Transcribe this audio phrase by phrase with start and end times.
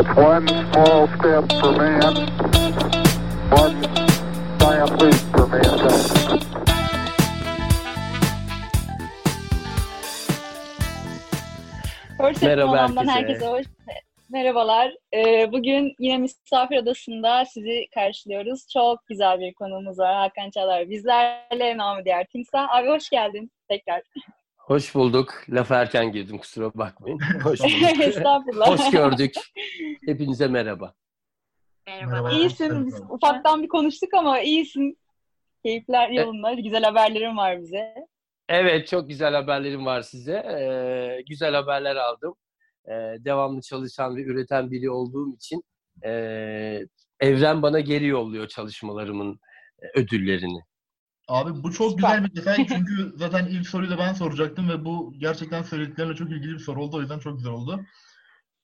[0.00, 2.14] It's one small step for man,
[3.50, 3.82] one
[4.60, 6.44] giant leap for mankind.
[12.16, 13.12] First Merhaba Merhaba herkese.
[13.12, 13.66] herkese hoş
[14.30, 14.92] Merhabalar.
[15.14, 18.68] Ee, bugün yine Misafir Odası'nda sizi karşılıyoruz.
[18.68, 20.14] Çok güzel bir konuğumuz var.
[20.14, 21.76] Hakan Çalar bizlerle.
[21.76, 22.76] Namı diğer Timsah.
[22.76, 24.02] Abi hoş geldin tekrar.
[24.68, 25.34] Hoş bulduk.
[25.48, 27.18] Laf erken girdim kusura bakmayın.
[27.42, 28.00] Hoş bulduk.
[28.00, 28.68] Estağfurullah.
[28.68, 29.34] Hoş gördük.
[30.06, 30.94] Hepinize merhaba.
[31.86, 32.30] Merhaba.
[32.30, 32.86] İyisin.
[32.86, 34.98] Biz ufaktan bir konuştuk ama iyisin.
[35.64, 36.54] Keyifler yolunda.
[36.54, 37.94] Güzel haberlerin var bize.
[38.48, 40.32] Evet çok güzel haberlerim var size.
[40.32, 42.34] Ee, güzel haberler aldım.
[42.88, 45.62] Ee, devamlı çalışan ve üreten biri olduğum için
[46.04, 46.10] e,
[47.20, 49.40] evren bana geri yolluyor çalışmalarımın
[49.82, 50.60] e, ödüllerini.
[51.28, 55.14] Abi bu çok güzel bir detay çünkü zaten ilk soruyu da ben soracaktım ve bu
[55.18, 57.80] gerçekten söylediklerine çok ilgili bir soru oldu o yüzden çok güzel oldu.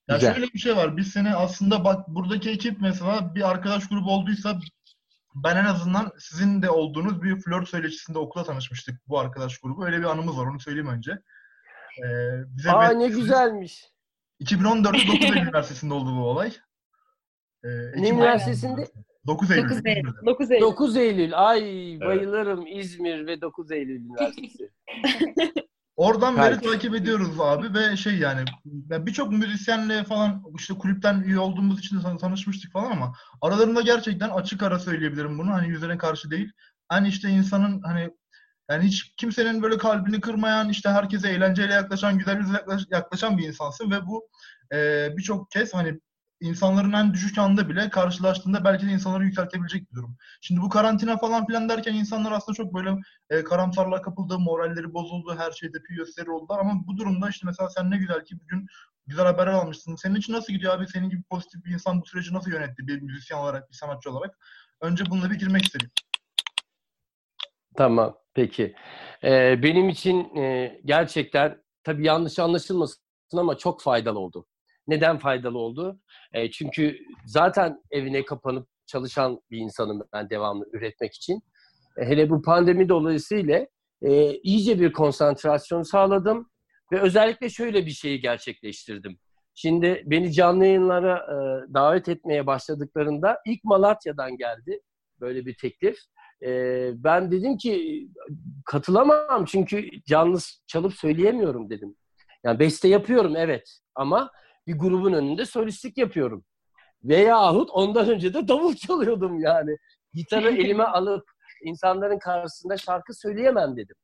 [0.08, 0.34] Ya Güzel.
[0.34, 0.96] şöyle bir şey var.
[0.96, 4.60] Biz seni aslında bak buradaki ekip mesela bir arkadaş grubu olduysa
[5.34, 9.86] ben en azından sizin de olduğunuz bir flört söyleşisinde okula tanışmıştık bu arkadaş grubu.
[9.86, 11.12] Öyle bir anımız var onu söyleyeyim önce.
[11.98, 12.06] Ee,
[12.46, 13.84] bize Aa ne güzelmiş.
[14.40, 16.52] 2014'te 9 Eylül Üniversitesi'nde oldu bu olay.
[17.64, 18.88] Ee, Ne üniversitesinde?
[19.26, 19.62] 9 Eylül.
[19.64, 20.00] 9 Eylül.
[20.00, 20.26] İzmir'de.
[20.26, 20.62] 9 Eylül.
[20.62, 21.30] 9 Eylül.
[21.48, 21.60] Ay
[22.00, 24.70] bayılırım İzmir ve 9 Eylül Üniversitesi.
[25.96, 28.40] Oradan beri takip ediyoruz abi ve şey yani
[28.90, 33.80] ya birçok müzisyenle falan işte kulüpten üye olduğumuz için de tan- tanışmıştık falan ama aralarında
[33.80, 36.52] gerçekten açık ara söyleyebilirim bunu hani yüzlerine karşı değil.
[36.88, 38.10] Hani işte insanın hani
[38.70, 43.48] yani hiç kimsenin böyle kalbini kırmayan işte herkese eğlenceyle yaklaşan güzel yüzle yaklaş- yaklaşan bir
[43.48, 44.28] insansın ve bu
[44.74, 46.00] e, birçok kez hani
[46.44, 50.16] insanların en düşük anda bile karşılaştığında belki de insanları yükseltebilecek bir durum.
[50.40, 52.90] Şimdi bu karantina falan filan derken insanlar aslında çok böyle
[53.30, 57.70] e, karamsarlığa kapıldı, moralleri bozuldu, her şey tepki gösteri oldular ama bu durumda işte mesela
[57.70, 58.66] sen ne güzel ki bugün
[59.06, 59.96] güzel haberler almışsın.
[59.96, 60.88] Senin için nasıl gidiyor abi?
[60.88, 64.38] Senin gibi pozitif bir insan bu süreci nasıl yönetti bir müzisyen olarak, bir sanatçı olarak?
[64.80, 65.90] Önce bununla bir girmek istedim.
[67.76, 68.74] Tamam, peki.
[69.24, 72.98] Ee, benim için e, gerçekten tabii yanlış anlaşılmasın
[73.36, 74.46] ama çok faydalı oldu.
[74.88, 76.00] Neden faydalı oldu?
[76.32, 81.42] E, çünkü zaten evine kapanıp çalışan bir insanım ben devamlı üretmek için.
[81.98, 83.66] E, hele bu pandemi dolayısıyla
[84.02, 86.50] e, iyice bir konsantrasyon sağladım
[86.92, 89.18] ve özellikle şöyle bir şeyi gerçekleştirdim.
[89.54, 91.36] Şimdi beni canlı yayınlara e,
[91.74, 94.80] davet etmeye başladıklarında ilk Malatya'dan geldi
[95.20, 95.96] böyle bir teklif.
[96.46, 98.06] Ee, ben dedim ki
[98.64, 101.96] katılamam çünkü canlı çalıp söyleyemiyorum dedim.
[102.44, 104.30] Yani beste yapıyorum evet ama
[104.66, 106.44] bir grubun önünde solistlik yapıyorum.
[107.04, 109.76] Veyahut ondan önce de davul çalıyordum yani.
[110.14, 111.24] Gitarı elime alıp
[111.62, 113.96] insanların karşısında şarkı söyleyemem dedim.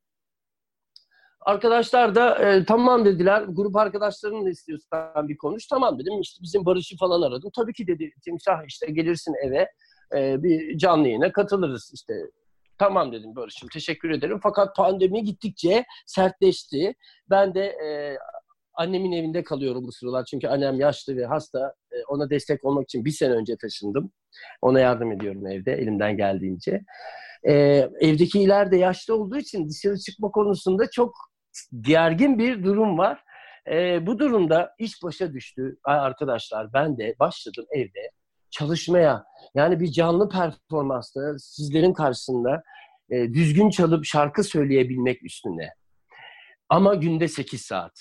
[1.41, 3.43] Arkadaşlar da e, tamam dediler.
[3.43, 5.67] Grup arkadaşlarının da istiyorsan bir konuş.
[5.67, 6.21] Tamam dedim.
[6.21, 7.51] İşte bizim Barış'ı falan aradım.
[7.57, 9.69] Tabii ki dedi Timsah işte gelirsin eve
[10.15, 12.15] e, bir canlı yayına katılırız işte.
[12.79, 14.41] Tamam dedim Barış'ım teşekkür ederim.
[14.43, 16.95] Fakat pandemi gittikçe sertleşti.
[17.31, 18.19] Ben de e,
[18.81, 20.25] annemin evinde kalıyorum bu sıralar.
[20.25, 21.75] Çünkü annem yaşlı ve hasta.
[21.93, 24.13] E, ona destek olmak için bir sene önce taşındım.
[24.63, 26.81] Ona yardım ediyorum evde elimden geldiğince.
[27.49, 27.53] E,
[28.01, 31.15] evdekiler de yaşlı olduğu için dışarı çıkma konusunda çok
[31.81, 33.25] gergin bir durum var.
[33.71, 36.73] E, bu durumda iş başa düştü arkadaşlar.
[36.73, 38.11] Ben de başladım evde
[38.51, 39.25] çalışmaya.
[39.55, 42.63] Yani bir canlı performansta sizlerin karşısında
[43.11, 45.69] e, düzgün çalıp şarkı söyleyebilmek üstüne.
[46.69, 47.93] Ama günde 8 saat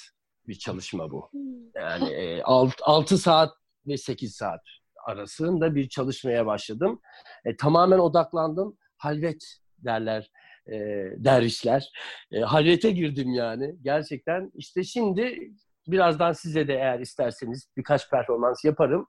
[0.50, 1.30] bir çalışma bu.
[1.76, 3.54] Yani e, 6 saat
[3.88, 4.62] ve 8 saat
[5.08, 7.02] arasında bir çalışmaya başladım.
[7.46, 8.78] E, tamamen odaklandım.
[8.98, 9.44] Halvet
[9.78, 10.32] derler
[10.68, 10.78] e,
[11.18, 11.92] dervişler.
[12.32, 13.76] E, halvete girdim yani.
[13.82, 15.52] Gerçekten işte şimdi
[15.88, 19.08] birazdan size de eğer isterseniz birkaç performans yaparım.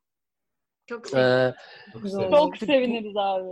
[0.87, 1.55] Çok Ee,
[2.31, 3.49] Çok seviniriz abi.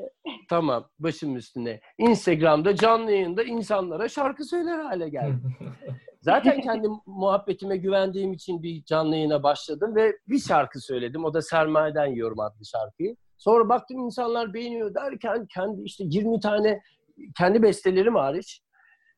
[0.49, 1.81] tamam başım üstüne.
[1.99, 5.57] Instagram'da canlı yayında insanlara şarkı söyler hale geldim.
[6.21, 11.25] Zaten kendi muhabbetime güvendiğim için bir canlı yayına başladım ve bir şarkı söyledim.
[11.25, 13.17] O da Sermaye'den Yiyorum adlı şarkıyı.
[13.39, 16.81] Sonra baktım insanlar beğeniyor derken kendi işte 20 tane
[17.39, 18.61] kendi bestelerim hariç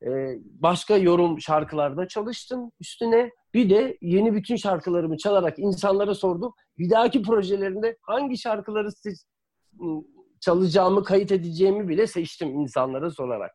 [0.02, 0.08] e,
[0.44, 3.31] başka yorum şarkılarda çalıştım üstüne.
[3.55, 6.53] Bir de yeni bütün şarkılarımı çalarak insanlara sordum.
[6.79, 9.26] Bir dahaki projelerinde hangi şarkıları siz
[9.81, 10.06] ım,
[10.41, 13.50] çalacağımı, kayıt edeceğimi bile seçtim insanlara sorarak.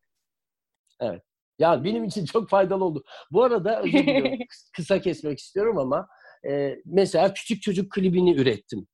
[0.99, 1.23] Evet.
[1.59, 3.03] Yani benim için çok faydalı oldu.
[3.31, 6.07] Bu arada özür diliyorum, kıs- kısa kesmek istiyorum ama
[6.49, 8.87] e, mesela küçük çocuk klibini ürettim.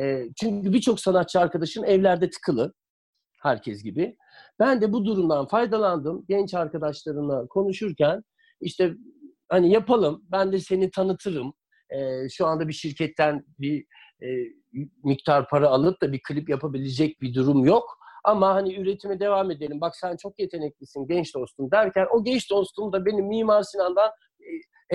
[0.00, 2.74] E, çünkü birçok sanatçı arkadaşım evlerde tıkılı.
[3.42, 4.16] Herkes gibi.
[4.58, 6.24] Ben de bu durumdan faydalandım.
[6.28, 8.22] Genç arkadaşlarımla konuşurken
[8.60, 8.94] işte
[9.48, 11.54] hani yapalım ben de seni tanıtırım.
[11.90, 13.84] E, şu anda bir şirketten bir
[14.22, 14.26] e,
[15.04, 17.98] miktar para alıp da bir klip yapabilecek bir durum yok.
[18.24, 19.80] Ama hani üretime devam edelim.
[19.80, 24.10] Bak sen çok yeteneklisin genç dostum derken o genç dostum da benim Mimar Sinan'dan
[24.40, 24.48] e,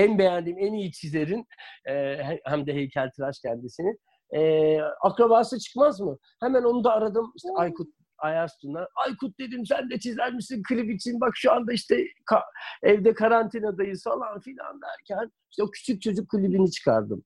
[0.04, 1.46] en beğendiğim, en iyi çizerin
[1.90, 4.00] e, hem de heykeltıraş kendisinin
[4.36, 6.18] e, akrabası çıkmaz mı?
[6.42, 7.32] Hemen onu da aradım.
[7.36, 7.88] İşte Aykut
[8.18, 8.88] Ayastun'a.
[8.96, 11.22] Aykut dedim sen de çizer misin klip için?
[11.22, 11.96] Bak şu anda işte
[12.32, 12.44] ka-
[12.84, 17.24] evde karantinadayız falan filan derken işte o küçük çocuk klibini çıkardım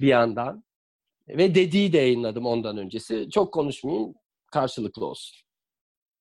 [0.00, 0.64] bir yandan.
[1.28, 3.30] Ve dediği de yayınladım ondan öncesi.
[3.30, 4.14] Çok konuşmayayım,
[4.52, 5.38] karşılıklı olsun.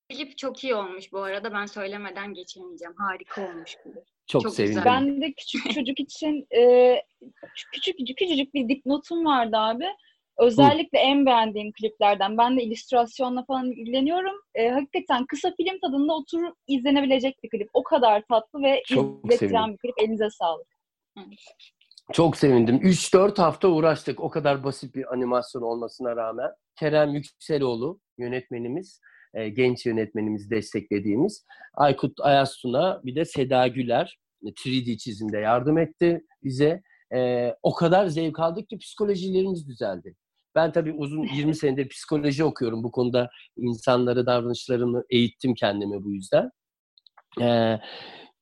[0.10, 1.54] Klip çok iyi olmuş bu arada.
[1.54, 2.94] Ben söylemeden geçemeyeceğim.
[2.98, 4.04] Harika olmuş klip.
[4.28, 4.76] Çok, Çok sevindim.
[4.78, 4.94] güzel.
[4.94, 6.96] Ben de küçük çocuk için e,
[7.74, 9.86] küçük küçücük bir dipnotum vardı abi.
[10.38, 12.38] Özellikle en beğendiğim kliplerden.
[12.38, 14.36] Ben de illüstrasyonla falan ilgileniyorum.
[14.56, 17.70] E, hakikaten kısa film tadında oturup izlenebilecek bir klip.
[17.74, 19.74] O kadar tatlı ve Çok sevindim.
[19.74, 20.00] bir klip.
[20.00, 20.68] Elinize sağlık.
[22.14, 22.76] Çok sevindim.
[22.76, 24.20] 3-4 hafta uğraştık.
[24.20, 26.50] O kadar basit bir animasyon olmasına rağmen.
[26.80, 29.00] Kerem Yükseloğlu yönetmenimiz,
[29.34, 31.46] e, genç yönetmenimiz desteklediğimiz.
[31.74, 36.82] Aykut Ayastun'a bir de Seda Güler e, 3D çizimde yardım etti bize.
[37.16, 40.16] E, o kadar zevk aldık ki psikolojilerimiz düzeldi.
[40.56, 42.84] Ben tabii uzun 20 senedir psikoloji okuyorum.
[42.84, 46.52] Bu konuda insanları, davranışlarımı eğittim kendime bu yüzden.
[47.42, 47.78] E,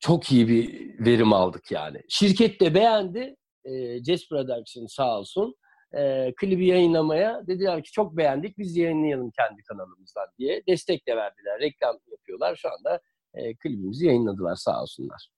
[0.00, 2.02] çok iyi bir verim aldık yani.
[2.08, 5.54] Şirket de beğendi e, Jazz Production sağ olsun
[5.92, 11.60] e, klibi yayınlamaya dediler ki çok beğendik biz yayınlayalım kendi kanalımızdan diye destek de verdiler.
[11.60, 13.00] Reklam yapıyorlar şu anda
[13.34, 15.28] e, klibimizi yayınladılar sağ olsunlar.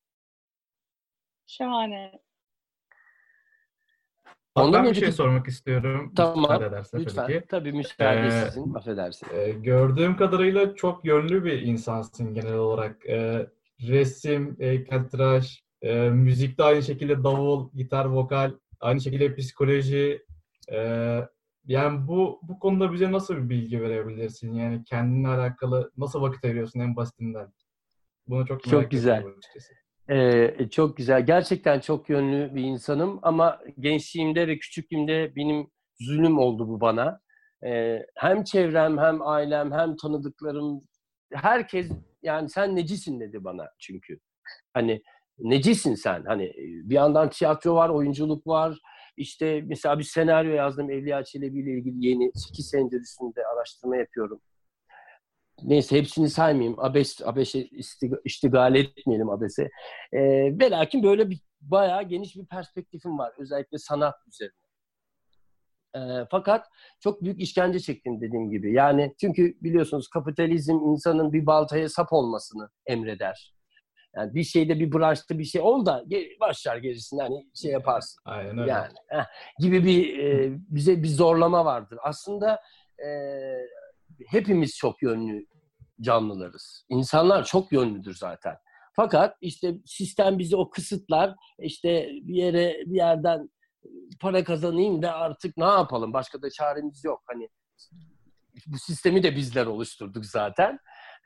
[1.47, 2.21] Şahane.
[4.55, 6.13] Ondan ben bir önceki- şey sormak istiyorum.
[6.17, 6.61] Tamam
[6.95, 7.27] lütfen.
[7.27, 9.27] tabii Tabii, müsaade Ee, sizin affedersin.
[9.35, 13.07] Ee, gördüğüm kadarıyla çok yönlü bir insansın genel olarak.
[13.07, 13.47] Ee,
[13.89, 20.23] resim, heykeltıraş, e, müzikte aynı şekilde davul, gitar, vokal, aynı şekilde psikoloji.
[20.73, 21.21] Ee,
[21.65, 24.55] yani bu bu konuda bize nasıl bir bilgi verebilirsin?
[24.55, 27.53] Yani kendinle alakalı nasıl vakit ayırıyorsun en basitinden?
[28.27, 29.17] Bunu çok Çok merak güzel.
[29.17, 29.73] ediyorum açıkçası.
[30.11, 31.27] Ee, çok güzel.
[31.27, 35.67] Gerçekten çok yönlü bir insanım ama gençliğimde ve küçüklüğümde benim
[36.01, 37.21] zulüm oldu bu bana.
[37.67, 40.83] Ee, hem çevrem hem ailem hem tanıdıklarım
[41.33, 41.91] herkes
[42.23, 44.19] yani sen necisin dedi bana çünkü.
[44.75, 45.03] Hani
[45.39, 46.25] necisin sen?
[46.25, 48.79] Hani bir yandan tiyatro var, oyunculuk var.
[49.17, 54.41] İşte mesela bir senaryo yazdım Evliya Çelebi ile ilgili yeni 8 senedir üstünde araştırma yapıyorum.
[55.63, 56.81] Neyse hepsini saymayayım.
[56.81, 59.71] Abes, istiga- iştigal etmeyelim Abes'e.
[60.13, 60.21] Ee,
[60.61, 63.33] ve böyle bir bayağı geniş bir perspektifim var.
[63.39, 64.53] Özellikle sanat üzerine.
[65.97, 66.67] Ee, fakat
[67.01, 68.73] çok büyük işkence çektim dediğim gibi.
[68.73, 73.55] Yani çünkü biliyorsunuz kapitalizm insanın bir baltaya sap olmasını emreder.
[74.17, 76.05] Yani bir şeyde bir branşta bir şey ol da
[76.41, 78.23] başlar gerisini hani şey yaparsın.
[78.25, 78.71] Aynen öyle.
[78.71, 79.25] Yani heh,
[79.59, 81.99] gibi bir e, bize bir zorlama vardır.
[82.03, 82.61] Aslında
[82.99, 83.09] e,
[84.27, 85.47] hepimiz çok yönlü
[86.01, 86.87] canlılarız.
[86.89, 88.57] İnsanlar çok yönlüdür zaten.
[88.97, 91.35] Fakat işte sistem bizi o kısıtlar.
[91.59, 93.51] İşte bir yere bir yerden
[94.21, 96.13] para kazanayım da artık ne yapalım?
[96.13, 97.23] Başka da çaremiz yok.
[97.27, 97.49] Hani
[98.67, 100.79] bu sistemi de bizler oluşturduk zaten.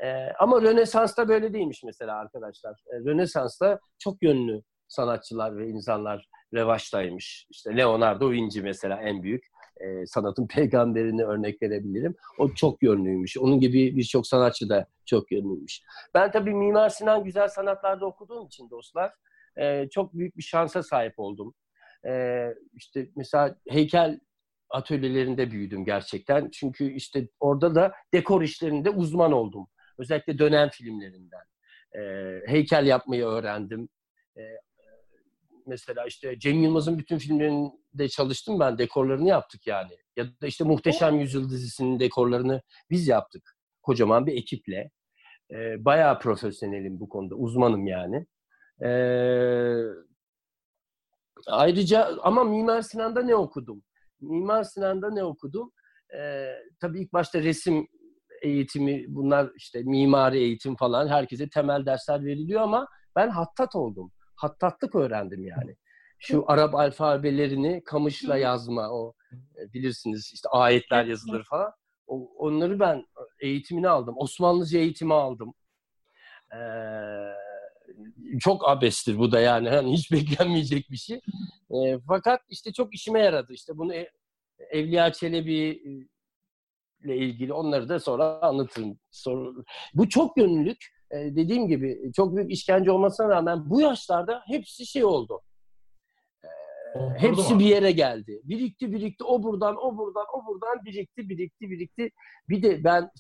[0.05, 2.83] Ee, ama Rönesans'ta böyle değilmiş mesela arkadaşlar.
[2.93, 7.47] Ee, Rönesans'ta çok yönlü sanatçılar ve insanlar revaçtaymış.
[7.51, 9.45] İşte Leonardo Vinci mesela en büyük
[9.81, 12.15] e, sanatın peygamberini örnek verebilirim.
[12.39, 13.39] O çok yönlüymüş.
[13.39, 15.83] Onun gibi birçok sanatçı da çok yönlüymüş.
[16.15, 19.13] Ben tabii Mimar Sinan Güzel Sanatlar'da okuduğum için dostlar
[19.57, 21.55] e, çok büyük bir şansa sahip oldum.
[22.07, 22.45] E,
[22.75, 24.21] işte mesela heykel
[24.71, 26.51] atölyelerinde büyüdüm gerçekten.
[26.51, 29.67] Çünkü işte orada da dekor işlerinde uzman oldum.
[29.99, 31.45] Özellikle dönem filmlerinden.
[31.99, 32.01] E,
[32.47, 33.89] heykel yapmayı öğrendim.
[34.37, 34.43] E,
[35.67, 38.79] mesela işte Cem Yılmaz'ın bütün filmlerinde çalıştım ben.
[38.79, 39.97] Dekorlarını yaptık yani.
[40.17, 43.57] Ya da işte Muhteşem Yüzyıl dizisinin dekorlarını biz yaptık.
[43.83, 44.91] Kocaman bir ekiple.
[45.51, 47.35] E, bayağı profesyonelim bu konuda.
[47.35, 48.27] Uzmanım yani.
[48.85, 48.91] E,
[51.47, 53.83] ayrıca ama Mimar Sinan'da ne okudum?
[54.21, 55.73] Mimar Sinan'da ne okudum?
[56.19, 57.89] E, tabii ilk başta resim
[58.43, 64.13] eğitimi, bunlar işte mimari eğitim falan herkese temel dersler veriliyor ama ben hattat oldum.
[64.37, 65.77] Hattatlık öğrendim yani.
[66.19, 71.73] Şu Arap alfabelerini kamışla yazma, o e, bilirsiniz işte ayetler yazılır falan.
[72.07, 73.07] O, onları ben
[73.41, 74.15] eğitimini aldım.
[74.19, 75.55] Osmanlıca eğitimi aldım.
[76.53, 76.59] Ee,
[78.41, 79.69] çok abestir bu da yani.
[79.69, 81.21] Hani hiç beklenmeyecek bir şey.
[81.71, 83.53] Ee, fakat işte çok işime yaradı.
[83.53, 84.11] İşte bunu e-
[84.71, 85.91] Evliya Çelebi e,
[87.07, 88.99] ile ilgili onları da sonra anlatırım.
[89.95, 90.79] Bu çok yönlülük
[91.11, 95.41] e, dediğim gibi çok büyük işkence olmasına rağmen bu yaşlarda hepsi şey oldu.
[96.45, 96.49] E,
[97.19, 98.41] hepsi bir yere geldi.
[98.45, 102.11] Birikti birikti o buradan o buradan o buradan birikti birikti birikti.
[102.49, 103.11] Bir de ben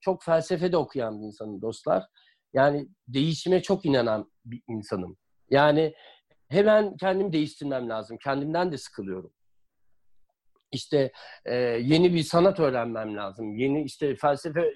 [0.00, 2.06] çok felsefede okuyan bir insanım dostlar.
[2.52, 5.16] Yani değişime çok inanan bir insanım.
[5.50, 5.94] Yani
[6.48, 8.18] hemen kendimi değiştirmem lazım.
[8.24, 9.32] Kendimden de sıkılıyorum.
[10.72, 11.12] İşte
[11.44, 13.56] e, yeni bir sanat öğrenmem lazım.
[13.56, 14.74] Yeni işte felsefe,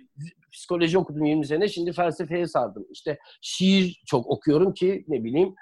[0.53, 1.69] psikoloji okudum 20 sene.
[1.69, 2.87] Şimdi felsefeye sardım.
[2.91, 5.55] İşte şiir çok okuyorum ki ne bileyim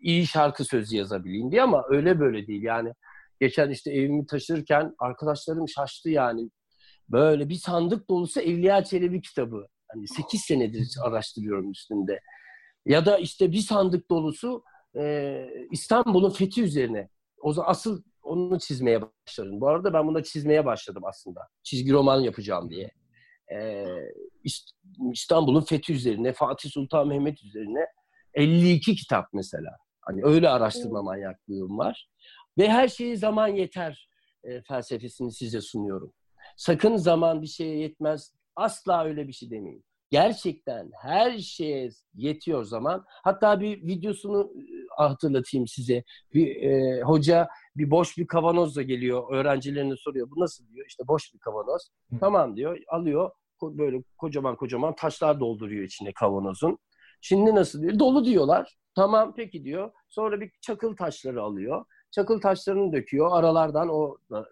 [0.00, 2.62] iyi şarkı sözü yazabileyim diye ama öyle böyle değil.
[2.62, 2.92] Yani
[3.40, 6.50] geçen işte evimi taşırken arkadaşlarım şaştı yani.
[7.08, 9.66] Böyle bir sandık dolusu Evliya Çelebi kitabı.
[9.92, 12.20] Hani 8 senedir araştırıyorum üstünde.
[12.86, 14.64] Ya da işte bir sandık dolusu
[14.96, 17.08] e, İstanbul'un fethi üzerine.
[17.40, 19.60] O zaman asıl onu çizmeye başladım.
[19.60, 21.40] Bu arada ben bunu çizmeye başladım aslında.
[21.62, 22.90] Çizgi roman yapacağım diye.
[23.52, 23.84] E,
[24.44, 24.74] İst-
[25.12, 27.86] İstanbul'un fethi üzerine, Fatih Sultan Mehmet üzerine
[28.34, 29.70] 52 kitap mesela.
[30.00, 32.08] Hani öyle araştırma manyaklığım var.
[32.58, 34.08] Ve her şeye zaman yeter
[34.44, 36.12] e, felsefesini size sunuyorum.
[36.56, 38.34] Sakın zaman bir şeye yetmez.
[38.56, 39.84] Asla öyle bir şey demeyin.
[40.10, 43.04] Gerçekten her şeye yetiyor zaman.
[43.08, 44.52] Hatta bir videosunu
[44.96, 46.04] hatırlatayım size.
[46.34, 49.34] Bir e, hoca bir boş bir kavanozla geliyor.
[49.34, 50.30] Öğrencilerine soruyor.
[50.30, 50.86] Bu nasıl diyor?
[50.86, 51.88] İşte boş bir kavanoz.
[52.10, 52.18] Hı.
[52.20, 52.78] Tamam diyor.
[52.88, 53.30] Alıyor.
[53.62, 56.78] Böyle kocaman kocaman taşlar dolduruyor içine kavanozun.
[57.20, 57.98] Şimdi nasıl diyor?
[57.98, 58.76] Dolu diyorlar.
[58.94, 59.90] Tamam peki diyor.
[60.08, 61.84] Sonra bir çakıl taşları alıyor.
[62.10, 63.28] Çakıl taşlarını döküyor.
[63.32, 64.48] Aralardan o da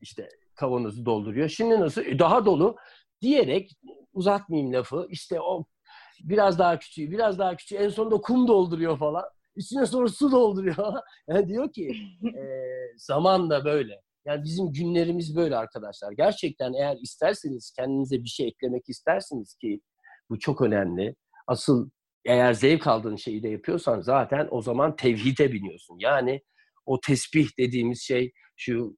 [0.00, 1.48] işte kavanozu dolduruyor.
[1.48, 2.02] Şimdi nasıl?
[2.02, 2.76] E, daha dolu
[3.22, 3.70] diyerek
[4.12, 5.06] uzatmayayım lafı.
[5.10, 5.64] İşte o
[6.20, 7.76] biraz daha küçüğü, biraz daha küçüğü.
[7.76, 9.24] En sonunda kum dolduruyor falan.
[9.56, 10.76] Üstüne sonra su dolduruyor.
[11.28, 12.42] Yani diyor ki e,
[12.96, 14.00] zaman da böyle.
[14.24, 16.12] Yani bizim günlerimiz böyle arkadaşlar.
[16.12, 19.80] Gerçekten eğer isterseniz kendinize bir şey eklemek istersiniz ki
[20.30, 21.14] bu çok önemli.
[21.46, 21.90] Asıl
[22.24, 25.96] eğer zevk aldığın şeyi de yapıyorsan zaten o zaman tevhide biniyorsun.
[26.00, 26.42] Yani
[26.86, 28.96] o tesbih dediğimiz şey şu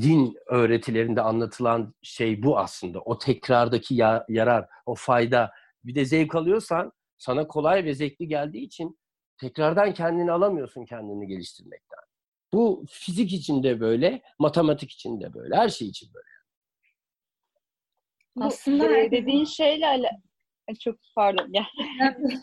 [0.00, 3.00] din öğretilerinde anlatılan şey bu aslında.
[3.00, 5.50] O tekrardaki ya- yarar, o fayda.
[5.84, 8.98] Bir de zevk alıyorsan sana kolay ve zevkli geldiği için
[9.38, 11.98] tekrardan kendini alamıyorsun kendini geliştirmekten.
[12.54, 16.26] Bu fizik için de böyle, matematik için de böyle, her şey için böyle.
[18.36, 20.20] Bu, Aslında e, herkesin- dediğin şeyle ala-
[20.68, 21.64] Ay, çok pardon gel.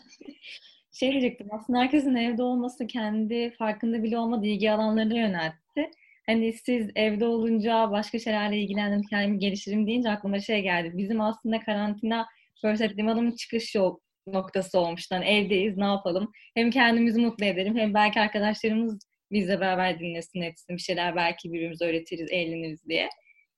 [0.92, 5.90] şey diyecektim aslında herkesin evde olması kendi farkında bile olmadığı ilgi alanlarına yöneltti.
[6.26, 10.92] Hani siz evde olunca başka şeylerle ilgilendim, kendimi geliştirim deyince aklıma şey geldi.
[10.98, 12.26] Bizim aslında karantina
[12.60, 15.14] First Liman'ın çıkış yol noktası olmuştu.
[15.14, 16.32] Hani evdeyiz ne yapalım?
[16.54, 18.98] Hem kendimizi mutlu edelim hem belki arkadaşlarımız
[19.30, 20.76] bizle beraber dinlesin etsin.
[20.76, 23.08] Bir şeyler belki birbirimize öğretiriz, eğleniriz diye.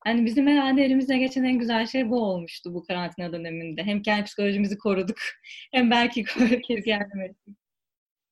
[0.04, 3.82] Hani bizim herhalde elimize geçen en güzel şey bu olmuştu bu karantina döneminde.
[3.82, 5.16] Hem kendi psikolojimizi koruduk
[5.72, 7.56] hem belki herkes yardım ettik.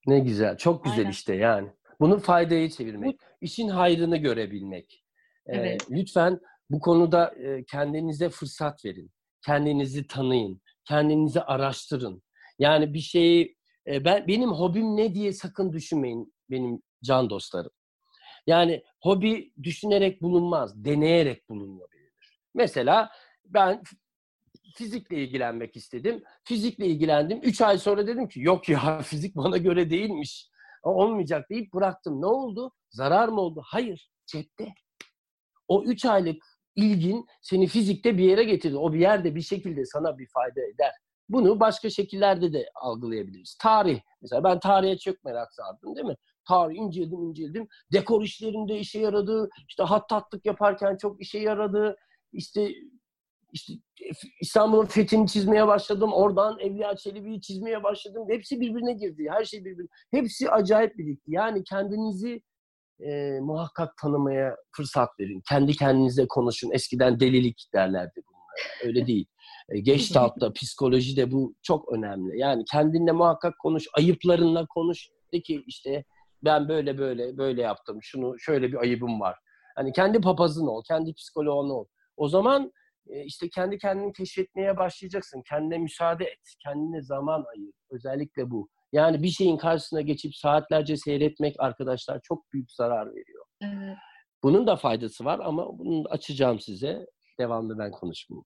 [0.07, 1.11] Ne güzel, çok güzel Aynen.
[1.11, 1.69] işte yani.
[2.01, 5.05] Bunun faydayı çevirmek, işin hayrını görebilmek.
[5.47, 5.87] Ee, Evet.
[5.91, 9.11] lütfen bu konuda e, kendinize fırsat verin.
[9.47, 12.23] Kendinizi tanıyın, kendinizi araştırın.
[12.59, 17.71] Yani bir şeyi e, ben benim hobim ne diye sakın düşünmeyin benim can dostlarım.
[18.47, 22.13] Yani hobi düşünerek bulunmaz, deneyerek bulunabilir.
[22.55, 23.11] Mesela
[23.45, 23.83] ben
[24.77, 26.23] fizikle ilgilenmek istedim.
[26.45, 27.41] Fizikle ilgilendim.
[27.43, 30.49] Üç ay sonra dedim ki yok ya fizik bana göre değilmiş.
[30.83, 32.21] Olmayacak deyip bıraktım.
[32.23, 32.73] Ne oldu?
[32.91, 33.63] Zarar mı oldu?
[33.65, 34.11] Hayır.
[34.27, 34.75] Cepte.
[35.69, 36.45] O üç aylık
[36.77, 38.77] ilgin seni fizikte bir yere getirdi.
[38.77, 40.93] O bir yerde bir şekilde sana bir fayda eder.
[41.29, 43.57] Bunu başka şekillerde de algılayabiliriz.
[43.61, 44.01] Tarih.
[44.23, 46.17] Mesela ben tarihe çok merak sardım değil mi?
[46.49, 47.69] Tarih inceledim inceledim.
[47.93, 49.49] Dekor işlerinde işe yaradı.
[49.69, 51.97] İşte hattatlık yaparken çok işe yaradı.
[52.33, 52.69] İşte
[53.53, 53.73] işte
[54.41, 56.13] İstanbul'un fethini çizmeye başladım.
[56.13, 58.27] Oradan Evliya Çelebi'yi çizmeye başladım.
[58.29, 59.27] Hepsi birbirine girdi.
[59.31, 59.89] Her şey birbirine.
[60.11, 61.33] Hepsi acayip birlikte.
[61.33, 62.43] Yani kendinizi
[63.01, 65.43] e, muhakkak tanımaya fırsat verin.
[65.49, 66.71] Kendi kendinize konuşun.
[66.71, 68.89] Eskiden delilik derlerdi bunlara.
[68.89, 69.27] Öyle değil.
[69.69, 72.39] E, Gestalt'ta, psikolojide bu çok önemli.
[72.39, 73.85] Yani kendinle muhakkak konuş.
[73.97, 75.09] Ayıplarınla konuş.
[75.33, 76.05] De ki işte
[76.45, 77.99] ben böyle böyle böyle yaptım.
[78.03, 79.39] Şunu şöyle bir ayıbım var.
[79.77, 81.87] Hani kendi papazın ol, kendi psikoloğun ol.
[82.17, 82.73] O zaman
[83.07, 85.43] e, işte kendi kendini keşfetmeye başlayacaksın.
[85.49, 86.55] Kendine müsaade et.
[86.65, 87.73] Kendine zaman ayır.
[87.91, 88.69] Özellikle bu.
[88.93, 93.45] Yani bir şeyin karşısına geçip saatlerce seyretmek arkadaşlar çok büyük zarar veriyor.
[93.63, 93.97] Evet.
[94.43, 97.07] Bunun da faydası var ama bunu açacağım size.
[97.39, 98.45] Devamlı ben konuşmayayım.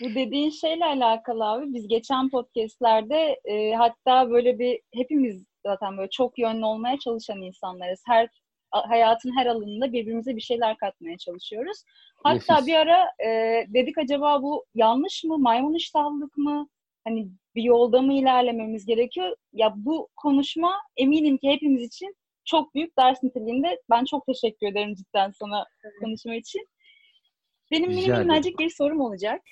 [0.00, 6.10] Bu dediğin şeyle alakalı abi biz geçen podcastlerde e, hatta böyle bir hepimiz zaten böyle
[6.10, 8.02] çok yönlü olmaya çalışan insanlarız.
[8.06, 8.28] Her
[8.70, 11.84] hayatın her alanında birbirimize bir şeyler katmaya çalışıyoruz.
[12.24, 12.66] Hatta Nefis.
[12.66, 13.28] bir ara e,
[13.68, 15.38] dedik acaba bu yanlış mı?
[15.38, 16.68] Maymun iştahlılık mı?
[17.04, 19.36] Hani bir yolda mı ilerlememiz gerekiyor?
[19.52, 23.80] Ya bu konuşma eminim ki hepimiz için çok büyük ders niteliğinde.
[23.90, 25.66] Ben çok teşekkür ederim cidden sana
[26.00, 26.66] konuşma için.
[27.70, 28.28] Benim Rica mini ederim.
[28.28, 29.42] minnacık bir sorum olacak.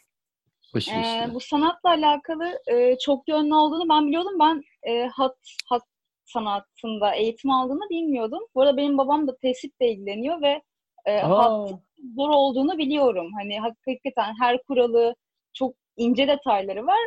[0.92, 4.38] Ee, bu sanatla alakalı e, çok yönlü olduğunu ben biliyordum.
[4.40, 5.36] Ben e, hat,
[5.68, 5.82] hat
[6.24, 8.40] sanatında eğitim aldığını bilmiyordum.
[8.54, 10.62] Bu arada benim babam da tesitle ilgileniyor ve
[11.06, 11.66] e, hat Aa,
[12.16, 13.30] zor olduğunu biliyorum.
[13.38, 15.14] Hani hakikaten her kuralı
[15.52, 17.00] çok ince detayları var.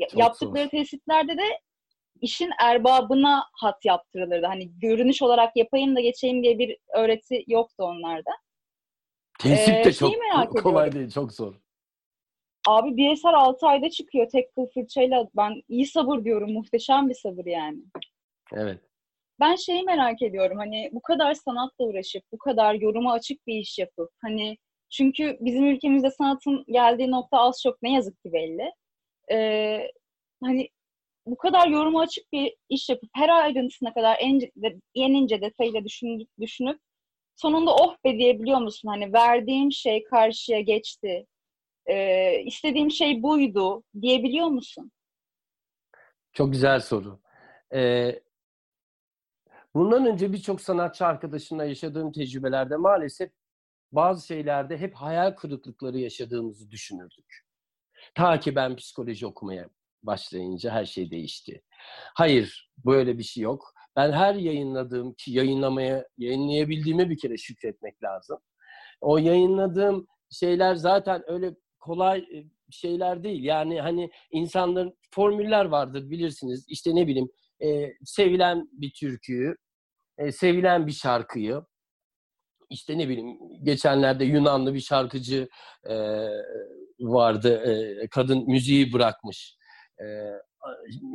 [0.00, 0.70] Çok Yaptıkları zor.
[0.70, 1.60] tesitlerde de
[2.20, 4.46] işin erbabına hat yaptırılırdı.
[4.46, 8.30] Hani görünüş olarak yapayım da geçeyim diye bir öğreti yoktu onlarda.
[9.40, 10.92] tesip Ee, de şeyi çok merak kolay ediyorum.
[11.00, 11.54] değil, çok zor.
[12.68, 15.28] Abi bir eser 6 ayda çıkıyor tek kıl fırçayla.
[15.36, 16.52] Ben iyi sabır diyorum.
[16.52, 17.78] Muhteşem bir sabır yani.
[18.52, 18.80] Evet.
[19.40, 20.58] Ben şeyi merak ediyorum.
[20.58, 24.56] Hani bu kadar sanatla uğraşıp, bu kadar yoruma açık bir iş yapıp, hani
[24.90, 28.72] çünkü bizim ülkemizde sanatın geldiği nokta az çok ne yazık ki belli.
[29.32, 29.90] Ee,
[30.42, 30.68] hani
[31.26, 34.40] bu kadar yoruma açık bir iş yapıp her ayrıntısına kadar en,
[34.94, 36.80] en ince detayıyla düşün, düşünüp
[37.36, 38.88] sonunda oh be diyebiliyor musun?
[38.88, 41.26] Hani verdiğim şey karşıya geçti.
[41.86, 44.92] Ee, istediğim şey buydu diyebiliyor musun?
[46.32, 47.20] Çok güzel soru.
[47.74, 48.20] Ee,
[49.74, 53.30] bundan önce birçok sanatçı arkadaşımla yaşadığım tecrübelerde maalesef
[53.92, 57.45] bazı şeylerde hep hayal kırıklıkları yaşadığımızı düşünürdük.
[58.14, 59.68] Ta ki ben psikoloji okumaya
[60.02, 61.62] başlayınca her şey değişti.
[62.14, 63.74] Hayır, böyle bir şey yok.
[63.96, 68.38] Ben her yayınladığım ki yayınlamaya, yayınlayabildiğime bir kere şükretmek lazım.
[69.00, 72.24] O yayınladığım şeyler zaten öyle kolay
[72.70, 73.44] şeyler değil.
[73.44, 76.66] Yani hani insanların formüller vardır bilirsiniz.
[76.68, 77.28] İşte ne bileyim
[77.62, 79.56] e, sevilen bir türküyü,
[80.18, 81.62] e, sevilen bir şarkıyı,
[82.70, 85.48] işte ne bileyim geçenlerde Yunanlı bir şarkıcı
[85.88, 85.94] e,
[87.00, 87.62] vardı.
[88.10, 89.56] kadın müziği bırakmış.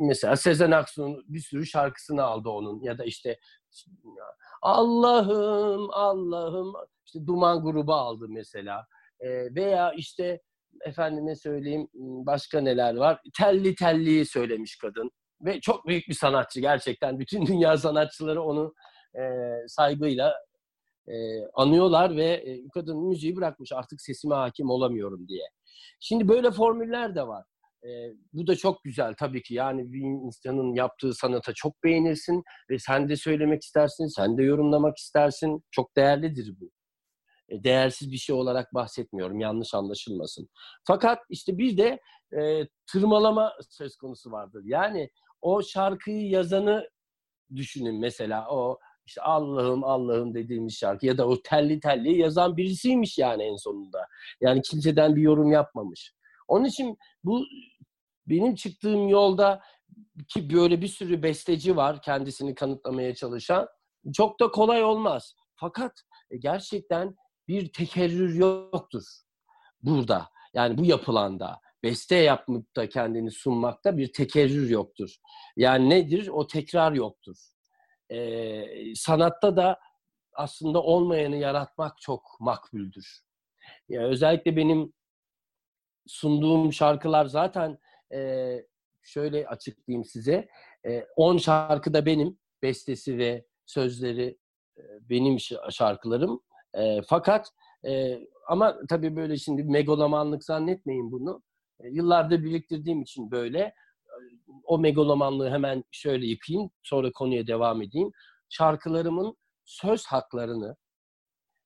[0.00, 3.38] Mesela Sezen Aksu'nun bir sürü şarkısını aldı onun ya da işte
[4.62, 6.72] Allah'ım Allah'ım
[7.06, 8.86] işte Duman grubu aldı mesela.
[9.54, 10.40] Veya işte
[10.84, 11.88] efendime söyleyeyim
[12.26, 13.20] başka neler var?
[13.38, 15.10] Telli telliyi söylemiş kadın.
[15.40, 17.18] Ve çok büyük bir sanatçı gerçekten.
[17.18, 18.74] Bütün dünya sanatçıları onu
[19.66, 20.34] saygıyla
[21.54, 25.44] anıyorlar ve kadın müziği bırakmış artık sesime hakim olamıyorum diye.
[26.00, 27.44] Şimdi böyle formüller de var.
[27.84, 27.88] E,
[28.32, 29.54] bu da çok güzel tabii ki.
[29.54, 34.96] Yani bir insanın yaptığı sanata çok beğenirsin ve sen de söylemek istersin, sen de yorumlamak
[34.96, 35.64] istersin.
[35.70, 36.70] Çok değerlidir bu.
[37.48, 39.40] E, değersiz bir şey olarak bahsetmiyorum.
[39.40, 40.48] Yanlış anlaşılmasın.
[40.86, 42.00] Fakat işte bir de
[42.40, 44.62] e, tırmalama söz konusu vardır.
[44.64, 45.08] Yani
[45.40, 46.88] o şarkıyı yazanı
[47.56, 53.18] düşünün mesela o işte Allah'ım Allah'ım dediğimiz şarkı ya da o telli telli yazan birisiymiş
[53.18, 54.06] yani en sonunda.
[54.40, 56.14] Yani kimseden bir yorum yapmamış.
[56.48, 57.44] Onun için bu
[58.26, 59.62] benim çıktığım yolda
[60.28, 63.68] ki böyle bir sürü besteci var kendisini kanıtlamaya çalışan.
[64.14, 65.34] Çok da kolay olmaz.
[65.54, 67.16] Fakat e, gerçekten
[67.48, 69.02] bir tekerrür yoktur
[69.82, 70.28] burada.
[70.54, 75.16] Yani bu yapılanda beste yapıp da kendini sunmakta bir tekerrür yoktur.
[75.56, 76.28] Yani nedir?
[76.28, 77.36] O tekrar yoktur.
[78.12, 79.80] Ee, sanatta da
[80.32, 83.20] aslında olmayanı yaratmak çok makbuldür.
[83.88, 84.92] Yani özellikle benim
[86.06, 87.78] sunduğum şarkılar zaten
[88.14, 88.52] e,
[89.02, 90.48] şöyle açıklayayım size.
[91.16, 94.38] 10 e, şarkı da benim, bestesi ve sözleri
[94.78, 95.38] e, benim
[95.70, 96.42] şarkılarım.
[96.74, 97.48] E, fakat
[97.86, 101.42] e, ama tabii böyle şimdi megalomanlık zannetmeyin bunu.
[101.80, 103.74] E, yıllardır biriktirdiğim için böyle.
[104.64, 108.10] O megalomanlığı hemen şöyle yıkayayım, sonra konuya devam edeyim.
[108.48, 110.76] Şarkılarımın söz haklarını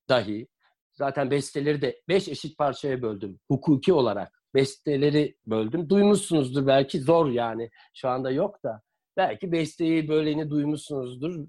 [0.08, 0.48] dahi,
[0.92, 3.40] zaten besteleri de beş eşit parçaya böldüm.
[3.48, 5.88] Hukuki olarak besteleri böldüm.
[5.88, 7.70] Duymuşsunuzdur belki, zor yani.
[7.94, 8.82] Şu anda yok da.
[9.16, 11.46] Belki besteyi böleni duymuşsunuzdur.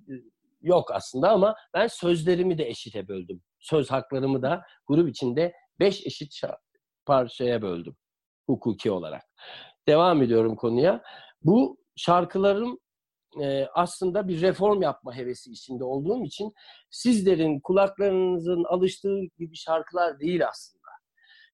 [0.61, 3.41] Yok aslında ama ben sözlerimi de eşite böldüm.
[3.59, 6.41] Söz haklarımı da grup içinde beş eşit
[7.05, 7.95] parçaya böldüm.
[8.45, 9.23] Hukuki olarak.
[9.87, 11.03] Devam ediyorum konuya.
[11.43, 12.79] Bu şarkılarım
[13.41, 16.53] e, aslında bir reform yapma hevesi içinde olduğum için
[16.91, 20.87] sizlerin kulaklarınızın alıştığı gibi şarkılar değil aslında.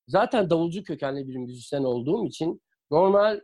[0.08, 3.42] Zaten davulcu kökenli bir müzisyen olduğum için normal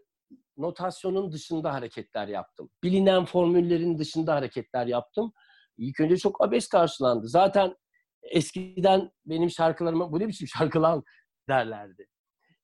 [0.58, 2.70] notasyonun dışında hareketler yaptım.
[2.84, 5.34] Bilinen formüllerin dışında hareketler yaptım.
[5.78, 7.28] İlk önce çok abes karşılandı.
[7.28, 7.76] Zaten
[8.24, 11.04] eskiden benim şarkılarıma bu ne biçim şarkı lan
[11.50, 12.08] derlerdi.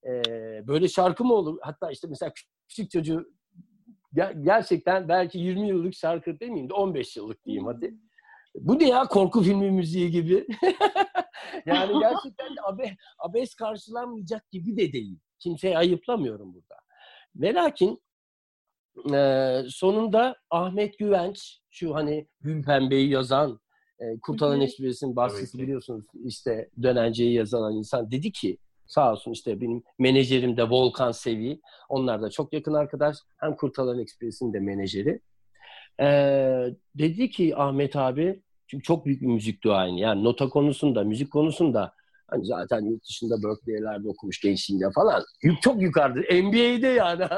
[0.08, 0.22] Ee,
[0.68, 1.58] böyle şarkı mı olur?
[1.62, 2.32] Hatta işte mesela
[2.70, 3.35] küçük çocuğu
[4.42, 7.96] gerçekten belki 20 yıllık şarkı demeyeyim de 15 yıllık diyeyim hadi.
[8.56, 10.48] Bu ne ya korku filmi müziği gibi.
[11.66, 15.20] yani gerçekten abe, abes karşılanmayacak gibi de değil.
[15.40, 16.76] Kimseye ayıplamıyorum burada.
[17.36, 18.06] Ve lakin
[19.14, 23.60] Ee, sonunda Ahmet Güvenç, şu hani Gün Pembe'yi yazan,
[24.00, 24.64] e, Kurtalan Hı hı.
[24.64, 25.64] Ekspres'in baskısı Tabii ki.
[25.64, 31.62] biliyorsunuz işte Dönence'yi yazan insan dedi ki sağ olsun işte benim menajerim de Volkan Sevi.
[31.90, 33.18] Onlar da çok yakın arkadaş.
[33.38, 35.20] Hem Kurtalan Ekspres'in de menajeri.
[36.00, 40.00] Ee, dedi ki Ahmet abi çünkü çok büyük bir müzik duayeni.
[40.00, 41.94] Yani nota konusunda, müzik konusunda
[42.28, 45.24] hani zaten yurt dışında Berkeley'lerde okumuş gençliğinde falan.
[45.44, 46.20] Yük- Çok yukarıda.
[46.20, 47.24] NBA'de yani.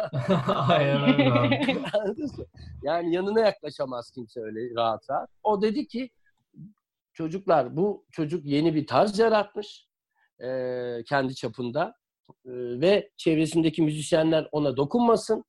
[2.84, 5.30] Yani yanına yaklaşamaz kimse öyle rahat rahat.
[5.44, 6.10] O dedi ki
[7.14, 9.87] çocuklar bu çocuk yeni bir tarz yaratmış
[10.44, 11.94] e, kendi çapında.
[12.46, 15.44] E, ve çevresindeki müzisyenler ona dokunmasın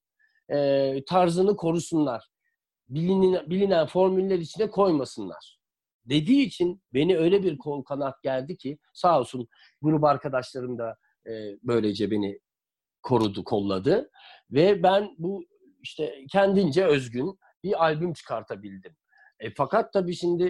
[0.48, 2.28] e, tarzını korusunlar.
[2.88, 5.58] Bilinen, bilinen formüller içine koymasınlar.
[6.04, 9.48] Dediği için beni öyle bir kol kanat geldi ki sağ olsun
[9.82, 10.96] grup arkadaşlarım da
[11.26, 12.40] e, böylece beni
[13.02, 14.10] korudu, kolladı.
[14.50, 15.44] Ve ben bu
[15.82, 18.96] işte kendince özgün bir albüm çıkartabildim.
[19.40, 20.44] E, fakat tabii şimdi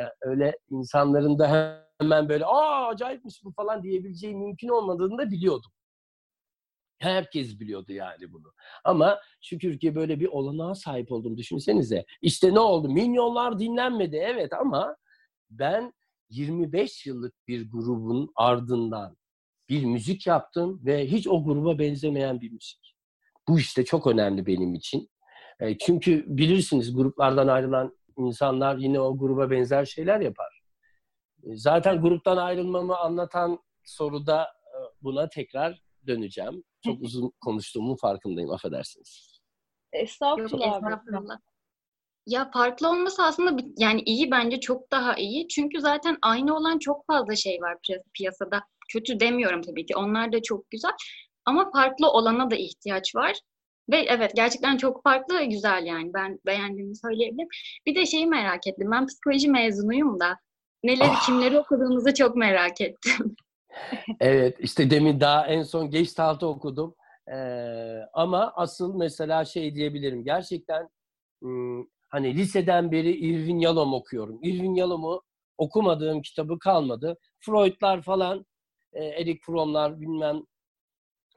[0.00, 1.48] e, öyle insanların da
[2.02, 5.70] hemen böyle aa acayipmiş bu falan diyebileceği mümkün olmadığını da biliyordum.
[6.98, 8.52] Herkes biliyordu yani bunu.
[8.84, 12.04] Ama şükür ki böyle bir olanağa sahip oldum düşünsenize.
[12.22, 12.88] İşte ne oldu?
[12.88, 14.96] Milyonlar dinlenmedi evet ama
[15.50, 15.92] ben
[16.30, 19.16] 25 yıllık bir grubun ardından
[19.68, 22.94] bir müzik yaptım ve hiç o gruba benzemeyen bir müzik.
[23.48, 25.10] Bu işte çok önemli benim için.
[25.60, 30.61] E, çünkü bilirsiniz gruplardan ayrılan insanlar yine o gruba benzer şeyler yapar.
[31.42, 36.64] E, zaten gruptan ayrılmamı anlatan soruda e, buna tekrar döneceğim.
[36.84, 39.40] Çok uzun konuştuğumun farkındayım, affedersiniz.
[39.94, 41.38] Yok Estağfurullah estağfurullah.
[42.26, 45.48] Ya farklı olması aslında yani iyi bence çok daha iyi.
[45.48, 48.62] Çünkü zaten aynı olan çok fazla şey var piya- piyasada.
[48.92, 49.96] Kötü demiyorum tabii ki.
[49.96, 50.90] Onlar da çok güzel.
[51.44, 53.36] Ama farklı olana da ihtiyaç var.
[53.90, 56.14] Ve evet gerçekten çok farklı ve güzel yani.
[56.14, 57.48] Ben beğendiğimi söyleyebilirim.
[57.86, 58.90] Bir de şeyi merak ettim.
[58.90, 60.38] Ben psikoloji mezunuyum da
[60.84, 61.26] neleri Ah.
[61.26, 63.36] kimleri okuduğumuzu çok merak ettim.
[64.20, 66.94] Evet, işte demin daha en son Gestalt'ı okudum.
[67.32, 70.24] Ee, ama asıl mesela şey diyebilirim.
[70.24, 70.88] Gerçekten
[71.42, 74.38] ım, hani liseden beri Irving Yalom okuyorum.
[74.42, 75.22] Irving Yalom'u
[75.58, 77.16] okumadığım kitabı kalmadı.
[77.40, 78.46] Freud'lar falan,
[78.92, 80.42] e, Eric Fromm'lar bilmem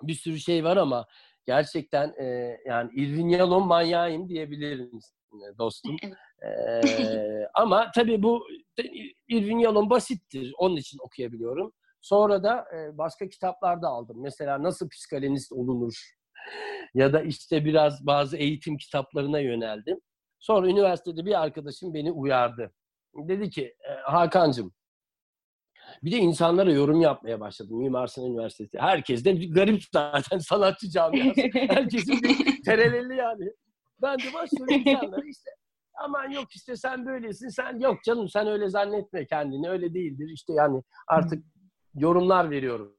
[0.04, 1.06] bir sürü şey var ama
[1.46, 5.25] gerçekten e, yani Irving Yalom manyağıyım diyebilirim e,
[5.58, 5.96] dostum.
[6.42, 6.86] Evet.
[6.86, 8.48] Ee, ama tabii bu
[9.28, 10.54] Irving Yalom basittir.
[10.58, 11.74] Onun için okuyabiliyorum.
[12.02, 14.18] Sonra da e, başka kitaplar da aldım.
[14.22, 15.94] Mesela nasıl psikanalist olunur
[16.94, 20.00] ya da işte biraz bazı eğitim kitaplarına yöneldim.
[20.40, 22.74] Sonra üniversitede bir arkadaşım beni uyardı.
[23.16, 24.74] Dedi ki e, Hakan'cığım
[26.04, 27.78] bir de insanlara yorum yapmaya başladım.
[27.78, 28.80] Mimar Sinan Üniversitesi.
[28.80, 31.42] Herkes de garip zaten sanatçı camiası.
[31.54, 33.52] Herkesin bir tereleli yani.
[34.02, 35.50] Ben de başlıyorum insanlara işte.
[36.04, 40.30] Aman yok işte sen böylesin sen yok canım sen öyle zannetme kendini öyle değildir.
[40.34, 41.44] İşte yani artık
[41.96, 42.96] yorumlar veriyorum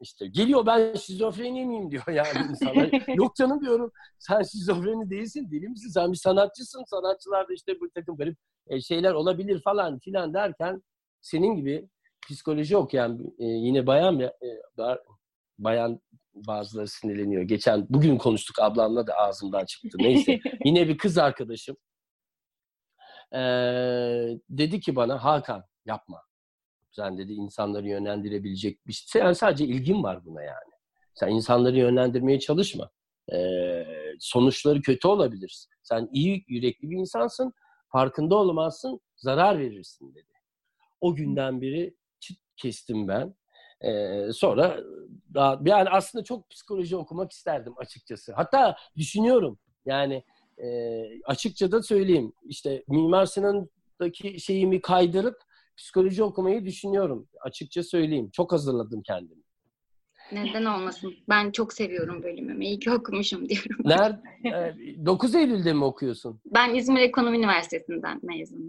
[0.00, 0.26] işte.
[0.26, 2.90] Geliyor ben şizofreni miyim diyor yani insanlar.
[3.16, 5.88] yok canım diyorum sen şizofreni değilsin deli misin?
[5.88, 10.82] Sen bir sanatçısın sanatçılarda işte bu takım garip e, şeyler olabilir falan filan derken
[11.20, 11.88] senin gibi
[12.30, 14.48] psikoloji okuyan e, yine bayan ya- e,
[14.80, 15.02] ba-
[15.58, 16.00] bayan
[16.46, 17.42] bazıları sinirleniyor.
[17.42, 19.98] Geçen bugün konuştuk ablamla da ağzımdan çıktı.
[20.00, 20.40] Neyse.
[20.64, 21.76] Yine bir kız arkadaşım
[23.34, 23.40] e,
[24.50, 26.22] dedi ki bana Hakan yapma.
[26.90, 29.22] Sen dedi insanları yönlendirebilecek bir şey.
[29.22, 30.72] Sen sadece ilgin var buna yani.
[31.14, 32.90] Sen insanları yönlendirmeye çalışma.
[33.32, 33.38] E,
[34.20, 35.66] sonuçları kötü olabilir.
[35.82, 37.52] Sen iyi yürekli bir insansın.
[37.92, 39.00] Farkında olamazsın.
[39.16, 40.32] Zarar verirsin dedi.
[41.00, 43.34] O günden beri çıt kestim ben.
[43.80, 44.80] Ee, sonra
[45.34, 48.32] daha, yani aslında çok psikoloji okumak isterdim açıkçası.
[48.32, 50.24] Hatta düşünüyorum yani
[50.58, 50.68] e,
[51.24, 52.32] açıkça da söyleyeyim.
[52.44, 55.36] İşte Mimar Sinan'daki şeyimi kaydırıp
[55.76, 57.28] psikoloji okumayı düşünüyorum.
[57.40, 58.30] Açıkça söyleyeyim.
[58.32, 59.42] Çok hazırladım kendimi.
[60.32, 61.14] Neden olmasın?
[61.28, 62.64] Ben çok seviyorum bölümümü.
[62.64, 63.76] İyi ki okumuşum diyorum.
[63.84, 64.20] Nerede?
[64.44, 66.40] e, 9 Eylül'de mi okuyorsun?
[66.46, 68.68] Ben İzmir Ekonomi Üniversitesi'nden mezunum.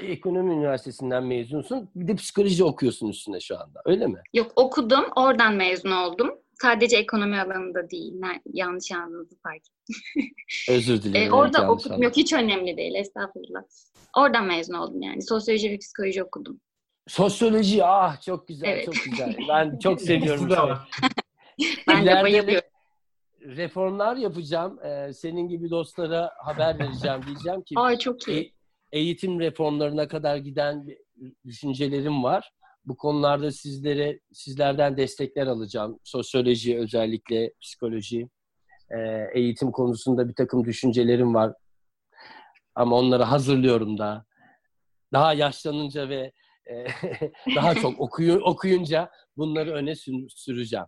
[0.00, 1.90] Ekonomi Üniversitesi'nden mezunsun.
[1.96, 3.82] Bir de psikoloji okuyorsun üstüne şu anda.
[3.84, 4.22] Öyle mi?
[4.32, 6.30] Yok okudum, oradan mezun oldum.
[6.62, 8.14] Sadece ekonomi alanında değil.
[8.52, 10.26] Yanlış anladınız fark ettim.
[10.70, 11.32] Özür dilerim.
[11.32, 11.92] orada yanlış okudum.
[11.92, 12.02] anladım.
[12.02, 12.94] Yok hiç önemli değil.
[12.94, 13.62] Estağfurullah.
[14.16, 15.22] Oradan mezun oldum yani.
[15.22, 16.60] Sosyoloji ve psikoloji okudum.
[17.08, 18.84] Sosyoloji ah çok güzel Evet.
[18.84, 19.36] çok güzel.
[19.48, 20.48] Ben çok seviyorum.
[21.88, 22.68] Ben de bayılıyorum.
[23.40, 24.78] reformlar yapacağım.
[24.84, 28.52] Ee, senin gibi dostlara haber vereceğim diyeceğim ki Ay çok iyi.
[28.92, 30.86] Eğitim reformlarına kadar giden
[31.46, 32.52] düşüncelerim var.
[32.84, 35.98] Bu konularda sizlere sizlerden destekler alacağım.
[36.04, 38.28] Sosyoloji özellikle psikoloji.
[38.90, 38.98] E,
[39.34, 41.52] eğitim konusunda bir takım düşüncelerim var.
[42.74, 44.24] Ama onları hazırlıyorum da.
[45.12, 46.32] Daha yaşlanınca ve
[46.70, 46.86] e,
[47.56, 50.86] daha çok okuyu, okuyunca bunları öne sür- süreceğim.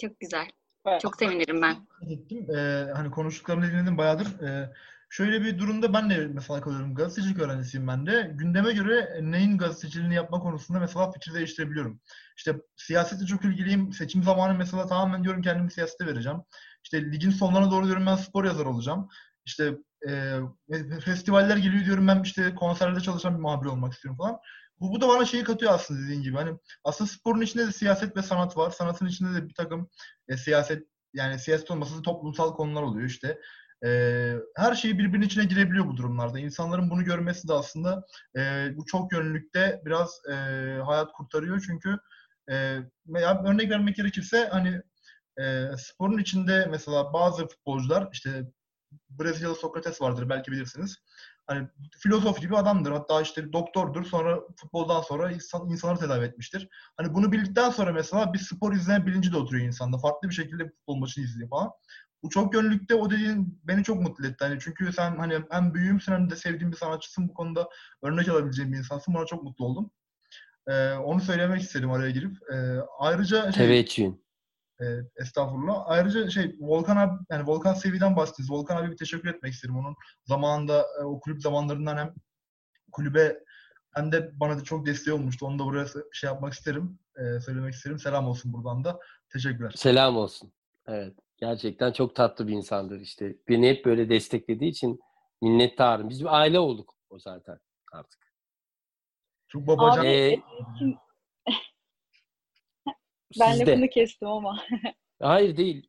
[0.00, 0.48] Çok güzel.
[0.86, 1.00] Evet.
[1.00, 1.76] Çok sevinirim ben.
[2.10, 2.50] ettim.
[2.50, 4.40] Ee, hani konuştuklarını dinledim bayağıdır.
[4.40, 4.72] Ee,
[5.14, 6.94] şöyle bir durumda ben de mesela kalıyorum.
[6.94, 8.30] Gazetecilik öğrencisiyim ben de.
[8.34, 12.00] Gündeme göre neyin gazeteciliğini yapma konusunda mesela fikir değiştirebiliyorum.
[12.36, 13.92] İşte siyasetle çok ilgiliyim.
[13.92, 16.38] Seçim zamanı mesela tamamen diyorum kendimi siyasete vereceğim.
[16.84, 19.08] İşte ligin sonlarına doğru diyorum ben spor yazarı olacağım.
[19.46, 19.76] İşte
[20.08, 20.38] e,
[21.04, 24.38] festivaller geliyor diyorum ben işte konserlerde çalışan bir muhabir olmak istiyorum falan.
[24.80, 26.36] Bu, bu da bana şeyi katıyor aslında dediğin gibi.
[26.36, 28.70] Hani aslında sporun içinde de siyaset ve sanat var.
[28.70, 29.88] Sanatın içinde de bir takım
[30.28, 33.38] e, siyaset yani siyaset olmasa da toplumsal konular oluyor işte.
[33.84, 36.38] Ee, her şey birbirinin içine girebiliyor bu durumlarda.
[36.38, 38.06] İnsanların bunu görmesi de aslında
[38.36, 40.34] e, bu çok yönlülükte biraz e,
[40.84, 41.62] hayat kurtarıyor.
[41.66, 41.98] Çünkü
[42.50, 42.78] e,
[43.46, 44.82] örnek vermek gerekirse hani
[45.40, 48.44] e, sporun içinde mesela bazı futbolcular işte
[49.10, 50.98] Brezilyalı Sokrates vardır belki bilirsiniz.
[51.46, 52.92] Hani filozof gibi adamdır.
[52.92, 54.04] Hatta işte doktordur.
[54.04, 56.68] Sonra futboldan sonra insan, insanları tedavi etmiştir.
[56.96, 59.98] Hani bunu bildikten sonra mesela bir spor izleme bilinci de oturuyor insanda.
[59.98, 61.70] Farklı bir şekilde futbol maçını izliyor falan.
[62.24, 64.36] Bu çok yönlülükte o dediğin beni çok mutlu etti.
[64.44, 67.28] Hani çünkü sen hani hem büyüğümsün hem de sevdiğim bir sanatçısın.
[67.28, 67.68] Bu konuda
[68.02, 69.14] örnek alabileceğim bir insansın.
[69.14, 69.90] Buna çok mutlu oldum.
[70.68, 72.36] Ee, onu söylemek istedim araya girip.
[72.52, 74.24] Ee, ayrıca şey, Teveccühün.
[74.80, 74.84] e,
[75.16, 75.82] estağfurullah.
[75.86, 78.50] Ayrıca şey Volkan abi yani Volkan Sevi'den bahsettiniz.
[78.50, 79.76] Volkan abi bir teşekkür etmek isterim.
[79.76, 82.14] Onun zamanında e, o kulüp zamanlarından hem
[82.92, 83.38] kulübe
[83.94, 85.46] hem de bana da çok desteği olmuştu.
[85.46, 86.98] Onu da buraya şey yapmak isterim.
[87.16, 87.98] e, söylemek isterim.
[87.98, 89.00] Selam olsun buradan da.
[89.32, 89.72] Teşekkürler.
[89.76, 90.52] Selam olsun.
[90.86, 91.23] Evet.
[91.48, 93.36] Gerçekten çok tatlı bir insandır işte.
[93.48, 95.00] Beni hep böyle desteklediği için
[95.42, 96.08] minnettarım.
[96.08, 97.58] Biz bir aile olduk o zaten
[97.92, 98.34] artık.
[99.48, 100.00] Çok babacan.
[100.00, 100.40] Abi, Ee,
[100.78, 100.96] kim-
[103.40, 103.70] ben Sizde.
[103.70, 104.62] lafını kestim ama.
[105.22, 105.88] Hayır değil.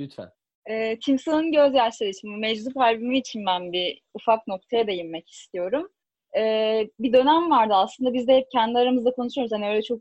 [0.00, 0.30] Lütfen.
[0.66, 5.88] E, Timsah'ın gözyaşları için, bu meczup albümü için ben bir ufak noktaya değinmek istiyorum.
[6.36, 6.40] E,
[6.98, 9.52] bir dönem vardı aslında biz de hep kendi aramızda konuşuyoruz.
[9.52, 10.00] Hani öyle çok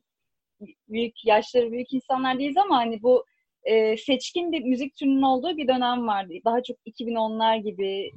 [0.89, 3.25] büyük, yaşları büyük insanlar değiliz ama hani bu
[3.63, 6.33] e, seçkin bir müzik türünün olduğu bir dönem vardı.
[6.45, 8.11] Daha çok 2010'lar gibi,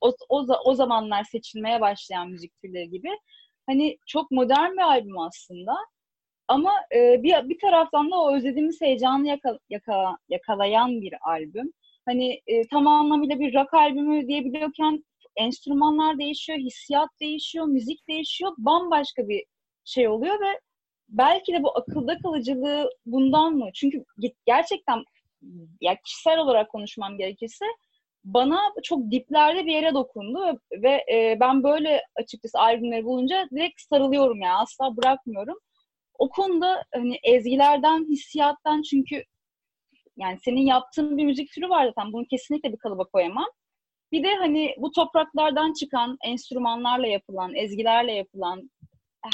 [0.00, 3.08] o, o, o zamanlar seçilmeye başlayan müzik türleri gibi.
[3.66, 5.74] Hani çok modern bir albüm aslında.
[6.48, 11.72] Ama e, bir, bir taraftan da o özlediğimiz heyecanı yaka, yaka- yakalayan bir albüm.
[12.06, 15.04] Hani e, tam anlamıyla bir rock albümü diyebiliyorken
[15.36, 18.52] enstrümanlar değişiyor, hissiyat değişiyor, müzik değişiyor.
[18.58, 19.44] Bambaşka bir
[19.84, 20.60] şey oluyor ve
[21.12, 23.70] belki de bu akılda kalıcılığı bundan mı?
[23.74, 25.04] Çünkü ge- gerçekten
[25.80, 27.64] ya kişisel olarak konuşmam gerekirse
[28.24, 34.40] bana çok diplerde bir yere dokundu ve, e, ben böyle açıkçası albümleri bulunca direkt sarılıyorum
[34.40, 35.58] yani asla bırakmıyorum.
[36.18, 39.24] O konuda hani ezgilerden, hissiyattan çünkü
[40.16, 42.12] yani senin yaptığın bir müzik türü var zaten.
[42.12, 43.46] Bunu kesinlikle bir kalıba koyamam.
[44.12, 48.70] Bir de hani bu topraklardan çıkan enstrümanlarla yapılan, ezgilerle yapılan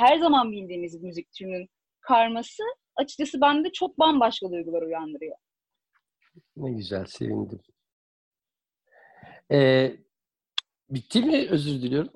[0.00, 1.68] her zaman bildiğimiz müzik türünün
[2.00, 2.62] karması
[2.96, 5.36] açıkçası bende çok bambaşka duygular uyandırıyor.
[6.56, 7.60] Ne güzel, sevindim.
[9.52, 9.96] Ee,
[10.90, 11.46] bitti mi?
[11.50, 12.12] Özür diliyorum.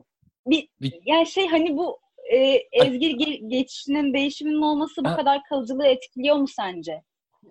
[0.46, 2.00] Bir, Bit- yani şey hani bu
[2.32, 2.38] e,
[2.72, 5.16] ezgi ge- geçişinin, değişiminin olması bu Ha.
[5.16, 7.02] kadar kalıcılığı etkiliyor mu sence?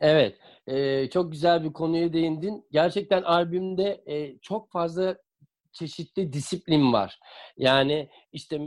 [0.02, 2.66] Evet, e, çok güzel bir konuya değindin.
[2.72, 5.18] Gerçekten albümde e, çok fazla
[5.72, 7.20] çeşitli disiplin var.
[7.58, 8.60] Yani işte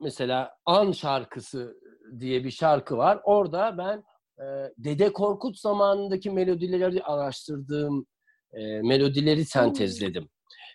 [0.00, 1.76] mesela An şarkısı
[2.20, 3.20] diye bir şarkı var.
[3.24, 4.04] Orada ben
[4.38, 8.06] e, Dede Korkut zamanındaki melodileri araştırdığım
[8.52, 10.28] e, melodileri sentezledim.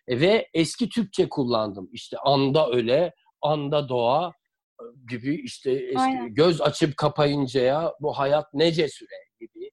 [0.08, 1.90] E, ve eski Türkçe kullandım.
[1.92, 4.34] İşte anda öle, anda doğa
[4.80, 6.34] e, gibi işte eski, Aynen.
[6.34, 9.72] göz açıp kapayıncaya bu hayat nece süre gibi.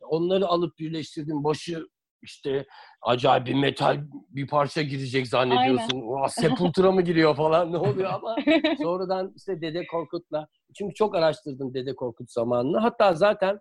[0.00, 1.44] Onları alıp birleştirdim.
[1.44, 1.86] Başı
[2.22, 2.66] işte
[3.02, 4.00] acayip bir metal
[4.30, 6.00] bir parça girecek zannediyorsun.
[6.00, 8.36] Ulan Sepultura mı giriyor falan ne oluyor ama
[8.82, 12.78] sonradan işte Dede Korkut'la çünkü çok araştırdım Dede Korkut zamanını.
[12.78, 13.60] Hatta zaten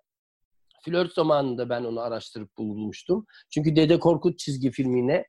[0.86, 3.26] flört zamanında ben onu araştırıp bulmuştum.
[3.54, 5.26] Çünkü Dede Korkut çizgi filmine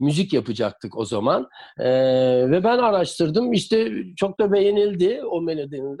[0.00, 1.48] müzik yapacaktık o zaman.
[1.78, 3.52] Ee, ve ben araştırdım.
[3.52, 5.98] İşte çok da beğenildi o melodinin.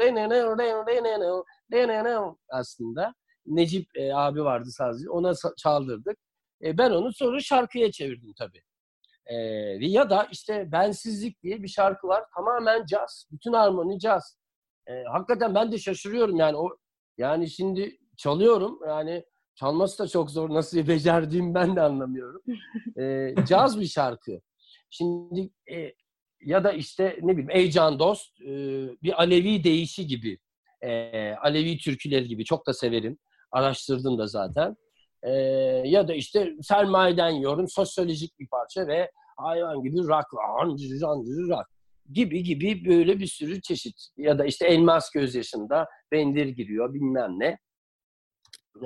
[2.48, 3.14] Aslında.
[3.46, 5.12] Necip e, abi vardı sazcı.
[5.12, 6.18] Ona çaldırdık.
[6.64, 8.62] E, ben onu sonra şarkıya çevirdim tabii.
[9.26, 9.36] E,
[9.80, 12.24] ya da işte Bensizlik diye bir şarkı var.
[12.34, 13.26] Tamamen caz.
[13.32, 14.38] Bütün harmoni caz.
[14.86, 16.68] E, hakikaten ben de şaşırıyorum yani o
[17.18, 19.24] yani şimdi çalıyorum yani
[19.54, 20.50] çalması da çok zor.
[20.50, 22.42] Nasıl becerdiğimi ben de anlamıyorum.
[22.98, 24.40] E, caz bir şarkı.
[24.90, 25.94] Şimdi e,
[26.40, 28.46] ya da işte ne bileyim Ey Can Dost e,
[29.02, 30.38] bir Alevi deyişi gibi.
[30.82, 33.18] E, Alevi türküleri gibi çok da severim.
[33.52, 34.76] Araştırdım da zaten.
[35.22, 35.30] Ee,
[35.84, 40.26] ya da işte sermayeden yiyorum sosyolojik bir parça ve hayvan gibi rock,
[40.60, 41.56] ancır ancır
[42.12, 43.96] gibi gibi böyle bir sürü çeşit.
[44.16, 47.58] Ya da işte elmas gözyaşında bendir giriyor bilmem ne.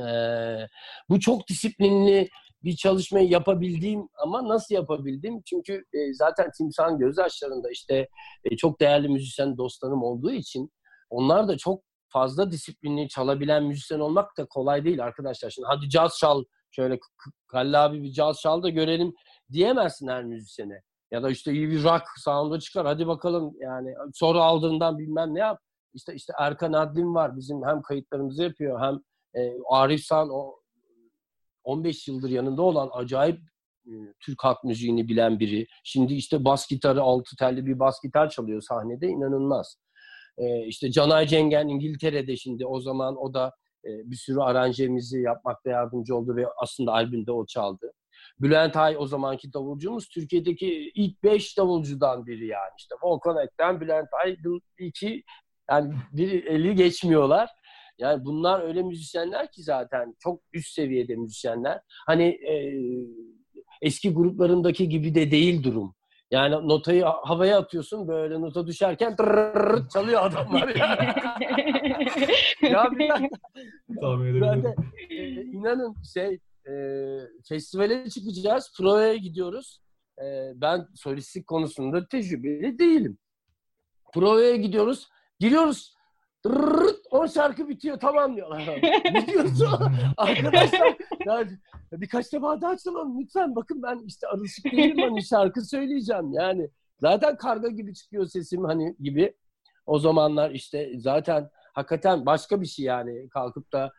[0.00, 0.66] Ee,
[1.08, 2.30] bu çok disiplinli
[2.64, 5.42] bir çalışmayı yapabildiğim ama nasıl yapabildim?
[5.42, 8.08] Çünkü e, zaten Timsah'ın gözyaşlarında işte
[8.44, 10.70] e, çok değerli müzisyen dostlarım olduğu için
[11.10, 11.82] onlar da çok
[12.14, 15.50] fazla disiplinli çalabilen müzisyen olmak da kolay değil arkadaşlar.
[15.50, 16.98] Şimdi hadi caz çal şöyle
[17.46, 19.14] Kalli abi bir caz çal da görelim
[19.52, 20.82] diyemezsin her müzisyene.
[21.10, 25.38] Ya da işte iyi bir rock sound'a çıkar hadi bakalım yani soru aldığından bilmem ne
[25.38, 25.60] yap.
[25.94, 29.00] İşte işte Erkan Adlim var bizim hem kayıtlarımızı yapıyor hem
[29.42, 30.56] e, Arif San o
[31.64, 33.40] 15 yıldır yanında olan acayip
[33.86, 35.66] e, Türk halk müziğini bilen biri.
[35.84, 39.83] Şimdi işte bas gitarı altı telli bir bas gitar çalıyor sahnede inanılmaz.
[40.38, 43.52] E, işte Canay Cengen İngiltere'de şimdi o zaman o da
[43.84, 47.92] bir sürü aranjemizi yapmakta yardımcı oldu ve aslında albümde o çaldı.
[48.40, 54.08] Bülent Ay o zamanki davulcumuz Türkiye'deki ilk beş davulcudan biri yani işte Volkan Ekten, Bülent
[54.24, 54.36] Ay
[54.78, 55.22] iki
[55.70, 57.50] yani bir eli geçmiyorlar.
[57.98, 61.80] Yani bunlar öyle müzisyenler ki zaten çok üst seviyede müzisyenler.
[62.06, 62.82] Hani e,
[63.82, 65.94] eski gruplarındaki gibi de değil durum.
[66.34, 70.68] Yani notayı havaya atıyorsun böyle nota düşerken tırrrr çalıyor adamlar.
[72.62, 73.30] ya ben,
[74.40, 74.74] ben de
[75.10, 76.74] e, inanın şey e,
[77.48, 79.80] festivale çıkacağız, provaya gidiyoruz.
[80.18, 83.18] E, ben solistlik konusunda tecrübeli değilim.
[84.14, 85.08] Provaya gidiyoruz,
[85.40, 85.94] giriyoruz.
[86.46, 88.80] Rrrt, o şarkı bitiyor tamam diyorlar.
[89.12, 89.68] ne diyorsun?
[90.16, 91.48] Arkadaşlar ya,
[91.92, 93.56] birkaç defa daha çalalım lütfen.
[93.56, 96.70] Bakın ben işte arışık değilim hani şarkı söyleyeceğim yani.
[97.00, 99.36] Zaten karga gibi çıkıyor sesim hani gibi.
[99.86, 103.92] O zamanlar işte zaten hakikaten başka bir şey yani kalkıp da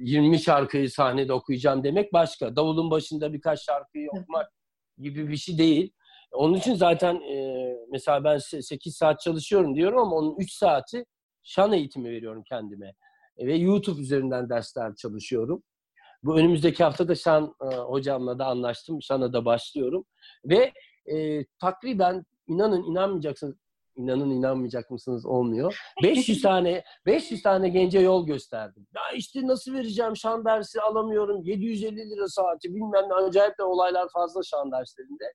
[0.00, 2.56] 20 şarkıyı sahnede okuyacağım demek başka.
[2.56, 4.52] Davulun başında birkaç şarkıyı okumak
[4.98, 5.92] gibi bir şey değil.
[6.32, 11.04] Onun için zaten e, mesela ben 8 saat çalışıyorum diyorum ama onun 3 saati
[11.42, 12.94] şan eğitimi veriyorum kendime.
[13.38, 15.62] Ve YouTube üzerinden dersler çalışıyorum.
[16.22, 19.02] Bu önümüzdeki hafta da şan e, hocamla da anlaştım.
[19.02, 20.04] Şan'a da başlıyorum.
[20.44, 20.72] Ve
[21.06, 23.56] e, takriben inanın inanmayacaksınız
[23.98, 25.80] inanın inanmayacak mısınız olmuyor.
[26.02, 28.86] 500 tane 500 tane gence yol gösterdim.
[28.94, 31.42] Ya işte nasıl vereceğim şan dersi alamıyorum.
[31.42, 35.32] 750 lira saati bilmem ne acayip de olaylar fazla şan derslerinde.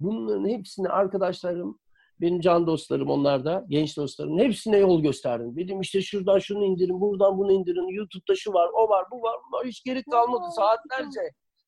[0.00, 1.78] Bunların hepsini arkadaşlarım
[2.24, 4.38] benim can dostlarım onlar da, genç dostlarım.
[4.38, 5.56] Hepsine yol gösterdim.
[5.56, 7.88] Dedim işte şuradan şunu indirin, buradan bunu indirin.
[7.88, 9.66] YouTube'da şu var, o var, bu var, bu var.
[9.66, 10.44] Hiç gerek kalmadı.
[10.56, 11.20] Saatlerce,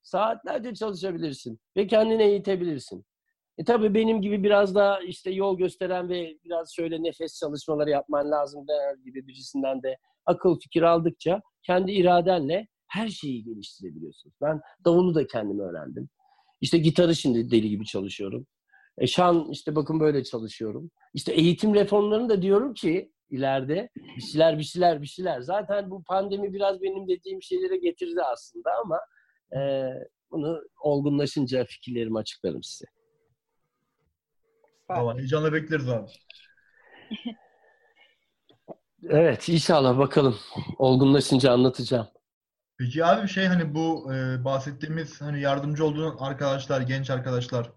[0.03, 1.61] saatlerce çalışabilirsin.
[1.77, 3.05] Ve kendini eğitebilirsin.
[3.59, 8.31] E tabii benim gibi biraz daha işte yol gösteren ve biraz şöyle nefes çalışmaları yapman
[8.31, 14.33] lazım der gibi birisinden de akıl fikir aldıkça kendi iradenle her şeyi geliştirebiliyorsun.
[14.43, 16.09] Ben davulu da kendim öğrendim.
[16.61, 18.47] İşte gitarı şimdi deli gibi çalışıyorum.
[18.99, 20.91] E, şan işte bakın böyle çalışıyorum.
[21.15, 25.41] İşte eğitim reformlarını da diyorum ki ileride bir şeyler bir şeyler bir şeyler.
[25.41, 29.01] Zaten bu pandemi biraz benim dediğim şeylere getirdi aslında ama
[29.61, 29.91] e,
[30.31, 32.85] bunu olgunlaşınca fikirlerimi açıklarım size.
[34.89, 36.11] Tamam, heyecanla bekleriz abi.
[39.09, 40.37] evet inşallah bakalım.
[40.79, 42.09] Olgunlaşınca anlatacağım.
[42.79, 47.73] Peki abi bir şey hani bu e, bahsettiğimiz hani yardımcı olduğun arkadaşlar, genç arkadaşlar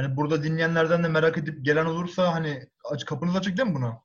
[0.00, 4.02] Hani burada dinleyenlerden de merak edip gelen olursa hani aç, kapınız açık değil mi buna?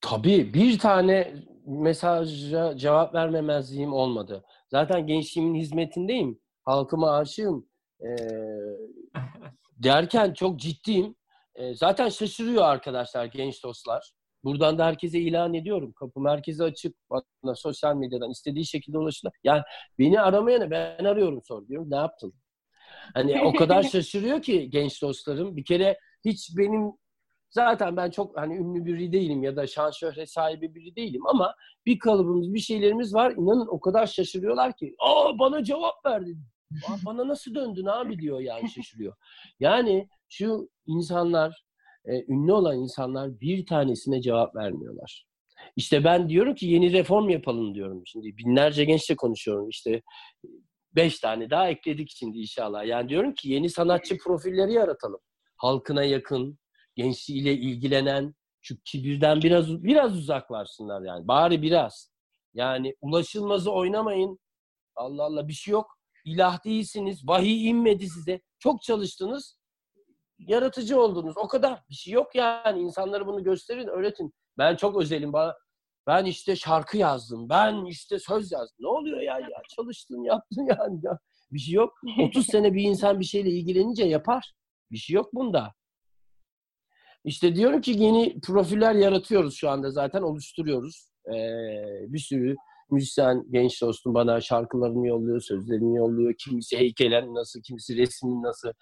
[0.00, 1.34] Tabii bir tane
[1.66, 4.44] mesaja cevap vermemezliğim olmadı.
[4.68, 6.40] Zaten gençliğimin hizmetindeyim.
[6.64, 7.66] Halkıma aşığım.
[8.00, 8.06] Ee,
[9.82, 11.14] derken çok ciddiyim.
[11.54, 14.12] Ee, zaten şaşırıyor arkadaşlar, genç dostlar.
[14.44, 15.92] Buradan da herkese ilan ediyorum.
[15.92, 16.96] Kapım herkese açık.
[17.10, 19.32] Bana sosyal medyadan istediği şekilde ulaşılır.
[19.44, 19.62] Yani
[19.98, 21.90] beni aramayana ben arıyorum sor diyorum.
[21.90, 22.34] Ne yaptın?
[23.14, 25.56] Hani o kadar şaşırıyor ki genç dostlarım.
[25.56, 26.92] Bir kere hiç benim
[27.50, 31.54] zaten ben çok hani ünlü biri değilim ya da şan şöhret sahibi biri değilim ama
[31.86, 33.30] bir kalıbımız, bir şeylerimiz var.
[33.30, 34.94] İnanın o kadar şaşırıyorlar ki.
[34.98, 36.36] Aa bana cevap verdi.
[37.06, 39.14] Bana nasıl döndün abi diyor yani şaşırıyor.
[39.60, 41.64] Yani şu insanlar,
[42.04, 45.26] e, ünlü olan insanlar bir tanesine cevap vermiyorlar.
[45.76, 48.02] İşte ben diyorum ki yeni reform yapalım diyorum.
[48.06, 49.68] Şimdi binlerce gençle konuşuyorum.
[49.68, 50.02] İşte
[50.96, 52.86] beş tane daha ekledik şimdi inşallah.
[52.86, 55.20] Yani diyorum ki yeni sanatçı profilleri yaratalım.
[55.56, 56.58] Halkına yakın,
[56.94, 61.28] gençliğiyle ilgilenen, şu kibirden biraz biraz uzaklarsınlar yani.
[61.28, 62.14] Bari biraz.
[62.54, 64.38] Yani ulaşılmazı oynamayın.
[64.96, 65.98] Allah Allah bir şey yok.
[66.24, 67.28] İlah değilsiniz.
[67.28, 68.40] Vahiy inmedi size.
[68.58, 69.58] Çok çalıştınız.
[70.38, 71.36] Yaratıcı oldunuz.
[71.36, 71.82] O kadar.
[71.90, 72.80] Bir şey yok yani.
[72.80, 74.34] İnsanlara bunu gösterin, öğretin.
[74.58, 75.32] Ben çok özelim.
[75.32, 75.54] Bana
[76.06, 77.48] Ben işte şarkı yazdım.
[77.48, 78.76] Ben işte söz yazdım.
[78.80, 79.48] Ne oluyor ya?
[79.48, 81.00] ya çalıştın, yaptın yani.
[81.02, 81.18] Ya.
[81.52, 81.92] Bir şey yok.
[82.22, 84.52] 30 sene bir insan bir şeyle ilgilenince yapar.
[84.90, 85.74] Bir şey yok bunda.
[87.24, 91.10] İşte diyorum ki yeni profiller yaratıyoruz şu anda zaten oluşturuyoruz.
[91.28, 92.56] Ee, bir sürü
[92.90, 96.34] müzisyen genç dostum bana şarkılarını yolluyor, sözlerini yolluyor.
[96.38, 98.72] Kimisi heykelen nasıl, kimisi resmin nasıl,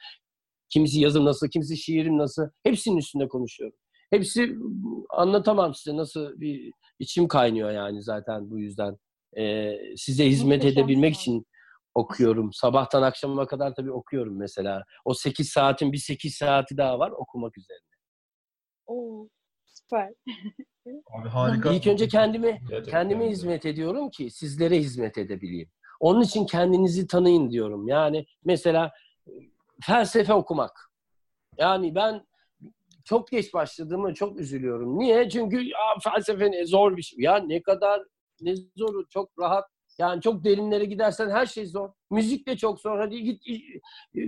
[0.69, 2.43] kimisi yazım nasıl, kimisi şiirim nasıl.
[2.63, 3.77] Hepsinin üstünde konuşuyorum.
[4.11, 4.57] Hepsi
[5.11, 8.99] anlatamam size nasıl bir içim kaynıyor yani zaten bu yüzden.
[9.39, 11.15] Ee, size hizmet Muhteşem edebilmek an.
[11.15, 11.47] için
[11.95, 12.53] okuyorum.
[12.53, 14.85] Sabahtan akşama kadar tabii okuyorum mesela.
[15.05, 17.93] O 8 saatin bir 8 saati daha var okumak üzerine.
[18.87, 19.29] Oo,
[19.67, 20.09] süper.
[21.21, 21.73] Abi harika.
[21.73, 23.31] İlk önce kendime Gerçekten kendime de.
[23.31, 25.71] hizmet ediyorum ki sizlere hizmet edebileyim.
[26.01, 27.89] Onun için kendinizi tanıyın diyorum.
[27.89, 28.93] Yani mesela
[29.27, 29.31] e,
[29.83, 30.91] felsefe okumak.
[31.59, 32.27] Yani ben
[33.05, 34.99] çok geç başladığımı çok üzülüyorum.
[34.99, 35.29] Niye?
[35.29, 37.19] Çünkü ya, felsefe ne zor bir şey.
[37.21, 38.03] Ya ne kadar
[38.43, 39.65] ne zoru çok rahat.
[39.99, 41.91] Yani çok derinlere gidersen her şey zor.
[42.11, 42.99] Müzik de çok zor.
[42.99, 44.21] Hadi git e,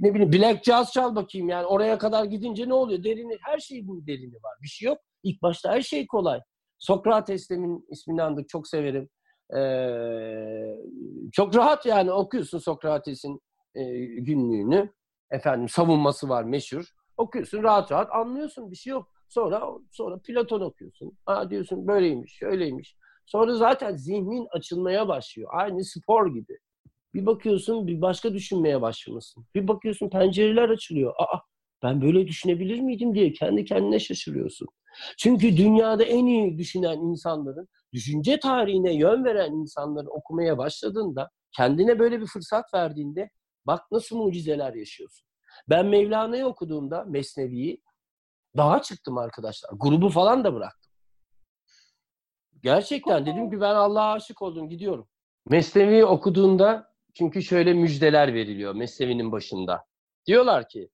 [0.00, 1.66] ne bileyim black jazz çal bakayım yani.
[1.66, 3.04] Oraya kadar gidince ne oluyor?
[3.04, 4.58] Derini her şeyin derini var.
[4.62, 4.98] Bir şey yok.
[5.22, 6.40] İlk başta her şey kolay.
[6.78, 8.48] Sokrates demin ismini andık.
[8.48, 9.08] Çok severim.
[9.56, 10.76] Ee,
[11.32, 13.40] çok rahat yani okuyorsun Sokrates'in
[13.74, 14.92] e, günlüğünü.
[15.30, 16.84] Efendim savunması var meşhur.
[17.16, 19.08] Okuyorsun rahat rahat anlıyorsun bir şey yok.
[19.28, 21.18] Sonra sonra Platon okuyorsun.
[21.26, 22.96] Aa diyorsun böyleymiş, şöyleymiş.
[23.26, 25.50] Sonra zaten zihnin açılmaya başlıyor.
[25.52, 26.58] Aynı spor gibi.
[27.14, 29.46] Bir bakıyorsun bir başka düşünmeye başlamışsın.
[29.54, 31.14] Bir bakıyorsun pencereler açılıyor.
[31.18, 31.38] Aa
[31.82, 34.68] ben böyle düşünebilir miydim diye kendi kendine şaşırıyorsun.
[35.18, 42.20] Çünkü dünyada en iyi düşünen insanların, düşünce tarihine yön veren insanların okumaya başladığında, kendine böyle
[42.20, 43.30] bir fırsat verdiğinde
[43.66, 45.26] bak nasıl mucizeler yaşıyorsun.
[45.68, 47.82] Ben Mevlana'yı okuduğumda Mesnevi'yi
[48.56, 49.70] dağa çıktım arkadaşlar.
[49.72, 50.85] Grubu falan da bıraktım.
[52.62, 55.08] Gerçekten dedim ki ben Allah'a aşık oldum gidiyorum.
[55.48, 59.84] Mesnevi'yi okuduğunda çünkü şöyle müjdeler veriliyor Mesnevi'nin başında.
[60.26, 60.88] Diyorlar ki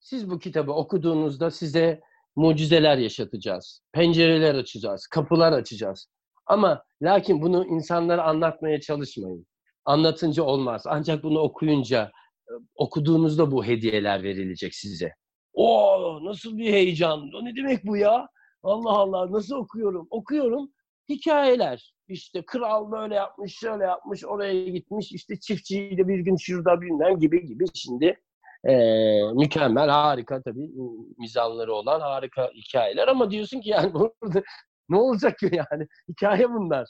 [0.00, 2.00] siz bu kitabı okuduğunuzda size
[2.36, 3.82] mucizeler yaşatacağız.
[3.92, 6.08] Pencereler açacağız, kapılar açacağız.
[6.46, 9.46] Ama lakin bunu insanlara anlatmaya çalışmayın.
[9.84, 10.82] Anlatınca olmaz.
[10.86, 12.12] Ancak bunu okuyunca,
[12.48, 15.12] e, okuduğunuzda bu hediyeler verilecek size.
[15.52, 17.30] Oo nasıl bir heyecan.
[17.34, 18.28] O ne demek bu ya?
[18.62, 20.06] Allah Allah nasıl okuyorum?
[20.10, 20.70] Okuyorum.
[21.08, 21.94] Hikayeler.
[22.08, 25.12] İşte kral böyle yapmış, şöyle yapmış, oraya gitmiş.
[25.12, 27.64] İşte çiftçiyle bir gün şurada bilmem gibi gibi.
[27.74, 28.20] Şimdi
[28.68, 30.70] ee, mükemmel, harika tabii
[31.18, 34.42] mizanları olan harika hikayeler ama diyorsun ki yani burada
[34.88, 35.86] ne olacak ki yani?
[36.08, 36.88] Hikaye bunlar.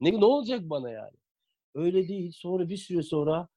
[0.00, 1.16] Ne, ne olacak bana yani?
[1.74, 2.32] Öyle değil.
[2.34, 3.48] Sonra bir süre sonra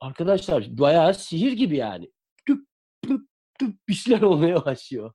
[0.00, 2.10] arkadaşlar bayağı sihir gibi yani.
[2.46, 2.66] Tüp
[3.02, 3.20] tüp
[3.58, 5.12] tüp bir şeyler olmaya başlıyor.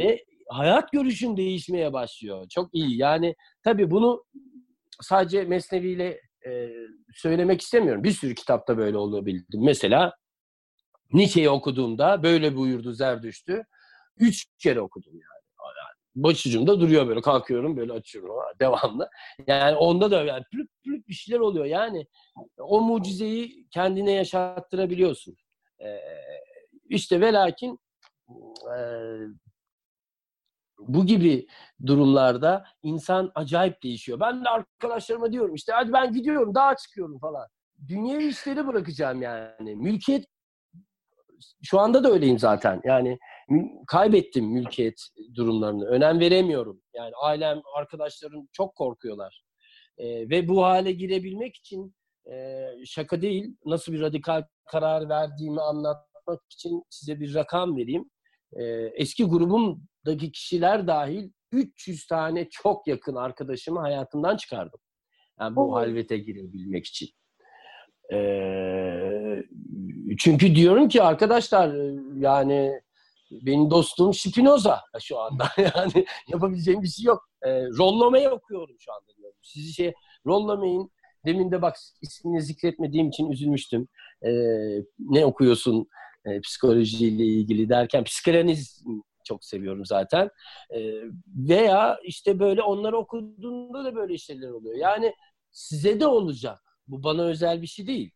[0.00, 2.46] Ve hayat görüşün değişmeye başlıyor.
[2.48, 2.98] Çok iyi.
[2.98, 3.34] Yani
[3.64, 4.24] tabii bunu
[5.00, 6.70] sadece Mesnevi ile e,
[7.14, 8.04] söylemek istemiyorum.
[8.04, 9.64] Bir sürü kitapta böyle olabildim.
[9.64, 10.12] Mesela
[11.12, 13.64] Nietzsche'yi okuduğumda böyle buyurdu Zerdüşt'ü.
[14.16, 15.38] Üç kere okudum yani.
[16.14, 19.10] başucumda duruyor böyle kalkıyorum böyle açıyorum devamlı.
[19.46, 21.64] Yani onda da yani plüp plüp bir şeyler oluyor.
[21.64, 22.06] Yani
[22.58, 25.36] o mucizeyi kendine yaşattırabiliyorsun.
[25.80, 25.98] Ee,
[26.88, 27.78] işte ve lakin
[28.76, 28.78] e,
[30.78, 31.46] bu gibi
[31.86, 34.20] durumlarda insan acayip değişiyor.
[34.20, 37.48] Ben de arkadaşlarıma diyorum işte hadi ben gidiyorum dağa çıkıyorum falan.
[37.88, 39.76] Dünya işleri bırakacağım yani.
[39.76, 40.24] Mülkiyet
[41.62, 42.80] şu anda da öyleyim zaten.
[42.84, 43.18] Yani
[43.86, 45.84] kaybettim mülkiyet durumlarını.
[45.84, 46.82] Önem veremiyorum.
[46.94, 49.44] Yani ailem, arkadaşlarım çok korkuyorlar.
[49.98, 51.94] Ee, ve bu hale girebilmek için
[52.32, 58.10] e, şaka değil, nasıl bir radikal karar verdiğimi anlatmak için size bir rakam vereyim.
[58.52, 58.62] Ee,
[58.94, 64.80] eski grubumdaki kişiler dahil 300 tane çok yakın arkadaşımı hayatımdan çıkardım.
[65.40, 65.74] Yani bu Oo.
[65.74, 67.08] halvete girebilmek için.
[68.12, 69.42] Ee,
[70.18, 71.74] çünkü diyorum ki arkadaşlar
[72.20, 72.80] yani
[73.30, 75.44] benim dostum Spinoza şu anda.
[75.58, 77.28] Yani yapabileceğim bir şey yok.
[77.42, 79.36] Ee, Rollome'yi okuyorum şu anda diyorum.
[79.42, 79.92] Sizi şey
[80.26, 80.90] Rollome'in
[81.26, 83.88] demin de bak ismini zikretmediğim için üzülmüştüm.
[84.22, 84.30] Ee,
[84.98, 85.88] ne okuyorsun
[86.26, 88.84] e, psikolojiyle ilgili derken psikanaliz
[89.28, 90.30] çok seviyorum zaten.
[90.74, 94.76] Ee, veya işte böyle onları okuduğunda da böyle şeyler oluyor.
[94.76, 95.14] Yani
[95.50, 96.60] size de olacak.
[96.86, 98.10] Bu bana özel bir şey değil.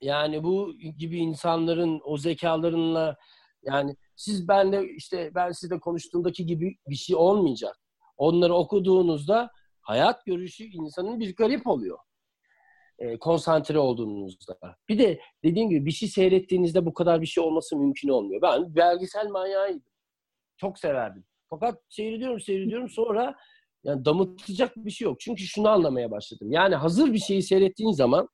[0.00, 3.16] Yani bu gibi insanların o zekalarınla
[3.62, 7.76] yani siz benle işte ben sizle konuştuğumdaki gibi bir şey olmayacak.
[8.16, 9.50] Onları okuduğunuzda
[9.80, 11.98] hayat görüşü insanın bir garip oluyor.
[13.00, 14.58] E, konsantre olduğunuzda.
[14.88, 18.42] Bir de dediğim gibi bir şey seyrettiğinizde bu kadar bir şey olması mümkün olmuyor.
[18.42, 19.92] Ben belgesel manyağıydım.
[20.56, 21.24] Çok severdim.
[21.50, 23.36] Fakat seyrediyorum seyrediyorum sonra
[23.84, 25.20] Yani damıtacak bir şey yok.
[25.20, 26.52] Çünkü şunu anlamaya başladım.
[26.52, 28.28] Yani hazır bir şeyi seyrettiğin zaman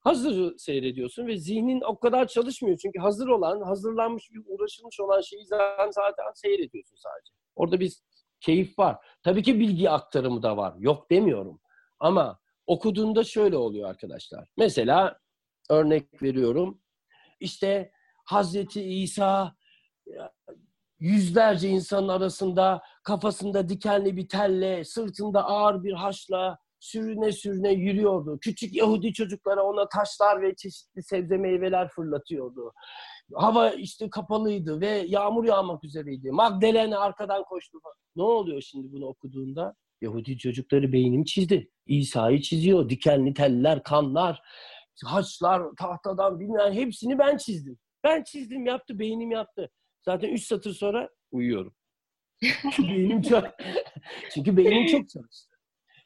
[0.00, 2.78] hazır seyrediyorsun ve zihnin o kadar çalışmıyor.
[2.78, 7.32] Çünkü hazır olan, hazırlanmış bir uğraşılmış olan şeyi zaten, zaten seyrediyorsun sadece.
[7.56, 7.92] Orada bir
[8.40, 8.96] keyif var.
[9.22, 10.74] Tabii ki bilgi aktarımı da var.
[10.78, 11.60] Yok demiyorum.
[12.00, 14.48] Ama okuduğunda şöyle oluyor arkadaşlar.
[14.56, 15.18] Mesela
[15.70, 16.80] örnek veriyorum.
[17.40, 17.90] İşte
[18.24, 19.56] Hazreti İsa
[20.98, 28.38] yüzlerce insanın arasında kafasında dikenli bir telle, sırtında ağır bir haçla sürüne sürüne yürüyordu.
[28.40, 32.72] Küçük Yahudi çocuklara ona taşlar ve çeşitli sebze meyveler fırlatıyordu.
[33.34, 36.30] Hava işte kapalıydı ve yağmur yağmak üzereydi.
[36.30, 37.78] Magdalene arkadan koştu.
[38.16, 39.74] Ne oluyor şimdi bunu okuduğunda?
[40.00, 41.70] Yahudi çocukları beynim çizdi.
[41.86, 42.88] İsa'yı çiziyor.
[42.88, 44.42] Dikenli teller, kanlar,
[45.04, 47.78] haçlar, tahtadan bilmem hepsini ben çizdim.
[48.04, 49.70] Ben çizdim, yaptı, beynim yaptı.
[50.02, 51.74] Zaten üç satır sonra uyuyorum.
[52.72, 53.44] Çünkü beynim çok
[54.34, 55.56] çünkü beynim çok çalıştı.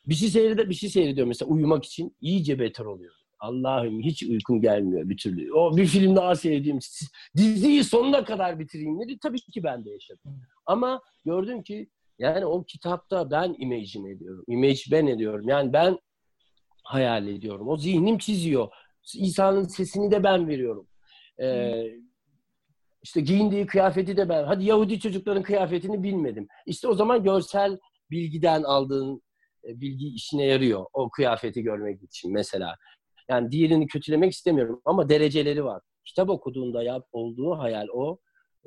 [0.09, 3.15] Bir şey seyrede bir şey seyrediyorum mesela uyumak için iyice beter oluyor.
[3.41, 5.53] Allah'ım hiç uykum gelmiyor bir türlü.
[5.53, 6.79] O bir film daha seyredeyim.
[7.37, 9.19] Diziyi sonuna kadar bitireyim dedi.
[9.23, 10.43] Tabii ki ben de yaşadım.
[10.67, 11.91] Ama gördüm ki
[12.21, 14.45] yani o kitapta ben imagine ediyorum.
[14.49, 15.49] Image ben ediyorum.
[15.49, 15.99] Yani ben
[16.85, 17.69] hayal ediyorum.
[17.69, 18.69] O zihnim çiziyor.
[19.15, 20.89] İsa'nın sesini de ben veriyorum.
[21.43, 21.85] Ee,
[23.03, 24.45] işte giyindiği kıyafeti de ben.
[24.45, 26.49] Hadi Yahudi çocukların kıyafetini bilmedim.
[26.67, 27.79] İşte o zaman görsel
[28.11, 29.23] bilgiden aldığın
[29.65, 30.87] e, bilgi işine yarıyor.
[30.93, 32.77] O kıyafeti görmek için mesela.
[33.29, 35.83] Yani diğerini kötülemek istemiyorum ama dereceleri var.
[36.05, 38.19] Kitap okuduğunda yap, olduğu hayal o.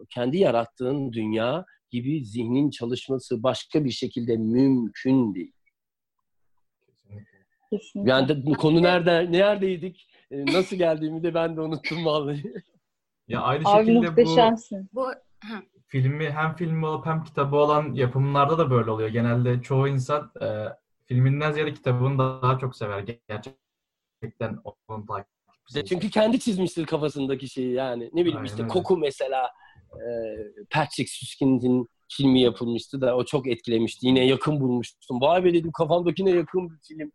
[0.09, 5.53] Kendi yarattığın dünya gibi zihnin çalışması başka bir şekilde mümkün değil.
[7.69, 8.11] Kesinlikle.
[8.11, 10.07] Yani de, konu nerede neredeydik?
[10.31, 12.53] E, Nasıl geldiğimi de ben de unuttum vallahi.
[13.27, 14.89] Ya aynı Abi şekilde bu muhteşemsin.
[14.93, 15.07] Bu
[15.39, 19.09] ha, filmi hem filmi olup hem kitabı olan yapımlarda da böyle oluyor.
[19.09, 20.47] Genelde çoğu insan e,
[21.05, 22.99] filminden ziyade kitabını daha çok sever.
[23.27, 25.33] Gerçekten onun takipçisi.
[25.67, 28.09] İşte çünkü kendi çizmiştir kafasındaki şeyi yani.
[28.13, 28.73] Ne bileyim Aynen işte öyle.
[28.73, 29.51] Koku mesela
[30.69, 34.07] Patrick Süskind'in filmi yapılmıştı da o çok etkilemişti.
[34.07, 35.21] Yine yakın bulmuştum.
[35.21, 37.11] Vay be dedim kafamdakine yakın bir film.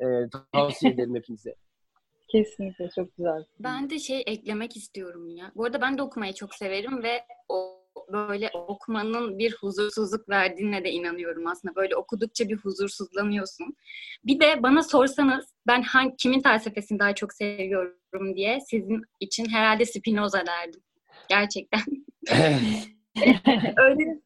[0.00, 1.54] E, tavsiye ederim hepinize.
[2.28, 3.44] Kesinlikle çok güzel.
[3.60, 5.52] ben de şey eklemek istiyorum ya.
[5.54, 7.80] Bu arada ben de okumayı çok severim ve o
[8.12, 11.74] böyle okumanın bir huzursuzluk verdiğine de inanıyorum aslında.
[11.74, 13.76] Böyle okudukça bir huzursuzlanıyorsun.
[14.24, 19.84] Bir de bana sorsanız ben hangi, kimin felsefesini daha çok seviyorum diye sizin için herhalde
[19.86, 20.80] Spinoza derdim.
[21.28, 21.80] Gerçekten.
[23.76, 24.20] Öyle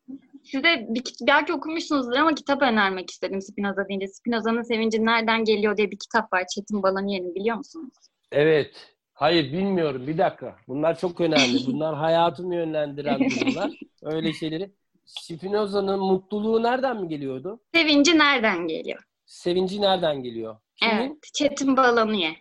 [0.45, 4.09] size bir, belki okumuşsunuzdur ama kitap önermek istedim Spinoza deyince.
[4.09, 6.45] Spinoza'nın Sevinci Nereden Geliyor diye bir kitap var.
[6.55, 7.93] Çetin Balaniye'nin biliyor musunuz?
[8.33, 8.91] evet.
[9.15, 10.07] Hayır bilmiyorum.
[10.07, 10.57] Bir dakika.
[10.69, 11.59] Bunlar çok önemli.
[11.67, 13.71] Bunlar hayatımı yönlendiren durumlar.
[14.03, 14.71] Öyle şeyleri.
[15.05, 17.61] Spinoza'nın mutluluğu nereden mi geliyordu?
[17.75, 19.03] Sevinci Nereden Geliyor?
[19.27, 20.57] Sevinci nereden geliyor?
[20.77, 20.95] Kimin?
[20.95, 21.13] Evet.
[21.35, 22.37] Çetin Balaniye.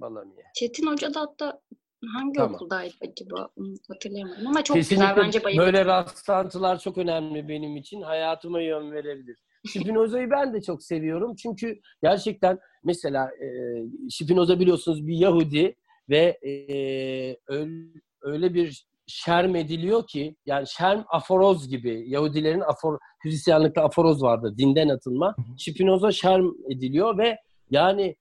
[0.00, 0.44] Balamiye.
[0.54, 1.60] Çetin Hoca da hatta
[2.14, 2.54] hangi Tamam.
[2.54, 3.48] okuldaydı acaba?
[3.88, 5.66] Hatırlayamadım ama çok Kesinlikle güzel bence bayıldım.
[5.66, 8.02] böyle rastlantılar çok önemli benim için.
[8.02, 9.36] Hayatıma yön verebilir.
[9.68, 11.34] Spinoza'yı ben de çok seviyorum.
[11.36, 13.48] Çünkü gerçekten mesela e,
[14.10, 15.76] Spinoza biliyorsunuz bir Yahudi
[16.08, 16.52] ve e,
[17.48, 17.72] öyle,
[18.22, 24.88] öyle bir şerm ediliyor ki yani şerm aforoz gibi Yahudilerin afor, Hristiyanlıkta aforoz vardı dinden
[24.88, 25.36] atılma.
[25.58, 27.36] Spinoza şerm ediliyor ve
[27.70, 28.16] yani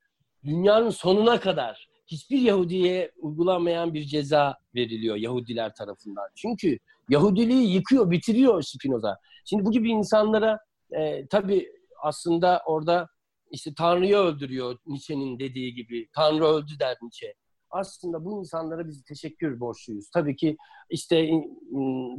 [0.48, 6.28] dünyanın sonuna kadar hiçbir Yahudiye uygulanmayan bir ceza veriliyor Yahudiler tarafından.
[6.36, 6.78] Çünkü
[7.10, 9.18] Yahudiliği yıkıyor, bitiriyor Spinoza.
[9.46, 10.60] Şimdi bu gibi insanlara
[10.92, 11.72] e, tabii
[12.02, 13.08] aslında orada
[13.52, 16.08] işte Tanrı'yı öldürüyor Nietzsche'nin dediği gibi.
[16.16, 17.34] Tanrı öldü der Nietzsche.
[17.70, 20.10] Aslında bu insanlara biz teşekkür borçluyuz.
[20.10, 20.58] Tabii ki
[20.90, 21.30] işte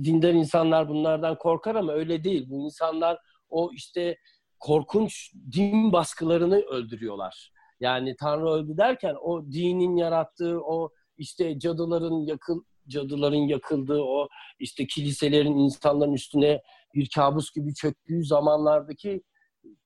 [0.04, 2.46] dindar insanlar bunlardan korkar ama öyle değil.
[2.50, 3.18] Bu insanlar
[3.48, 4.16] o işte
[4.58, 7.52] korkunç din baskılarını öldürüyorlar.
[7.80, 14.86] Yani Tanrı öldü derken o dinin yarattığı o işte cadıların yakıl cadıların yakıldığı o işte
[14.86, 16.62] kiliselerin insanların üstüne
[16.94, 19.22] bir kabus gibi çöktüğü zamanlardaki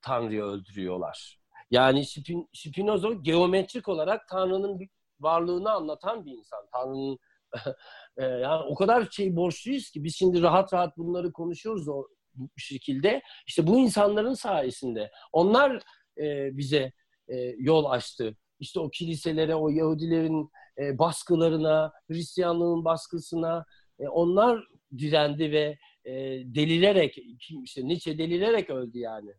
[0.01, 1.39] Tanrı'yı öldürüyorlar.
[1.71, 4.89] Yani Spin, Spinoza geometrik olarak Tanrı'nın bir
[5.21, 6.67] varlığını anlatan bir insan.
[6.73, 7.19] Tanrı'nın
[8.17, 12.49] e, yani o kadar şey borçluyuz ki biz şimdi rahat rahat bunları konuşuyoruz o bu
[12.57, 13.23] şekilde.
[13.47, 15.83] İşte bu insanların sayesinde onlar
[16.19, 16.93] e, bize
[17.29, 18.37] e, yol açtı.
[18.61, 23.65] İşte o kiliselere, o Yahudilerin e, baskılarına, Hristiyanlığın baskısına
[23.99, 24.65] e, onlar
[24.99, 26.13] direndi ve e,
[26.55, 27.19] delilerek,
[27.65, 29.31] işte Nietzsche delilerek öldü yani.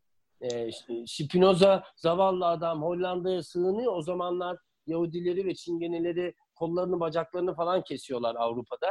[0.41, 0.69] E,
[1.07, 3.95] Spinoza zavallı adam Hollanda'ya sığınıyor.
[3.95, 4.57] O zamanlar
[4.87, 8.87] Yahudileri ve Çingeneleri kollarını bacaklarını falan kesiyorlar Avrupa'da.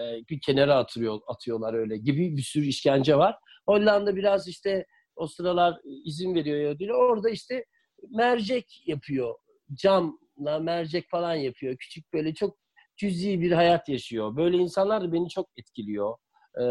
[0.00, 3.36] e, bir kenara atıyor, atıyorlar öyle gibi bir sürü işkence var.
[3.66, 6.94] Hollanda biraz işte o sıralar izin veriyor Yahudiler.
[6.94, 7.64] Orada işte
[8.10, 9.34] mercek yapıyor.
[9.74, 11.76] Camla mercek falan yapıyor.
[11.76, 12.58] Küçük böyle çok
[12.96, 14.36] cüzi bir hayat yaşıyor.
[14.36, 16.16] Böyle insanlar da beni çok etkiliyor.
[16.58, 16.62] Ee,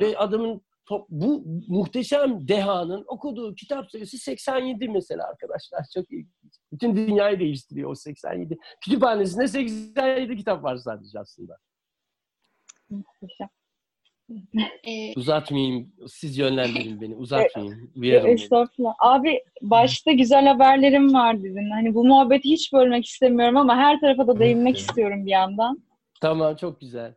[0.00, 5.84] ve adamın top, bu muhteşem dehanın okuduğu kitap sayısı 87 mesela arkadaşlar.
[5.94, 6.28] Çok iyi.
[6.72, 8.58] Bütün dünyayı değiştiriyor o 87.
[8.84, 11.58] Kütüphanesinde 87 kitap var sadece aslında.
[12.90, 13.48] Muhteşem.
[14.86, 15.92] Ee, Uzatmayayım.
[16.08, 17.14] Siz yönlendirin beni.
[17.16, 17.90] Uzatmayayım.
[17.96, 18.34] Uyarın beni.
[18.34, 18.94] Estağfurullah.
[18.98, 21.70] Abi başta güzel haberlerim var dedin.
[21.70, 25.82] Hani bu muhabbeti hiç bölmek istemiyorum ama her tarafa da değinmek istiyorum bir yandan.
[26.20, 27.14] Tamam çok güzel.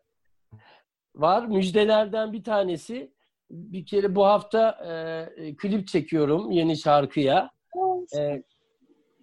[1.16, 3.12] Var müjdelerden bir tanesi.
[3.52, 4.70] Bir kere bu hafta
[5.40, 7.52] e, klip çekiyorum yeni şarkıya.
[8.20, 8.44] E,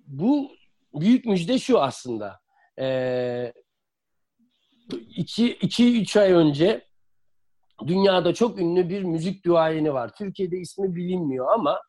[0.07, 0.51] bu
[0.95, 2.41] büyük müjde şu aslında.
[2.81, 3.53] E,
[5.17, 6.85] iki, iki, üç ay önce
[7.87, 10.11] dünyada çok ünlü bir müzik duayeni var.
[10.19, 11.81] Türkiye'de ismi bilinmiyor ama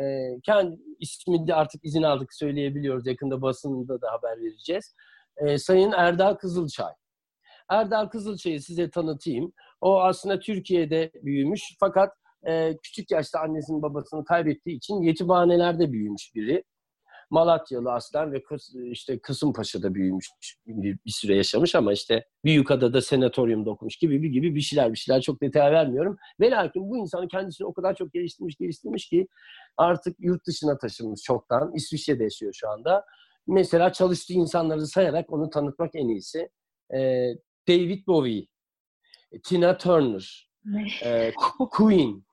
[0.00, 0.02] e,
[0.42, 3.06] kendi ismi de artık izin aldık söyleyebiliyoruz.
[3.06, 4.94] Yakında basında da haber vereceğiz.
[5.36, 6.92] E, Sayın Erdal Kızılçay.
[7.68, 9.52] Erdal Kızılçay'ı size tanıtayım.
[9.80, 12.12] O aslında Türkiye'de büyümüş fakat
[12.46, 16.64] e, küçük yaşta annesinin babasını kaybettiği için yetimhanelerde büyümüş biri.
[17.30, 20.30] Malatyalı aslen ve Kıs, işte Kısımpaşa'da büyümüş
[20.66, 24.98] bir, bir süre yaşamış ama işte Büyükada'da senatoryumda okumuş gibi bir gibi bir şeyler bir
[24.98, 26.16] şeyler çok detay vermiyorum.
[26.40, 29.28] Ve lakin bu insanı kendisini o kadar çok geliştirmiş geliştirmiş ki
[29.76, 31.72] artık yurt dışına taşınmış çoktan.
[31.74, 33.04] İsviçre'de yaşıyor şu anda.
[33.46, 36.48] Mesela çalıştığı insanları sayarak onu tanıtmak en iyisi.
[36.94, 37.28] Ee,
[37.68, 38.46] David Bowie,
[39.42, 40.50] Tina Turner,
[41.04, 41.32] e,
[41.70, 42.24] Queen.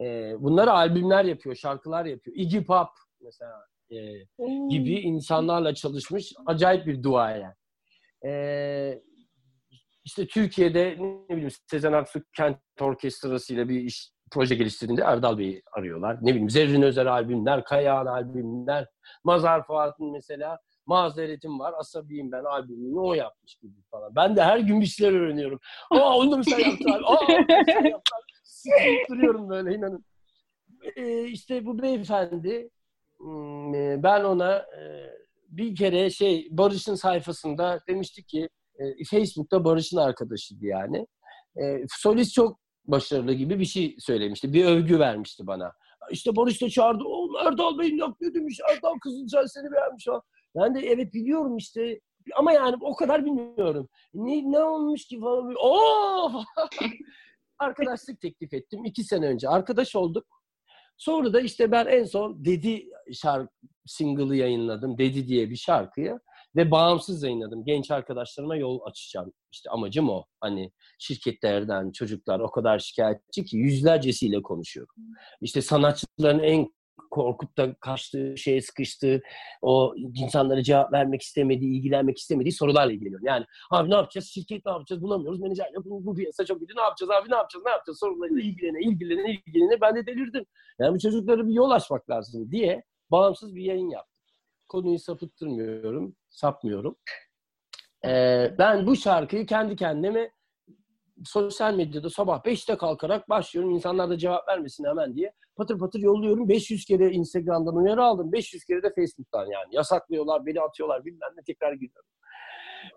[0.00, 2.36] E, bunlar albümler yapıyor, şarkılar yapıyor.
[2.36, 2.88] Iggy Pop
[3.20, 3.96] mesela e,
[4.68, 7.54] gibi insanlarla çalışmış acayip bir duayen.
[8.26, 9.02] E,
[10.04, 10.96] işte Türkiye'de
[11.28, 16.18] ne bileyim Sezen Aksu Kent Orkestrası ile bir iş proje geliştirdiğinde Erdal Bey'i arıyorlar.
[16.22, 18.86] Ne bileyim Zerrin Özer albümler, Kayağan albümler,
[19.24, 24.16] Mazhar Fuat'ın mesela Mazeretim var, Asabiyim ben albümünü o yapmış gibi falan.
[24.16, 25.60] Ben de her gün bir şeyler öğreniyorum.
[25.90, 27.04] Aa onu da mı sen yaptın abi?
[27.04, 28.00] Aa onu da mı
[28.44, 30.04] sen yaptın duruyorum böyle inanın.
[30.96, 32.70] Ee, işte bu beyefendi
[34.02, 35.10] ben ona e,
[35.48, 38.48] bir kere şey Barış'ın sayfasında demiştik ki
[38.78, 41.06] e, Facebook'ta Barış'ın arkadaşıydı yani.
[41.62, 44.52] E, solist çok başarılı gibi bir şey söylemişti.
[44.52, 45.72] Bir övgü vermişti bana.
[46.10, 47.04] İşte Barış da çağırdı.
[47.06, 48.60] O Erdal Bey'in yaptığı demiş.
[48.70, 50.22] Erdal Kızılcay seni beğenmiş falan.
[50.56, 52.00] Ben de evet biliyorum işte.
[52.36, 53.88] Ama yani o kadar bilmiyorum.
[54.14, 55.54] Ne, ne olmuş ki falan.
[55.58, 56.42] Oo!
[57.58, 58.84] Arkadaşlık teklif ettim.
[58.84, 59.48] iki sene önce.
[59.48, 60.26] Arkadaş olduk.
[60.96, 63.52] Sonra da işte ben en son Dedi şarkı
[63.86, 64.98] single'ı yayınladım.
[64.98, 66.18] Dedi diye bir şarkıyı
[66.56, 67.64] ve bağımsız yayınladım.
[67.64, 69.32] Genç arkadaşlarıma yol açacağım.
[69.52, 70.24] İşte amacım o.
[70.40, 74.94] Hani şirketlerden çocuklar o kadar şikayetçi ki yüzlercesiyle konuşuyorum.
[75.40, 76.68] İşte sanatçıların en
[77.10, 79.22] korkup da kaçtığı, şeye sıkıştığı,
[79.62, 83.26] o insanlara cevap vermek istemediği, ilgilenmek istemediği sorularla ilgileniyorum.
[83.26, 84.26] Yani abi ne yapacağız?
[84.26, 85.02] Şirket ne yapacağız?
[85.02, 85.40] Bulamıyoruz.
[85.40, 85.66] Menajer.
[85.84, 86.76] Bu, bu piyasa çok kötü.
[86.76, 87.30] Ne yapacağız abi?
[87.30, 87.64] Ne yapacağız?
[87.64, 87.98] Ne yapacağız?
[87.98, 89.80] Sorularıyla ilgilene, ilgilene, ilgilene.
[89.80, 90.46] Ben de delirdim.
[90.78, 94.16] Yani bu çocuklara bir yol açmak lazım diye bağımsız bir yayın yaptım.
[94.68, 96.96] Konuyu sapıttırmıyorum, sapmıyorum.
[98.04, 100.30] Ee, ben bu şarkıyı kendi kendime
[101.24, 103.70] sosyal medyada sabah 5'te kalkarak başlıyorum.
[103.70, 105.32] İnsanlar da cevap vermesin hemen diye.
[105.56, 106.48] Patır patır yolluyorum.
[106.48, 108.32] 500 kere Instagram'dan uyarı aldım.
[108.32, 109.68] 500 kere de Facebook'tan yani.
[109.74, 112.10] Yasaklıyorlar, beni atıyorlar bilmem ne tekrar gidiyorum.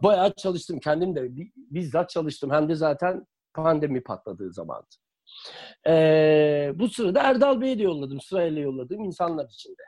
[0.04, 0.80] Bayağı çalıştım.
[0.80, 2.52] Kendim de bizzat çalıştım.
[2.52, 4.88] Hem de zaten pandemi patladığı zamandı.
[5.88, 8.22] Ee, bu sırada Erdal Bey'e de yolladım.
[8.22, 9.82] Sırayla yolladığım insanlar içinde.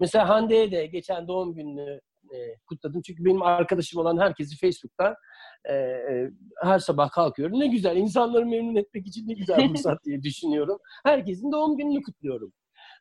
[0.00, 2.00] Mesela Hande'ye de geçen doğum gününü
[2.34, 3.02] e, kutladım.
[3.02, 5.14] Çünkü benim arkadaşım olan herkesi Facebook'tan
[5.64, 6.30] e, e,
[6.62, 7.60] her sabah kalkıyorum.
[7.60, 10.78] Ne güzel, insanları memnun etmek için ne güzel fırsat diye düşünüyorum.
[11.04, 12.52] Herkesin doğum gününü kutluyorum.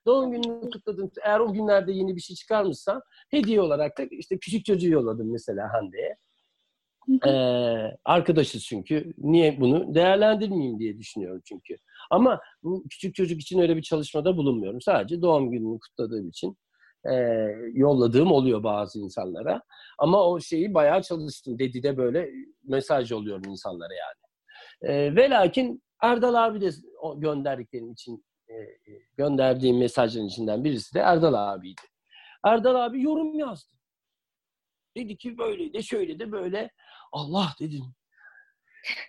[0.06, 1.12] Doğum gününü kutladım.
[1.24, 5.74] Eğer o günlerde yeni bir şey çıkarmışsam hediye olarak da işte küçük çocuğu yolladım mesela
[5.74, 6.18] Hande'ye.
[7.28, 9.14] Ee, arkadaşız çünkü.
[9.18, 11.76] Niye bunu değerlendirmeyeyim diye düşünüyorum çünkü.
[12.12, 14.82] Ama bu küçük çocuk için öyle bir çalışmada bulunmuyorum.
[14.82, 16.58] Sadece doğum gününü kutladığım için
[17.12, 17.16] e,
[17.74, 19.62] yolladığım oluyor bazı insanlara.
[20.00, 21.60] Ama o şeyi bayağı çalıştım.
[21.60, 22.30] Dedi de böyle
[22.64, 24.26] mesaj yolluyorum insanlara yani.
[24.94, 26.70] E, ve lakin Erdal abi de
[27.02, 28.54] o gönderdiklerim için e,
[29.18, 31.82] gönderdiğim mesajların içinden birisi de Erdal abiydi.
[32.46, 33.74] Erdal abi yorum yazdı.
[34.98, 36.72] Dedi ki böyle de şöyle de böyle.
[37.12, 37.84] Allah dedim.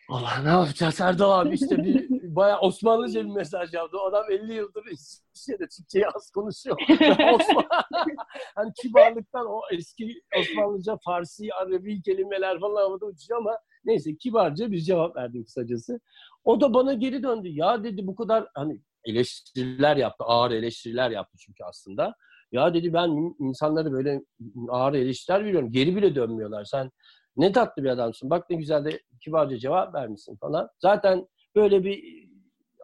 [0.09, 3.97] Allah ne yapacağız Erdal abi işte bir bayağı Osmanlıca bir mesaj yaptı.
[4.01, 6.77] O adam 50 yıldır İsviçre'de Türkçeyi az konuşuyor.
[7.35, 7.65] Osman,
[8.55, 14.79] hani kibarlıktan o eski Osmanlıca, Farsi, Arabi kelimeler falan havada uçuyor ama Neyse kibarca bir
[14.81, 16.01] cevap verdim kısacası.
[16.45, 17.49] O da bana geri döndü.
[17.49, 20.25] Ya dedi bu kadar hani eleştiriler yaptı.
[20.25, 22.15] Ağır eleştiriler yaptı çünkü aslında.
[22.53, 24.23] Ya dedi ben insanları böyle
[24.69, 25.73] ağır eleştiriler veriyorum.
[25.73, 26.65] Geri bile dönmüyorlar.
[26.65, 26.91] Sen
[27.37, 28.31] ne tatlı bir adamsın.
[28.31, 30.69] Bak ne güzel de kibarca cevap vermişsin falan.
[30.79, 32.27] Zaten böyle bir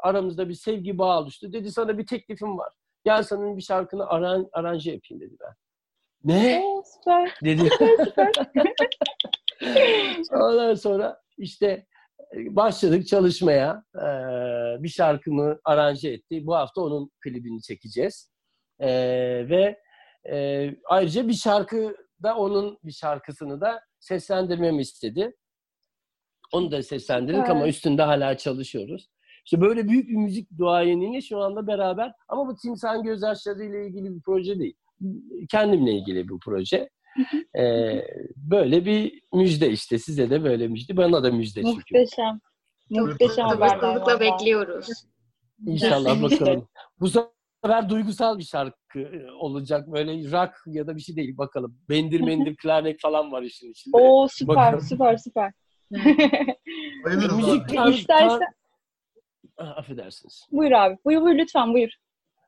[0.03, 1.53] aramızda bir sevgi bağı oluştu.
[1.53, 2.73] Dedi sana bir teklifim var.
[3.05, 5.55] Gel senin bir şarkını aran, aranje yapayım dedi ben.
[6.25, 6.63] Ne?
[6.85, 7.35] Süper.
[7.45, 7.69] Dedi.
[10.33, 11.87] Ondan sonra işte
[12.37, 13.85] e, başladık çalışmaya.
[13.97, 16.47] Ee, bir şarkımı aranje etti.
[16.47, 18.31] Bu hafta onun klibini çekeceğiz.
[18.81, 18.89] Ee,
[19.49, 19.79] ve
[20.31, 25.37] e, ayrıca bir şarkı da onun bir şarkısını da seslendirmemi istedi.
[26.53, 27.51] Onu da seslendirdik Evet.
[27.51, 29.09] ama üstünde hala çalışıyoruz.
[29.45, 34.15] İşte böyle büyük bir müzik duayeniyle şu anda beraber ama bu Timsah'ın gözyaşları ile ilgili
[34.15, 34.75] bir proje değil.
[35.51, 36.91] Kendimle ilgili bir proje.
[37.59, 38.05] Ee,
[38.37, 39.99] böyle bir müjde işte.
[39.99, 40.97] Size de böyle müjde.
[40.97, 41.95] Bana da müjde çünkü.
[41.95, 42.41] Muhteşem.
[42.91, 44.87] Muhteşem haberler bekliyoruz.
[45.67, 46.69] İnşallah bakalım.
[47.01, 48.82] Bu sefer duygusal bir şarkı
[49.39, 49.93] olacak.
[49.93, 51.79] Böyle rock ya da bir şey değil bakalım.
[51.89, 53.97] Bendir mendir klarnet falan var işin içinde.
[53.97, 54.81] Oo süper Bakalım.
[54.81, 55.53] süper süper.
[57.37, 57.95] Müzik abi.
[57.95, 58.41] İstersen
[59.57, 60.47] Ah, affedersiniz.
[60.53, 60.97] buyur abi.
[61.05, 61.91] Buyur buyur lütfen buyur.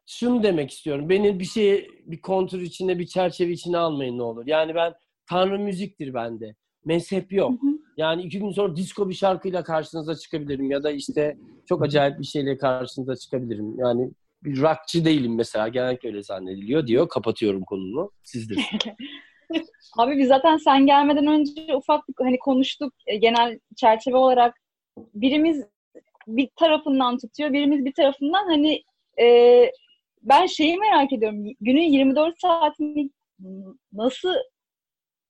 [0.07, 1.09] Şunu demek istiyorum.
[1.09, 4.47] Beni bir şey bir kontur içinde, bir çerçeve içine almayın ne olur.
[4.47, 4.93] Yani ben
[5.29, 6.55] Tanrı müziktir bende.
[6.85, 7.51] Mezhep yok.
[7.51, 7.71] Hı hı.
[7.97, 11.37] Yani iki gün sonra disco bir şarkıyla karşınıza çıkabilirim ya da işte
[11.69, 13.79] çok acayip bir şeyle karşınıza çıkabilirim.
[13.79, 14.11] Yani
[14.45, 15.69] bir rockçı değilim mesela.
[15.69, 17.09] Genellikle öyle zannediliyor diyor.
[17.09, 18.11] Kapatıyorum konumu.
[18.23, 18.55] Siz de.
[19.99, 24.55] Abi biz zaten sen gelmeden önce ufak hani konuştuk e, genel çerçeve olarak
[25.15, 25.65] birimiz
[26.27, 28.83] bir tarafından tutuyor, birimiz bir tarafından hani
[29.21, 29.27] e,
[30.23, 31.45] ben şeyi merak ediyorum.
[31.61, 33.11] Günün 24 saatini
[33.93, 34.35] nasıl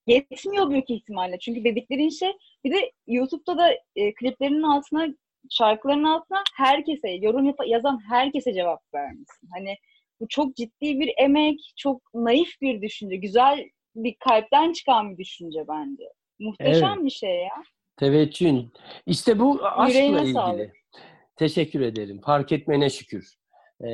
[0.06, 1.38] yetmiyor büyük ihtimalle.
[1.38, 2.32] Çünkü dediklerin şey
[2.64, 5.06] bir de YouTube'da da e, kliplerinin altına
[5.50, 9.48] şarkıların altına herkese, yorum yap- yazan herkese cevap vermişsin.
[9.54, 9.76] Hani
[10.20, 13.64] bu çok ciddi bir emek, çok naif bir düşünce, güzel
[13.94, 16.04] bir kalpten çıkan bir düşünce bence.
[16.38, 17.62] Muhteşem bir şey ya.
[17.96, 18.72] Teveccühün.
[19.06, 20.32] İşte bu aşkla Yüreğine ilgili.
[20.32, 20.76] sağlık.
[21.36, 22.20] Teşekkür ederim.
[22.20, 23.34] Fark etmene şükür.
[23.80, 23.86] Ee,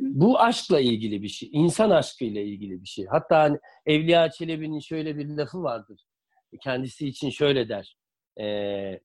[0.00, 1.48] bu aşkla ilgili bir şey.
[1.52, 3.06] İnsan aşkıyla ilgili bir şey.
[3.06, 6.04] Hatta hani Evliya Çelebi'nin şöyle bir lafı vardır.
[6.62, 7.96] Kendisi için şöyle der.
[8.38, 8.98] Hmm,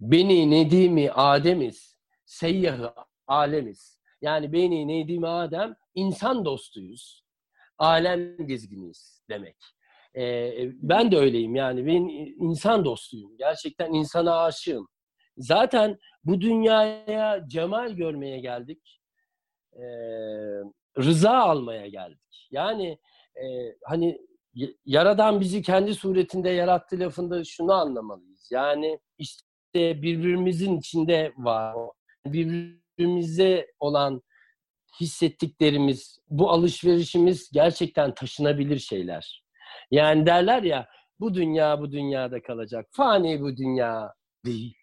[0.00, 2.94] Beni Nedimi Ademiz, seyyahı
[3.26, 4.00] alemiz.
[4.20, 7.24] Yani beni Nedimi Adem, insan dostuyuz.
[7.78, 9.56] Alem gezginiyiz demek.
[10.16, 11.86] Ee, ben de öyleyim yani.
[11.86, 12.08] Ben
[12.48, 13.36] insan dostuyum.
[13.38, 14.88] Gerçekten insana aşığım.
[15.36, 19.00] Zaten bu dünyaya cemal görmeye geldik.
[19.72, 19.82] Ee,
[20.98, 22.48] rıza almaya geldik.
[22.50, 22.98] Yani
[23.36, 24.18] e, hani
[24.84, 28.48] Yaradan bizi kendi suretinde yarattı lafında şunu anlamalıyız.
[28.50, 29.42] Yani işte
[29.74, 31.76] birbirimizin içinde var.
[32.26, 34.22] Birbirimize olan
[35.00, 39.44] hissettiklerimiz, bu alışverişimiz gerçekten taşınabilir şeyler.
[39.90, 40.88] Yani derler ya
[41.20, 42.86] bu dünya bu dünyada kalacak.
[42.90, 44.76] Fani bu dünya değil.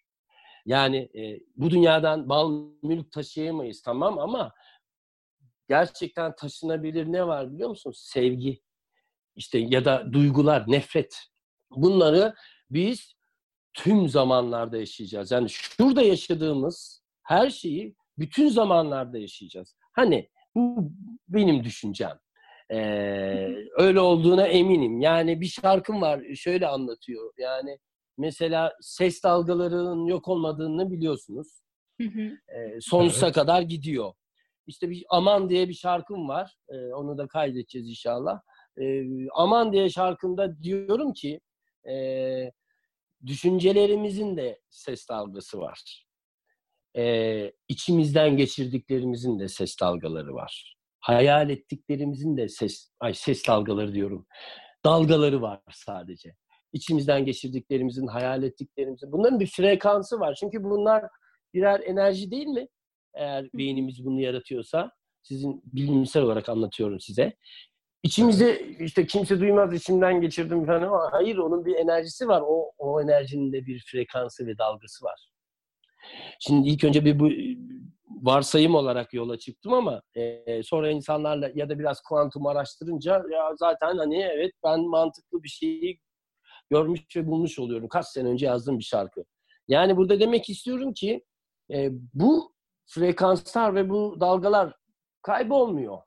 [0.66, 4.52] Yani e, bu dünyadan mal mülk taşıyamayız tamam ama
[5.68, 7.92] gerçekten taşınabilir ne var biliyor musun?
[7.96, 8.62] Sevgi.
[9.36, 11.16] İşte ya da duygular, nefret.
[11.70, 12.34] Bunları
[12.70, 13.14] biz
[13.74, 15.30] tüm zamanlarda yaşayacağız.
[15.30, 19.76] Yani şurada yaşadığımız her şeyi bütün zamanlarda yaşayacağız.
[19.92, 20.92] Hani bu
[21.28, 22.18] benim düşüncem.
[22.70, 25.00] Ee, öyle olduğuna eminim.
[25.00, 27.32] Yani bir şarkım var şöyle anlatıyor.
[27.38, 27.78] Yani
[28.18, 31.62] mesela ses dalgalarının yok olmadığını biliyorsunuz.
[32.00, 33.34] Ee, sonsuza Evet.
[33.34, 34.12] kadar gidiyor.
[34.66, 36.56] İşte bir Aman diye bir şarkım var.
[36.68, 38.40] Ee, onu da kaydedeceğiz inşallah.
[38.80, 39.04] Ee,
[39.34, 41.40] Aman diye şarkımda diyorum ki
[41.88, 41.94] e,
[43.26, 46.06] düşüncelerimizin de ses dalgası var.
[46.96, 50.76] Ee, içimizden geçirdiklerimizin de ses dalgaları var.
[51.00, 54.26] Hayal ettiklerimizin de ses, ay ses dalgaları diyorum.
[54.84, 56.34] Dalgaları var sadece.
[56.72, 59.12] İçimizden geçirdiklerimizin, hayal ettiklerimizin.
[59.12, 60.34] Bunların bir frekansı var.
[60.40, 61.04] Çünkü bunlar
[61.54, 62.68] birer enerji değil mi?
[63.14, 64.92] Eğer beynimiz bunu yaratıyorsa.
[65.22, 67.36] Sizin bilimsel olarak anlatıyorum size.
[68.02, 72.42] İçimize işte kimse duymaz içimden geçirdim falan ama hayır onun bir enerjisi var.
[72.46, 75.28] O, o enerjinin de bir frekansı ve dalgası var.
[76.40, 77.28] Şimdi ilk önce bir bu
[78.08, 83.98] varsayım olarak yola çıktım ama e, sonra insanlarla ya da biraz kuantum araştırınca ya zaten
[83.98, 86.00] hani evet ben mantıklı bir şeyi
[86.70, 87.88] görmüş ve bulmuş oluyorum.
[87.88, 89.24] Kaç sene önce yazdığım bir şarkı.
[89.68, 91.24] Yani burada demek istiyorum ki
[91.70, 92.54] e, bu
[92.86, 94.74] frekanslar ve bu dalgalar
[95.22, 95.98] kaybolmuyor.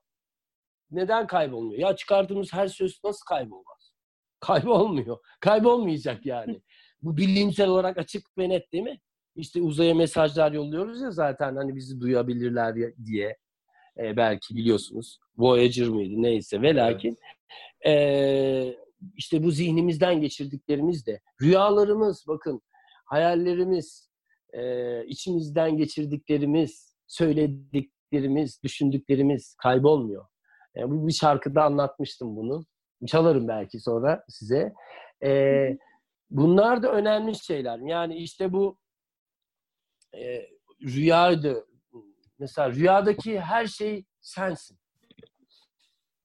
[0.96, 1.80] Neden kaybolmuyor?
[1.80, 3.94] Ya çıkardığımız her söz nasıl kaybolmaz?
[4.40, 5.18] Kaybolmuyor.
[5.40, 6.62] Kaybolmayacak yani.
[7.02, 9.00] Bu bilimsel olarak açık ve net değil mi?
[9.36, 13.38] İşte uzaya mesajlar yolluyoruz ya zaten hani bizi duyabilirler ya- diye.
[13.98, 15.20] Ee, belki biliyorsunuz.
[15.38, 17.18] Voyager mıydı neyse ve lakin
[17.86, 18.76] ee,
[19.16, 22.62] işte bu zihnimizden geçirdiklerimiz de rüyalarımız bakın
[23.06, 24.10] hayallerimiz
[24.54, 30.26] ee, içimizden geçirdiklerimiz söylediklerimiz düşündüklerimiz kaybolmuyor.
[30.78, 32.66] Ee, bu bir şarkıda anlatmıştım bunu.
[33.08, 34.74] Çalarım belki sonra size.
[35.24, 35.78] Ee,
[36.30, 37.80] bunlar da önemli şeyler.
[37.80, 38.78] Yani işte bu
[40.18, 40.50] e,
[40.82, 41.68] rüyaydı.
[42.40, 44.80] Mesela rüyadaki her şey sensin.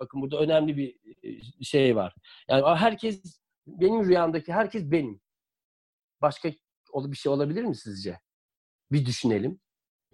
[0.00, 2.14] Bakın burada önemli bir e, şey var.
[2.48, 5.20] Yani herkes, benim rüyamdaki herkes benim.
[6.22, 6.52] Başka
[6.94, 8.20] bir şey olabilir mi sizce?
[8.92, 9.60] Bir düşünelim.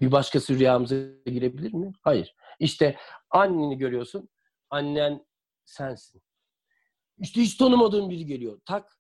[0.01, 1.93] Bir başkası rüyamıza girebilir mi?
[2.03, 2.35] Hayır.
[2.61, 2.97] İşte
[3.31, 4.29] anneni görüyorsun.
[4.71, 5.27] Annen
[5.65, 6.23] sensin.
[7.19, 8.61] İşte hiç tanımadığın biri geliyor.
[8.67, 8.99] Tak.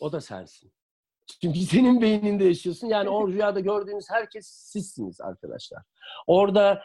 [0.00, 0.72] O da sensin.
[1.42, 2.86] Çünkü senin beyninde yaşıyorsun.
[2.86, 5.82] Yani o rüyada gördüğünüz herkes sizsiniz arkadaşlar.
[6.26, 6.82] Orada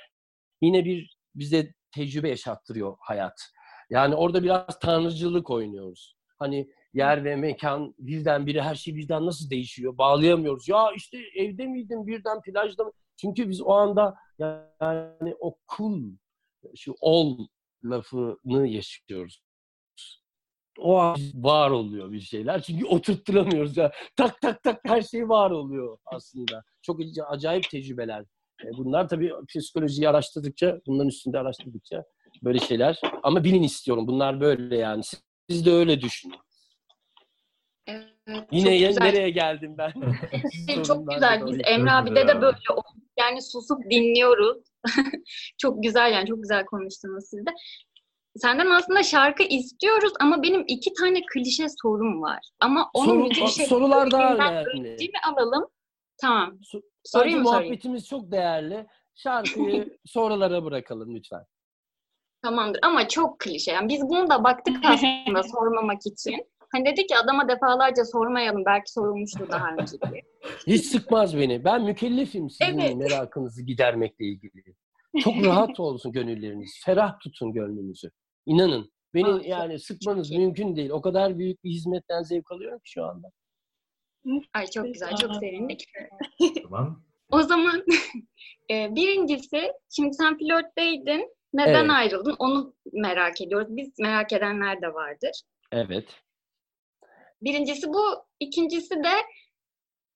[0.61, 3.41] yine bir bize tecrübe yaşattırıyor hayat.
[3.89, 6.17] Yani orada biraz tanrıcılık oynuyoruz.
[6.39, 9.97] Hani yer ve mekan birdenbire her şey birden nasıl değişiyor?
[9.97, 10.67] Bağlayamıyoruz.
[10.67, 12.91] Ya işte evde miydin birden plajda mı?
[13.17, 14.15] Çünkü biz o anda
[14.81, 15.55] yani o
[16.75, 17.47] şu ol
[17.83, 19.41] lafını yaşıyoruz.
[20.79, 22.61] O an var oluyor bir şeyler.
[22.61, 23.91] Çünkü oturtturamıyoruz ya.
[24.15, 26.63] Tak tak tak her şey var oluyor aslında.
[26.81, 28.25] Çok acayip tecrübeler.
[28.65, 32.03] E, Bunlar tabii psikolojiyi araştırdıkça, bunların üstünde araştırdıkça
[32.43, 33.01] böyle şeyler.
[33.23, 34.07] Ama bilin istiyorum.
[34.07, 35.03] Bunlar böyle yani.
[35.49, 36.35] Siz de öyle düşünün.
[38.51, 39.03] Yine çok güzel.
[39.05, 39.91] nereye geldim ben?
[40.75, 41.45] çok Sorunlar güzel.
[41.47, 41.57] Biz.
[41.65, 42.41] Emre Çok abi'de güzel de abi.
[42.41, 42.57] böyle.
[43.19, 44.57] Yani susup dinliyoruz.
[45.57, 47.49] çok güzel yani çok güzel konuştunuz siz de.
[48.37, 52.39] Senden aslında şarkı istiyoruz ama benim iki tane klişe sorum var.
[52.59, 54.89] Ama onun Soru- müzik şey sorular daha önemli.
[54.89, 55.67] önce mi alalım?
[56.21, 56.57] Tamam.
[56.73, 57.63] So- Sorayım mı sorayım?
[57.65, 58.85] muhabbetimiz çok değerli.
[59.15, 61.45] Şarkıyı sorulara bırakalım lütfen.
[62.43, 63.71] Tamamdır ama çok klişe.
[63.71, 66.45] Yani biz bunu da baktık aslında sormamak için.
[66.71, 68.65] Hani dedik ki adama defalarca sormayalım.
[68.65, 70.21] Belki sorulmuştur daha önce diye.
[70.67, 71.63] Hiç sıkmaz beni.
[71.63, 72.95] Ben mükellefim sizin Evet.
[72.95, 74.63] merakınızı gidermekle ilgili.
[75.19, 76.81] Çok rahat olsun gönülleriniz.
[76.85, 78.11] Ferah tutun gönlünüzü.
[78.45, 78.91] İnanın.
[79.13, 80.39] Beni Aa, çok- yani sıkmanız çok iyi.
[80.39, 80.89] mümkün değil.
[80.89, 83.27] O kadar büyük bir hizmetten zevk alıyorum ki şu anda.
[84.53, 85.85] Ay çok güzel, çok sevindik.
[86.63, 87.03] Tamam.
[87.31, 87.85] O zaman
[88.71, 91.33] e, birincisi, şimdi sen flörtteydin.
[91.53, 91.89] Neden Evet.
[91.91, 92.35] ayrıldın?
[92.39, 93.67] Onu merak ediyoruz.
[93.69, 95.41] Biz merak edenler de vardır.
[95.71, 96.05] Evet.
[97.41, 98.03] Birincisi bu.
[98.39, 99.09] ikincisi de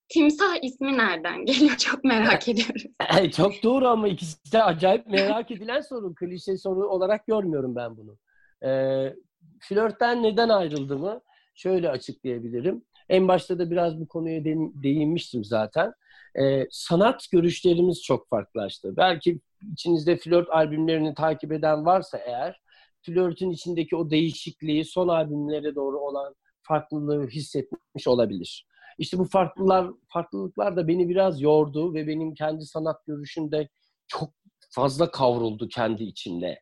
[0.10, 1.76] timsah ismi nereden geliyor?
[1.78, 2.84] Çok merak ediyoruz.
[3.10, 6.16] Ay, Çok doğru ama ikisi de acayip merak edilen soru.
[6.16, 8.18] Klişe soru olarak görmüyorum ben bunu.
[8.64, 9.14] Ee,
[9.60, 11.22] flörtten neden ayrıldığımı
[11.56, 12.84] şöyle açıklayabilirim.
[13.10, 15.94] En başta da biraz bu konuya de- değinmiştim zaten.
[16.40, 18.98] Ee, sanat görüşlerimiz çok farklılaştı.
[18.98, 19.40] Belki
[19.74, 22.62] içinizde flört albümlerini takip eden varsa eğer,
[23.02, 26.36] flörtün içindeki o değişikliği son albümlere doğru olan
[26.68, 28.68] farklılığı hissetmiş olabilir.
[28.98, 33.70] İşte bu farklılar, farklılıklar da beni biraz yordu ve benim kendi sanat görüşümde
[34.08, 34.34] çok
[34.70, 36.62] fazla kavruldu kendi içinde.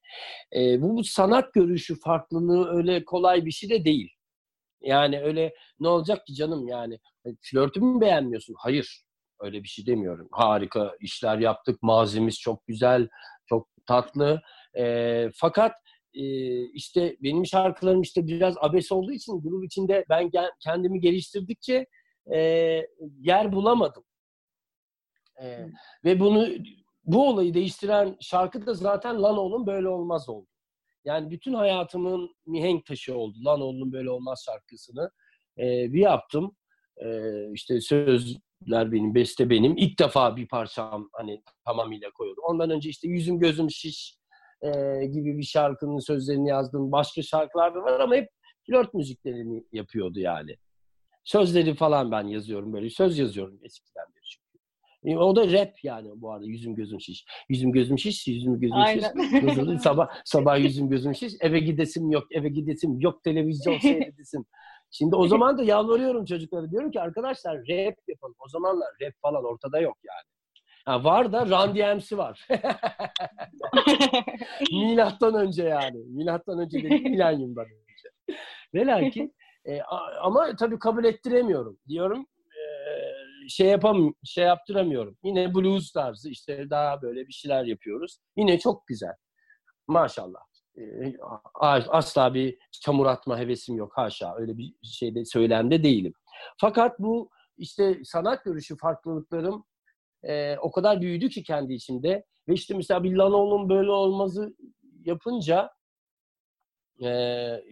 [0.55, 4.09] Ee, bu, bu sanat görüşü farklılığı öyle kolay bir şey de değil.
[4.81, 6.99] Yani öyle ne olacak ki canım yani
[7.41, 8.55] flörtümü mü beğenmiyorsun?
[8.57, 9.03] Hayır.
[9.39, 10.27] Öyle bir şey demiyorum.
[10.31, 11.83] Harika işler yaptık.
[11.83, 13.07] Mazimiz çok güzel,
[13.45, 14.41] çok tatlı.
[14.77, 15.73] Ee, fakat
[16.13, 16.23] e,
[16.65, 21.85] işte benim şarkılarım işte biraz abes olduğu için grup içinde ben kendimi geliştirdikçe
[22.33, 22.39] e,
[23.19, 24.03] yer bulamadım.
[25.41, 25.67] E,
[26.05, 26.47] ve bunu
[27.05, 30.47] bu olayı değiştiren şarkı da zaten Lan oğlum böyle olmaz oldu.
[31.05, 33.37] Yani bütün hayatımın mihenk taşı oldu.
[33.45, 35.11] Lan oğlum böyle olmaz şarkısını
[35.57, 36.55] e, bir yaptım.
[36.97, 37.07] E,
[37.53, 39.77] işte sözler benim, beste benim.
[39.77, 42.41] İlk defa bir parçam hani tamamıyla koyuldu.
[42.41, 44.17] Ondan önce işte yüzüm gözüm şiş
[44.63, 46.91] e, gibi bir şarkının sözlerini yazdım.
[46.91, 48.29] Başka şarkılar da var ama hep
[48.67, 50.57] flört müziklerini yapıyordu yani.
[51.23, 52.89] Sözleri falan ben yazıyorum böyle.
[52.89, 54.59] Söz yazıyorum eskiden beri çünkü.
[55.05, 56.45] E, O da rap yani bu arada.
[56.45, 57.25] Yüzüm gözüm şiş.
[57.49, 59.03] Yüzüm gözüm şiş, yüzüm gözüm şiş.
[59.03, 59.47] Aynen.
[59.47, 59.77] Nasıl?
[59.83, 61.33] sabah sabah yüzüm gözüm şiş.
[61.41, 64.45] Eve gidesim yok, eve gidesim yok, televizyon seyredesim.
[64.91, 66.71] Şimdi o zaman da yalvarıyorum çocuklara.
[66.71, 68.35] Diyorum ki arkadaşlar rap yapalım.
[68.39, 70.33] O zamanlar rap falan ortada yok yani.
[70.85, 72.47] Ha, var da Run DMC var.
[74.71, 75.97] Milattan önce yani.
[75.97, 78.37] Milattan önce değil, milenyumdan önce.
[78.73, 79.81] Ve lakin e,
[80.21, 81.79] ama tabii kabul ettiremiyorum.
[81.87, 82.61] Diyorum e,
[83.49, 85.17] şey yapam şey yaptıramıyorum.
[85.23, 88.17] Yine blues tarzı işte daha böyle bir şeyler yapıyoruz.
[88.37, 89.13] Yine çok güzel.
[89.87, 90.39] Maşallah.
[90.77, 91.13] e,
[91.89, 93.91] asla bir çamur atma hevesim yok.
[93.95, 96.13] Haşa öyle bir şeyde söylemde değilim.
[96.57, 99.65] Fakat bu işte sanat görüşü farklılıklarım
[100.23, 102.25] e, o kadar büyüdü ki kendi içimde.
[102.47, 104.55] Ve işte mesela bir Lanoğlu'nun böyle olmazı
[105.05, 105.69] yapınca
[107.03, 107.09] e,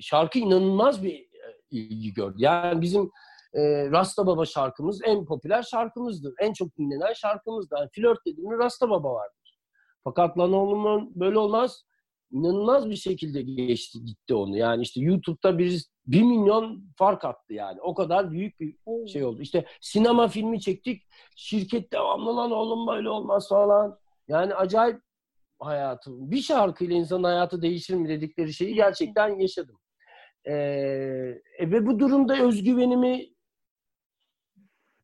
[0.02, 1.28] şarkı inanılmaz bir
[1.72, 2.36] ilgi gördü.
[2.38, 3.12] Yani bizim
[3.54, 6.34] e, Rasta Baba şarkımız en popüler şarkımızdır.
[6.39, 7.78] En çok dinlenen şarkımızdır.
[7.78, 9.60] Yani flört dediğimiz Rasta Baba vardır.
[10.04, 11.84] Fakat Lanoğlu'nun böyle olmaz
[12.32, 14.58] inanılmaz bir şekilde geçti gitti onu.
[14.58, 17.82] Yani işte YouTube'da bir, bir milyon fark attı yani.
[17.82, 18.76] O kadar büyük bir
[19.08, 19.41] şey oldu.
[19.41, 21.08] İşte sinema filmi çektik.
[21.36, 23.99] Şirket devamlı lan oğlum böyle olmaz falan.
[24.28, 25.02] Yani acayip
[25.60, 26.32] hayatım.
[26.32, 29.80] Bir şarkıyla insanın hayatı değişir mi dedikleri şeyi gerçekten yaşadım.
[30.45, 30.54] Ee,
[31.58, 33.30] e, ve bu durumda özgüvenimi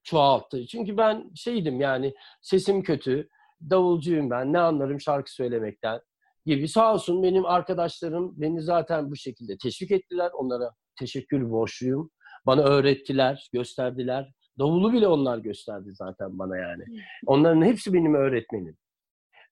[0.04, 0.68] çoğalttı.
[0.68, 3.30] Çünkü ben şeydim yani sesim kötü,
[3.70, 6.02] davulcuyum ben, ne anlarım şarkı söylemekten
[6.46, 6.68] gibi.
[6.68, 10.32] Sağ olsun benim arkadaşlarım beni zaten bu şekilde teşvik ettiler.
[10.34, 12.12] Onlara teşekkür borçluyum.
[12.46, 14.32] Bana öğrettiler, gösterdiler.
[14.60, 16.84] Davulu bile onlar gösterdi zaten bana yani.
[17.26, 18.78] Onların hepsi benim öğretmenim.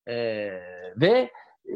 [0.08, 0.50] Ee,
[0.98, 1.30] ve
[1.70, 1.76] e,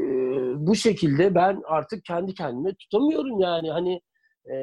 [0.55, 3.71] bu şekilde ben artık kendi kendime tutamıyorum yani.
[3.71, 4.01] Hani
[4.51, 4.55] e,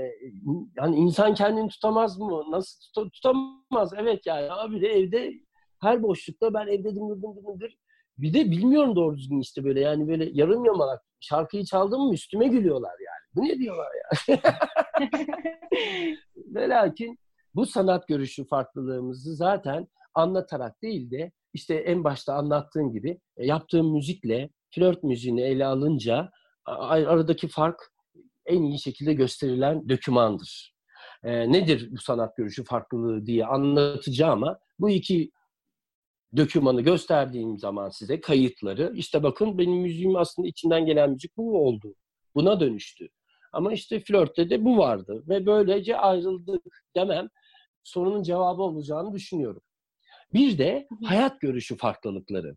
[0.77, 2.43] yani insan kendini tutamaz mı?
[2.51, 3.93] Nasıl tut- tutamaz?
[3.97, 5.33] Evet yani abi de evde
[5.81, 7.77] her boşlukta ben evde dıngır dıngır dıngır
[8.19, 12.49] bir de bilmiyorum doğru düzgün işte böyle yani böyle yarım yamalak şarkıyı çaldım mı üstüme
[12.49, 13.27] gülüyorlar yani.
[13.35, 14.39] Bu ne diyorlar ya?
[16.37, 17.19] Ve lakin
[17.55, 23.93] bu sanat görüşü farklılığımızı zaten anlatarak değil de işte en başta anlattığım gibi e, yaptığım
[23.93, 26.31] müzikle flört müziğini ele alınca
[26.67, 27.93] aradaki fark
[28.47, 30.75] en iyi şekilde gösterilen dökümandır.
[31.25, 35.31] E, nedir bu sanat görüşü farklılığı diye anlatacağım ama bu iki
[36.37, 41.95] dökümanı gösterdiğim zaman size kayıtları işte bakın benim müziğim aslında içinden gelen müzik bu oldu.
[42.35, 43.09] Buna dönüştü.
[43.57, 47.29] Ama işte flörtte de bu vardı ve böylece ayrıldık demem
[47.85, 49.63] sorunun cevabı olacağını düşünüyorum.
[50.35, 52.57] Bir de hayat görüşü farklılıkları.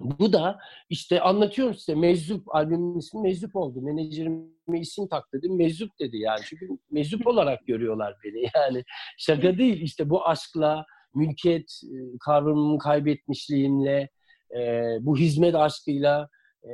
[0.00, 0.58] Bu da
[0.88, 3.82] işte anlatıyorum size Meczup albümün ismi Meczup oldu.
[3.82, 5.56] Menajerime isim tak dedim.
[5.56, 6.40] Meczup dedi yani.
[6.44, 8.50] Çünkü meczup olarak görüyorlar beni.
[8.54, 8.84] Yani
[9.18, 9.80] şaka değil.
[9.80, 14.08] işte bu aşkla, mülkiyet e, kavramımı kaybetmişliğimle,
[14.56, 16.28] e, bu hizmet aşkıyla
[16.64, 16.70] e,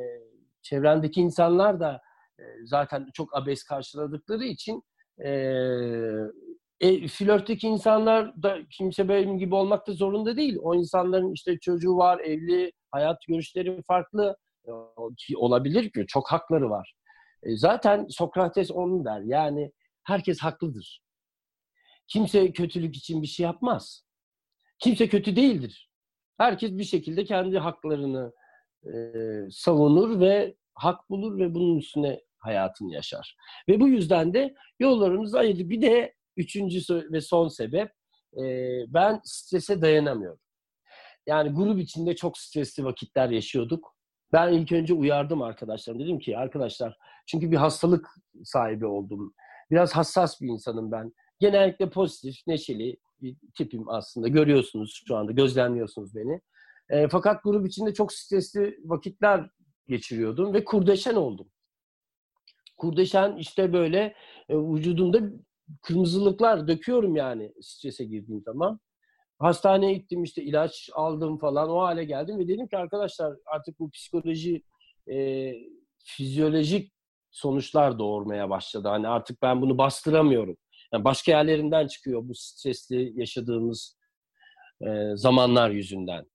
[0.63, 2.01] çevrendeki insanlar da
[2.65, 4.83] zaten çok abes karşıladıkları için
[5.25, 5.31] e,
[6.81, 10.59] e, flörtteki insanlar da kimse benim gibi olmak da zorunda değil.
[10.63, 14.37] O insanların işte çocuğu var, evli, hayat görüşleri farklı
[14.67, 14.71] e,
[15.37, 16.95] olabilir ki çok hakları var.
[17.43, 19.21] E, zaten Sokrates onu der.
[19.21, 19.73] Yani
[20.03, 21.01] herkes haklıdır.
[22.09, 24.05] Kimse kötülük için bir şey yapmaz.
[24.79, 25.91] Kimse kötü değildir.
[26.39, 28.33] Herkes bir şekilde kendi haklarını
[28.85, 28.93] e,
[29.51, 33.37] savunur ve hak bulur ve bunun üstüne hayatını yaşar.
[33.69, 35.71] Ve bu yüzden de yollarımız ayrı.
[35.71, 36.81] Bir de üçüncü
[37.13, 37.93] ve son sebep
[38.37, 38.45] e,
[38.89, 40.41] ben strese dayanamıyorum.
[41.27, 43.97] Yani grup içinde çok stresli vakitler yaşıyorduk.
[44.33, 46.01] Ben ilk önce uyardım arkadaşlarım.
[46.01, 48.09] Dedim ki arkadaşlar çünkü bir hastalık
[48.45, 49.35] sahibi oldum.
[49.71, 51.13] Biraz hassas bir insanım ben.
[51.39, 54.29] Genellikle pozitif, neşeli bir tipim aslında.
[54.29, 56.41] Görüyorsunuz şu anda, gözlemliyorsunuz beni.
[56.89, 59.51] E, fakat grup içinde çok stresli vakitler
[59.89, 61.49] geçiriyordum ve kurdeşen oldum.
[62.81, 64.15] Kurdeşen işte böyle
[64.49, 65.21] e, vücudumda
[65.83, 68.81] kırmızılıklar döküyorum yani strese girdiğim zaman.
[69.39, 73.91] Hastaneye gittim işte ilaç aldım falan o hale geldim ve dedim ki arkadaşlar artık bu
[73.91, 74.63] psikoloji
[75.11, 75.53] e,
[76.05, 76.93] fizyolojik
[77.31, 78.89] sonuçlar doğurmaya başladı.
[78.89, 80.57] Hani artık ben bunu bastıramıyorum.
[80.93, 83.99] Yani başka yerlerinden çıkıyor bu stresli yaşadığımız
[84.83, 86.27] e, zamanlar yüzünden.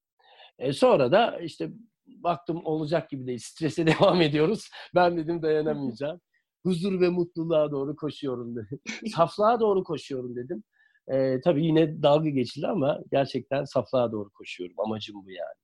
[0.58, 1.70] E, sonra da işte
[2.06, 3.38] baktım olacak gibi değil.
[3.42, 4.68] Strese devam ediyoruz.
[4.94, 6.20] Ben dedim dayanamayacağım.
[6.66, 8.80] Huzur ve mutluluğa doğru koşuyorum dedim.
[9.16, 10.64] Saflığa doğru koşuyorum dedim.
[11.08, 14.80] E, tabii yine dalga geçildi ama gerçekten saflığa doğru koşuyorum.
[14.80, 15.56] Amacım bu yani.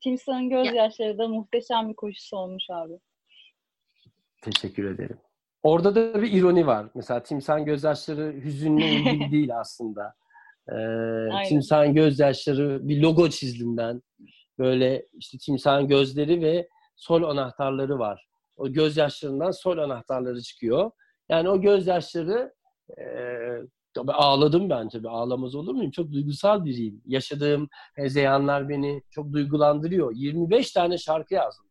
[0.00, 2.92] Timsah'ın gözyaşları da muhteşem bir koşusu olmuş abi.
[4.42, 5.18] Teşekkür ederim.
[5.62, 6.86] Orada da bir ironi var.
[6.94, 10.14] Mesela timsahın gözyaşları hüzünle ilgili değil aslında.
[10.72, 14.02] Ee, timsahın gözyaşları bir logo çizdim ben.
[14.58, 18.27] Böyle işte timsahın gözleri ve sol anahtarları var.
[18.58, 20.90] O gözyaşlarından sol anahtarları çıkıyor.
[21.28, 22.54] Yani o gözyaşları
[22.98, 23.04] e,
[23.94, 25.08] tabii ağladım ben tabii.
[25.08, 25.90] Ağlamaz olur muyum?
[25.90, 27.02] Çok duygusal biriyim.
[27.06, 30.12] Yaşadığım hezeyanlar beni çok duygulandırıyor.
[30.14, 31.68] 25 tane şarkı yazdım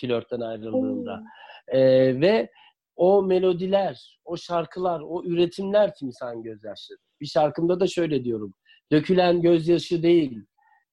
[0.00, 1.22] flörtten ayrıldığımda.
[1.68, 2.50] Ee, ve
[2.96, 6.98] o melodiler, o şarkılar, o üretimler timsahın gözyaşları.
[7.20, 8.54] Bir şarkımda da şöyle diyorum.
[8.92, 10.44] Dökülen gözyaşı değil,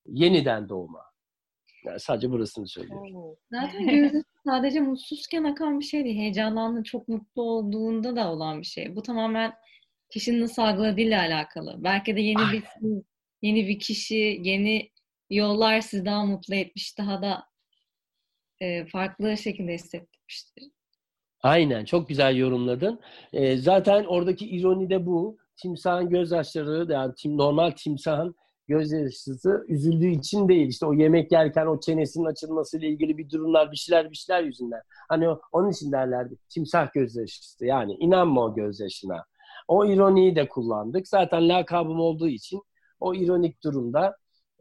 [0.06, 1.11] yeniden doğma.
[1.86, 3.36] Yani sadece burasını söylüyorum.
[3.52, 6.18] Zaten gözü sadece mutsuzken akan bir şey değil.
[6.18, 8.96] Heyecanlandı, çok mutlu olduğunda da olan bir şey.
[8.96, 9.54] Bu tamamen
[10.10, 11.76] kişinin nasıl algıladığıyla alakalı.
[11.78, 12.64] Belki de yeni bir
[13.42, 14.90] yeni bir kişi, yeni
[15.30, 17.44] yollar sizi daha mutlu etmiş, daha da
[18.60, 20.64] e, farklı şekilde hissettirmiştir.
[21.44, 23.00] Aynen çok güzel yorumladın.
[23.34, 25.38] Ee, zaten oradaki ironi de bu.
[25.56, 28.36] Timsahın gözyaşları yani tim, normal timsahın
[28.68, 30.68] gözyaşları üzüldüğü için değil.
[30.68, 34.82] İşte o yemek yerken o çenesinin açılmasıyla ilgili bir durumlar, bir şeyler bir şeyler yüzünden.
[35.10, 37.66] Hani o- onun için derlerdi timsah gözyaşısı.
[37.66, 39.26] Yani inanma o gözyaşına.
[39.68, 41.08] O ironiyi de kullandık.
[41.08, 42.62] Zaten lakabım olduğu için
[43.00, 44.18] o ironik durumda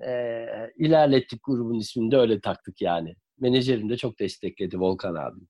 [0.07, 0.46] e,
[0.76, 3.14] ilerlettik grubun ismini de öyle taktık yani.
[3.38, 5.40] Menajerim de çok destekledi Volkan abi.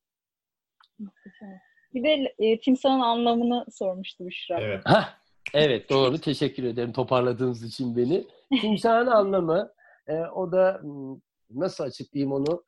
[1.95, 4.61] Bir de e, timsahın anlamını sormuştu Büşra.
[4.61, 4.83] Evet.
[4.85, 5.20] Hah,
[5.55, 6.19] evet doğru.
[6.19, 8.27] Teşekkür ederim toparladığınız için beni.
[8.61, 9.73] Timsahın anlamı
[10.07, 10.81] e, o da
[11.51, 12.65] nasıl açıklayayım onu?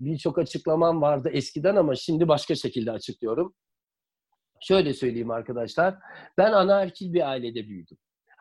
[0.00, 3.54] Birçok açıklamam vardı eskiden ama şimdi başka şekilde açıklıyorum.
[4.60, 5.94] Şöyle söyleyeyim arkadaşlar.
[6.38, 7.98] Ben anaerkil bir ailede büyüdüm.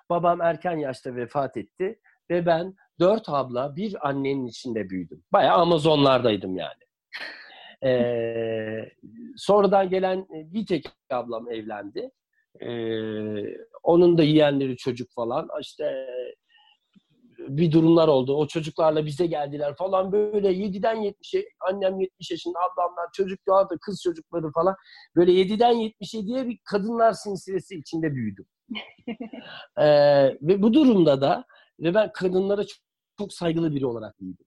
[0.10, 5.24] Babam erken yaşta vefat etti ve ben dört abla bir annenin içinde büyüdüm.
[5.34, 6.80] Bayağı Amazonlardaydım yani.
[7.84, 8.92] Ee,
[9.38, 12.12] sonradan gelen e, bir tek ablam evlendi.
[12.62, 16.08] Ee, onun da yeğenleri çocuk falan işte
[17.47, 18.36] bir durumlar oldu.
[18.36, 24.02] O çocuklarla bize geldiler falan böyle 7'den 70'e annem 70 yaşında ablamlar çocuk doğardı kız
[24.04, 24.76] çocukları falan
[25.16, 28.45] böyle 7'den 77'ye bir kadınlar sinsilesi içinde büyüdüm.
[29.78, 31.45] Ee, ve bu durumda da
[31.80, 32.80] ve ben kadınlara çok,
[33.20, 34.45] çok saygılı biri olarak büyüdüm.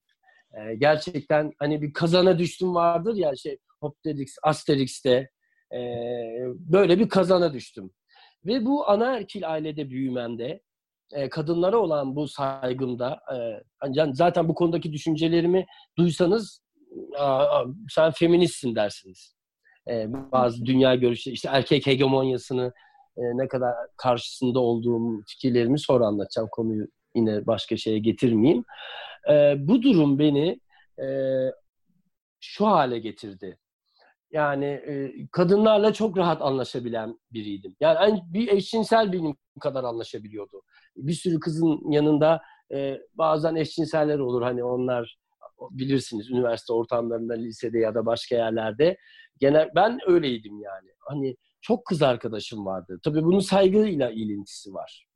[0.55, 5.31] Ee, gerçekten hani bir kazana düştüm vardır ya şey Opterix, Asterix'te
[5.75, 7.91] ee, böyle bir kazana düştüm.
[8.47, 10.61] Ve bu anaerkil ailede büyümemde
[11.13, 13.37] e, kadınlara olan bu saygımda e,
[14.13, 15.67] zaten bu konudaki düşüncelerimi
[15.99, 16.63] duysanız
[17.19, 19.35] "Aa, aa, sen feministsin dersiniz.
[19.89, 22.73] E, bazı dünya görüşü işte erkek hegemonyasını
[23.17, 28.65] e, ne kadar karşısında olduğum fikirlerimi sonra anlatacağım konuyu yine başka şeye getirmeyeyim.
[29.31, 30.61] E, bu durum beni
[31.03, 31.07] e,
[32.41, 33.59] şu hale getirdi.
[34.33, 37.77] Yani e, kadınlarla çok rahat anlaşabilen biriydim.
[37.81, 40.63] Yani en- bir eşcinsel benim kadar anlaşabiliyordu.
[40.97, 42.43] Bir sürü kızın yanında
[42.75, 44.43] e, bazen eşcinseller olur.
[44.43, 45.19] Hani onlar
[45.71, 48.97] bilirsiniz üniversite ortamlarında, lisede ya da başka yerlerde.
[49.41, 50.89] Genel ben öyleydim yani.
[50.99, 53.01] Hani çok kız arkadaşım vardı.
[53.05, 55.07] Tabii bunun saygıyla ilintisi var.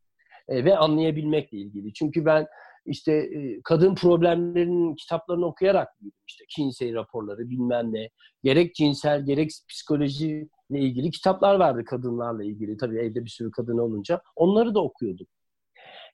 [0.49, 1.93] E, ve anlayabilmekle ilgili.
[1.93, 2.47] Çünkü ben
[2.87, 6.19] işte e, kadın problemlerinin kitaplarını okuyarak büyüdüm.
[6.29, 8.11] İşte Kinsey raporları bilmem ne.
[8.45, 12.77] Gerek cinsel gerek psikolojiyle ilgili kitaplar vardı kadınlarla ilgili.
[12.77, 14.21] Tabii evde bir sürü kadın olunca.
[14.37, 15.27] Onları da okuyordum.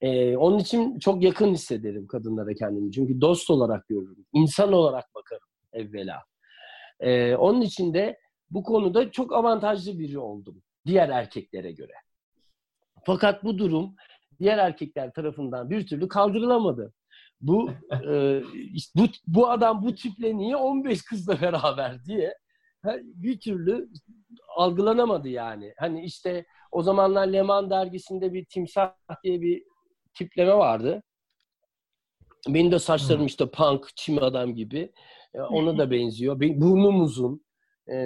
[0.00, 2.92] E, onun için çok yakın hissederim kadınlara kendimi.
[2.92, 4.26] Çünkü dost olarak görürüm.
[4.32, 6.22] İnsan olarak bakarım evvela.
[7.00, 8.18] E, onun için de
[8.50, 10.62] bu konuda çok avantajlı biri oldum.
[10.86, 11.92] Diğer erkeklere göre.
[13.04, 13.94] Fakat bu durum
[14.42, 16.92] diğer erkekler tarafından bir türlü kaldırılamadı.
[17.40, 17.70] Bu
[18.08, 22.34] e, işte bu bu adam bu tiple niye 15 kızla beraber diye
[23.02, 23.88] bir türlü
[24.56, 25.74] algılanamadı yani.
[25.78, 29.62] Hani işte o zamanlar Leman dergisinde bir timsah diye bir
[30.14, 31.02] tipleme vardı.
[32.48, 34.92] Benim de saçlarım işte punk, çim adam gibi.
[35.34, 36.40] E, Ona da benziyor.
[36.40, 37.44] Burnum uzun.
[37.92, 37.96] E,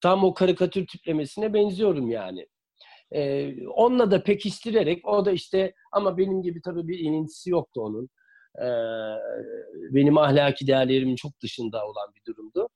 [0.00, 2.46] tam o karikatür tiplemesine benziyorum yani.
[3.12, 8.08] E, onunla da pekiştirerek o da işte ama benim gibi tabii bir ilintisi yoktu onun.
[8.58, 8.66] E,
[9.94, 12.68] benim ahlaki değerlerimin çok dışında olan bir durumdu.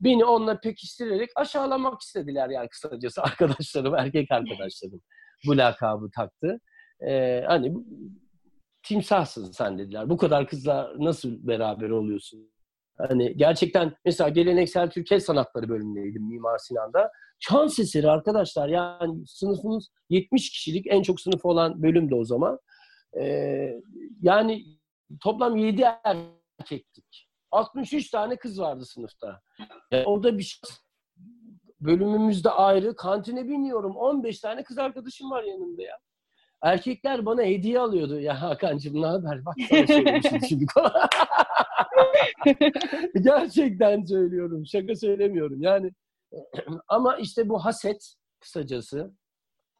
[0.00, 5.00] Beni onunla pekiştirerek aşağılamak istediler yani kısacası arkadaşlarım, erkek arkadaşlarım
[5.46, 6.60] bu lakabı taktı.
[7.08, 7.74] E, hani
[8.82, 10.10] timsahsın sen dediler.
[10.10, 12.51] Bu kadar kızla nasıl beraber oluyorsun?
[12.98, 17.10] Hani gerçekten mesela geleneksel Türk El Sanatları bölümündeydim Mimar Sinan'da.
[17.40, 22.58] Şans eseri arkadaşlar yani sınıfımız 70 kişilik en çok sınıf olan bölümde o zaman.
[23.20, 23.72] Ee,
[24.22, 24.64] yani
[25.22, 27.28] toplam 7 erkektik.
[27.50, 29.40] 63 tane kız vardı sınıfta.
[29.90, 30.78] Yani orada bir şans.
[31.80, 32.96] Bölümümüzde ayrı.
[32.96, 33.96] Kantine biniyorum.
[33.96, 35.98] 15 tane kız arkadaşım var yanımda ya.
[36.62, 38.20] Erkekler bana hediye alıyordu.
[38.20, 39.44] Ya Hakan'cığım ne haber?
[39.44, 40.66] Bak sana söylemişim şimdi.
[43.22, 44.66] Gerçekten söylüyorum.
[44.66, 45.62] Şaka söylemiyorum.
[45.62, 45.90] Yani
[46.88, 49.12] ama işte bu haset kısacası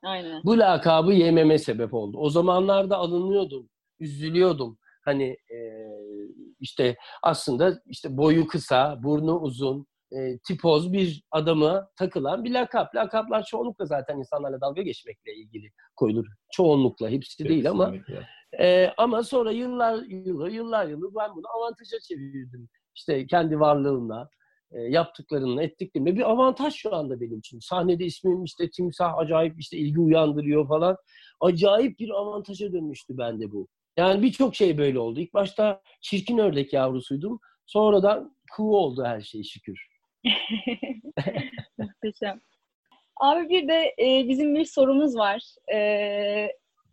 [0.03, 0.43] Aynen.
[0.44, 2.19] bu lakabı yememe sebep oldu.
[2.19, 3.69] O zamanlarda alınıyordum,
[4.01, 4.78] üzülüyordum.
[5.05, 5.59] Hani e,
[6.61, 12.94] işte aslında işte boyu kısa, burnu uzun, e, tipoz bir adama takılan bir lakap.
[12.94, 16.27] Lakaplar çoğunlukla zaten insanlarla dalga geçmekle ilgili koyulur.
[16.53, 17.94] Çoğunlukla, hepsi değil ama
[18.60, 22.68] Ee, ama sonra yıllar yılı, yıllar yılı ben bunu avantaja çevirdim.
[22.94, 24.28] İşte kendi varlığımla,
[24.72, 27.58] e, yaptıklarımla, ettiklerimle bir avantaj şu anda benim için.
[27.58, 30.96] Sahnede ismim işte timsah acayip işte ilgi uyandırıyor falan.
[31.40, 33.68] Acayip bir avantaja dönmüştü bende bu.
[33.96, 35.20] Yani birçok şey böyle oldu.
[35.20, 37.40] İlk başta çirkin ördek yavrusuydum.
[37.66, 39.88] Sonradan kuğu oldu her şey şükür.
[41.78, 42.40] Muhteşem.
[43.16, 45.42] Abi bir de e, bizim bir sorumuz var.
[45.74, 46.48] E,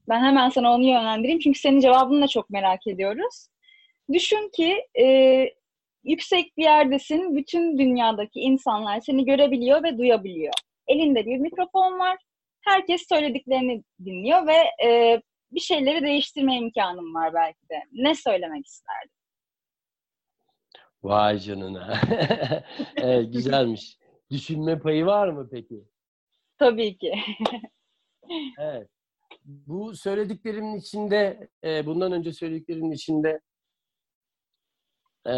[0.10, 1.40] ben hemen sana onu yönlendireyim.
[1.40, 3.48] Çünkü senin cevabını da çok merak ediyoruz.
[4.14, 5.06] Düşün ki e,
[6.04, 7.36] yüksek bir yerdesin.
[7.36, 10.54] Bütün dünyadaki insanlar seni görebiliyor ve duyabiliyor.
[10.88, 12.18] Elinde bir mikrofon var.
[12.62, 15.22] Herkes söylediklerini dinliyor ve e,
[15.52, 17.84] bir şeyleri değiştirme imkanın var belki de.
[17.92, 19.12] Ne söylemek isterdin?
[21.04, 22.02] Vay canına.
[22.96, 23.98] evet, güzelmiş.
[24.32, 25.84] Düşünme payı var mı peki?
[26.58, 27.14] Tabii ki.
[28.60, 28.88] Evet.
[29.46, 33.40] Bu söylediklerimin içinde, e, bundan önce söylediklerimin içinde
[35.28, 35.32] e,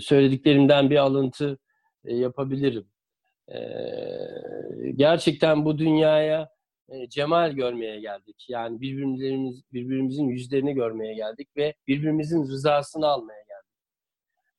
[0.00, 1.58] söylediklerimden bir alıntı
[2.04, 2.88] e, yapabilirim.
[3.48, 3.58] E,
[4.96, 6.48] gerçekten bu dünyaya
[6.88, 8.46] e, cemal görmeye geldik.
[8.48, 13.78] Yani birbirimiz, birbirimizin yüzlerini görmeye geldik ve birbirimizin rızasını almaya geldik.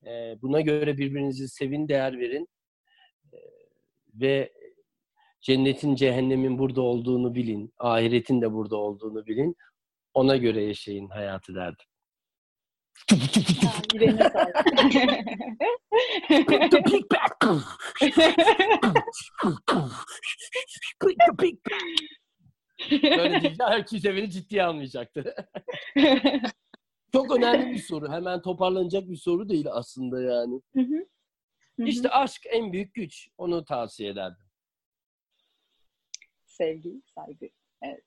[0.06, 2.48] E, buna göre birbirinizi sevin, değer verin
[3.32, 3.38] e,
[4.14, 4.52] ve
[5.40, 9.56] cennetin, cehennemin burada olduğunu bilin, ahiretin de burada olduğunu bilin.
[10.14, 11.86] Ona göre yaşayın hayatı derdim.
[22.90, 25.34] Böyle deyince herkes beni ciddiye almayacaktı.
[27.12, 28.12] Çok önemli bir soru.
[28.12, 30.60] Hemen toparlanacak bir soru değil aslında yani.
[30.74, 31.06] Hı hı.
[31.76, 31.86] Hı hı.
[31.86, 33.28] İşte aşk en büyük güç.
[33.38, 34.49] Onu tavsiye ederdim.
[36.60, 37.48] Sevgi, saygı.
[37.82, 38.02] Evet.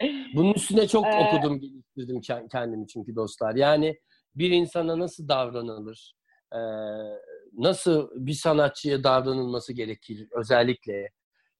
[0.34, 3.54] Bunun üstüne çok Ee, okudum, geliştirdim ke- kendimi çünkü dostlar.
[3.54, 3.98] Yani
[4.34, 6.14] bir insana nasıl davranılır,
[6.52, 6.58] ee,
[7.52, 11.10] nasıl bir sanatçıya davranılması gerekir özellikle.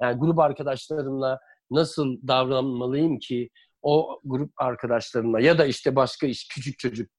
[0.02, 1.40] Yani grup arkadaşlarımla
[1.70, 3.50] nasıl davranmalıyım ki
[3.82, 7.10] o grup arkadaşlarımla ya da işte başka iş küçük çocuk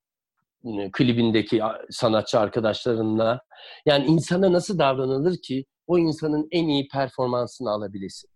[0.66, 3.42] e, klibindeki sanatçı arkadaşlarımla
[3.86, 8.30] yani insana nasıl davranılır ki o insanın en iyi performansını alabilesin.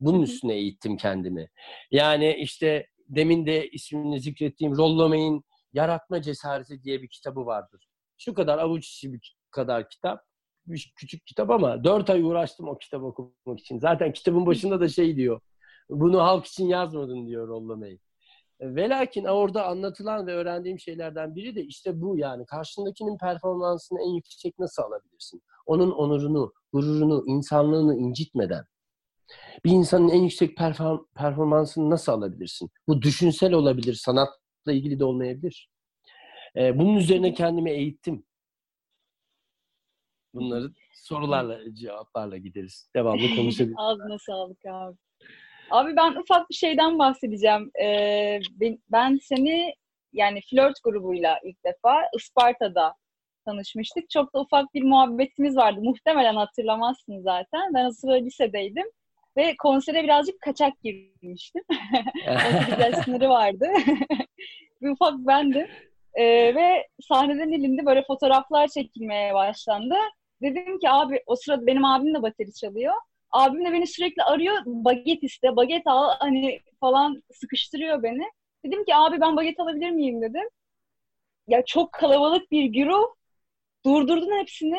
[0.00, 1.48] Bunun üstüne eğittim kendimi.
[1.90, 7.88] Yani işte demin de ismini zikrettiğim Rollomay'in Yaratma Cesareti diye bir kitabı vardır.
[8.18, 10.20] Şu kadar avuç içi bir kadar kitap.
[10.66, 13.78] Bir küçük kitap ama dört ay uğraştım o kitabı okumak için.
[13.78, 15.40] Zaten kitabın başında da şey diyor.
[15.90, 17.98] Bunu halk için yazmadın diyor Rollomay'ı.
[18.60, 24.14] Ve lakin orada anlatılan ve öğrendiğim şeylerden biri de işte bu yani karşındakinin performansını en
[24.14, 25.42] yüksek nasıl alabilirsin?
[25.66, 28.64] Onun onurunu, gururunu, insanlığını incitmeden
[29.64, 32.70] bir insanın en yüksek perform- performansını nasıl alabilirsin?
[32.88, 35.70] Bu düşünsel olabilir, sanatla ilgili de olmayabilir.
[36.56, 38.26] Ee, bunun üzerine kendimi eğittim.
[40.34, 42.90] Bunları sorularla, cevaplarla gideriz.
[42.96, 43.76] Devamlı konuşabiliriz.
[43.78, 44.96] Ağzına sağlık abi.
[45.70, 47.70] Abi ben ufak bir şeyden bahsedeceğim.
[47.82, 49.74] Ee, ben, ben seni
[50.12, 52.94] yani flört grubuyla ilk defa Isparta'da
[53.46, 54.10] tanışmıştık.
[54.10, 55.80] Çok da ufak bir muhabbetimiz vardı.
[55.82, 57.74] Muhtemelen hatırlamazsın zaten.
[57.74, 58.86] Ben o sıra lisedeydim.
[59.36, 61.62] Ve konsere birazcık kaçak girmiştim.
[62.28, 63.68] 18 yaş sınırı vardı.
[64.82, 65.66] bir ufak bendim.
[66.14, 69.94] Ee, ve sahneden elinde böyle fotoğraflar çekilmeye başlandı.
[70.42, 72.94] Dedim ki abi o sırada benim abim de bateri çalıyor.
[73.30, 74.56] Abim de beni sürekli arıyor.
[74.66, 78.24] Baget iste, baget al hani falan sıkıştırıyor beni.
[78.64, 80.48] Dedim ki abi ben baget alabilir miyim dedim.
[81.48, 83.06] Ya çok kalabalık bir güruh.
[83.86, 84.78] Durdurdun hepsini.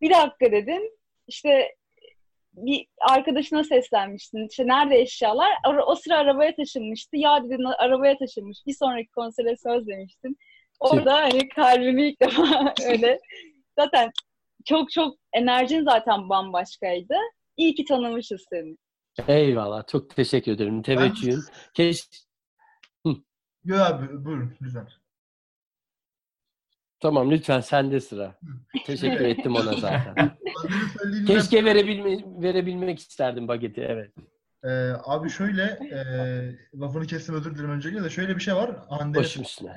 [0.00, 0.98] Bir dakika dedin.
[1.26, 1.74] İşte
[2.52, 4.48] bir arkadaşına seslenmiştin.
[4.48, 5.52] İşte nerede eşyalar?
[5.86, 7.16] O sıra arabaya taşınmıştı.
[7.16, 8.58] Ya dedin arabaya taşınmış.
[8.66, 10.36] Bir sonraki konsere söz demiştin.
[10.80, 13.20] Orada hani kalbimi ilk defa öyle.
[13.78, 14.10] Zaten
[14.64, 17.14] çok çok enerjin zaten bambaşkaydı.
[17.56, 18.76] İyi ki tanımışız seni.
[19.28, 19.86] Eyvallah.
[19.86, 20.82] Çok teşekkür ederim.
[20.82, 21.40] Teveccühün.
[21.74, 22.08] Keş...
[23.64, 24.88] Yo abi buyurun lütfen.
[27.00, 28.38] Tamam lütfen sende sıra.
[28.86, 30.36] Teşekkür ettim ona zaten.
[31.26, 33.80] Keşke verebilme, verebilmek isterdim bageti.
[33.80, 34.12] Evet.
[34.64, 35.98] Ee, abi şöyle e,
[36.80, 38.70] lafını kestim özür dilerim öncelikle de şöyle bir şey var.
[38.88, 39.74] Hande Başım üstüne.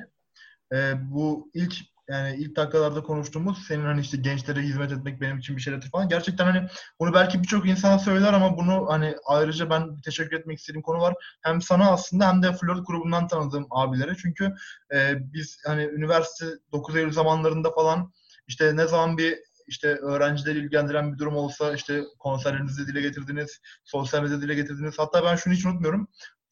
[0.74, 1.74] e, bu ilk
[2.10, 6.10] yani ilk dakikalarda konuştuğumuz senin hani işte gençlere hizmet etmek benim için bir şeydir falan.
[6.10, 6.68] Gerçekten hani
[7.00, 11.14] bunu belki birçok insan söyler ama bunu hani ayrıca ben teşekkür etmek istediğim konu var.
[11.42, 14.16] Hem sana aslında hem de flört grubundan tanıdığım abilere.
[14.16, 14.54] Çünkü
[14.94, 18.14] e, biz hani üniversite 9 Eylül zamanlarında falan
[18.48, 24.24] işte ne zaman bir işte öğrencileri ilgilendiren bir durum olsa işte konserlerinizi dile getirdiniz, sosyal
[24.24, 25.00] medyada dile getirdiniz.
[25.00, 26.08] Hatta ben şunu hiç unutmuyorum.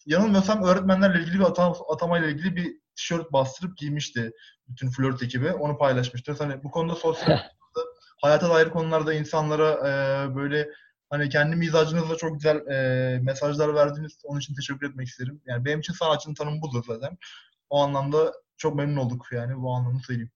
[0.06, 4.32] yanılmıyorsam öğretmenlerle ilgili bir atama, atamayla ilgili bir tişört bastırıp giymişti
[4.68, 5.52] bütün flört ekibi.
[5.52, 6.36] Onu paylaşmıştı.
[6.40, 7.40] Hani bu konuda sosyal
[8.22, 10.70] hayata dair konularda insanlara e, böyle
[11.10, 14.22] hani kendi mizacınızla çok güzel e, mesajlar verdiniz.
[14.24, 15.42] Onun için teşekkür etmek isterim.
[15.46, 17.18] Yani benim için sanatçının tanımı budur zaten.
[17.70, 20.32] O anlamda çok memnun olduk yani bu anlamda söyleyeyim.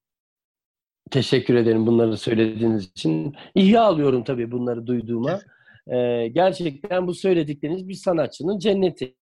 [1.11, 3.35] Teşekkür ederim bunları söylediğiniz için.
[3.55, 5.41] İhya alıyorum tabii bunları duyduğuma.
[5.87, 9.15] Ee, gerçekten bu söyledikleriniz bir sanatçının cenneti.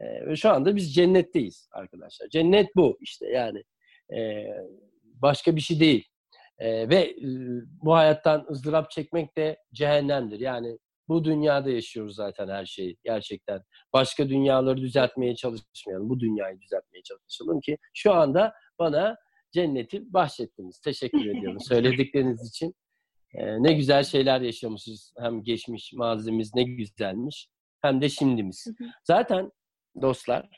[0.00, 2.28] Ee, ve şu anda biz cennetteyiz arkadaşlar.
[2.28, 3.62] Cennet bu işte yani.
[4.16, 4.46] Ee,
[5.04, 6.04] başka bir şey değil.
[6.58, 7.26] Ee, ve e,
[7.82, 10.40] bu hayattan ızdırap çekmek de cehennemdir.
[10.40, 10.78] Yani
[11.08, 13.62] bu dünyada yaşıyoruz zaten her şeyi gerçekten.
[13.92, 16.08] Başka dünyaları düzeltmeye çalışmayalım.
[16.08, 19.16] Bu dünyayı düzeltmeye çalışalım ki şu anda bana
[19.52, 20.80] cenneti bahşettiniz.
[20.80, 22.74] Teşekkür ediyorum söyledikleriniz için.
[23.34, 25.12] Ee, ne güzel şeyler yaşamışız.
[25.18, 27.48] Hem geçmiş mazimiz ne güzelmiş
[27.82, 28.66] hem de şimdimiz.
[29.04, 29.50] Zaten
[30.02, 30.48] dostlar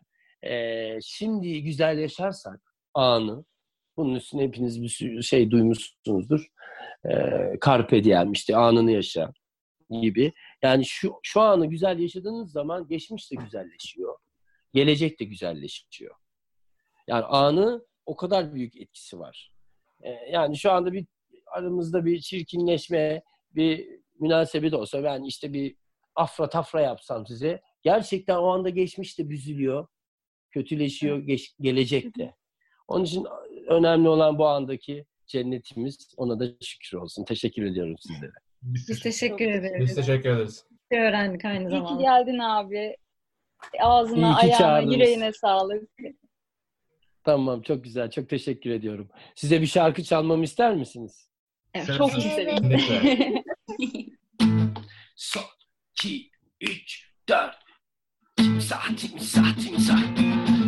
[0.42, 2.60] e, şimdi güzel yaşarsak
[2.94, 3.44] anı
[3.96, 6.46] bunun üstüne hepiniz bir şey duymuşsunuzdur.
[7.04, 7.12] E,
[7.66, 9.32] Carpe diem işte anını yaşa
[9.90, 10.32] gibi.
[10.62, 14.18] Yani şu, şu anı güzel yaşadığınız zaman geçmiş de güzelleşiyor.
[14.74, 16.14] Gelecek de güzelleşiyor.
[17.06, 19.52] Yani anı o kadar büyük etkisi var.
[20.02, 21.06] Ee, yani şu anda bir
[21.46, 23.22] aramızda bir çirkinleşme,
[23.54, 23.88] bir
[24.20, 25.76] münasebet olsa ben işte bir
[26.14, 29.86] afra tafra yapsam size gerçekten o anda geçmiş de büzülüyor,
[30.50, 32.34] kötüleşiyor geç, gelecekte.
[32.88, 33.26] Onun için
[33.68, 36.14] önemli olan bu andaki cennetimiz.
[36.16, 37.24] Ona da şükür olsun.
[37.24, 38.32] Teşekkür ediyorum sizlere.
[38.62, 39.80] Biz teşekkür ederiz.
[39.80, 40.64] Biz teşekkür ederiz.
[40.90, 42.02] Bir öğrendik aynı İyi ki zamanda.
[42.02, 42.96] geldin abi.
[43.80, 44.94] Ağzına, ayağına, çağırdınız.
[44.94, 45.90] yüreğine sağlık.
[47.24, 48.10] Tamam çok güzel.
[48.10, 49.08] Çok teşekkür ediyorum.
[49.34, 51.28] Size bir şarkı çalmamı ister misiniz?
[51.74, 51.86] Evet.
[51.86, 52.56] Sen- Çok isterim.
[55.16, 55.42] Son,
[55.94, 56.30] iki,
[56.60, 57.56] üç, dört.
[58.62, 60.02] Timsah, timsah, timsah.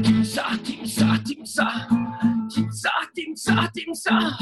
[0.02, 1.74] Timsah, timsah, timsah.
[2.50, 4.34] Timsah, timsah, timsah.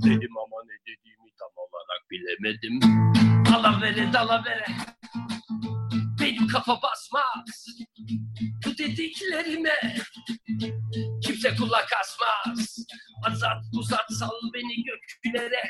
[0.00, 2.80] Dedim ama ne dediğimi tam olarak bilemedim.
[3.44, 4.66] Dalavere, dalavere.
[6.26, 7.66] Benim kafa basmaz.
[8.64, 9.96] Bu dediklerime
[11.22, 12.76] kimse kulak asmaz.
[13.26, 15.62] Azat uzat sal beni göklere.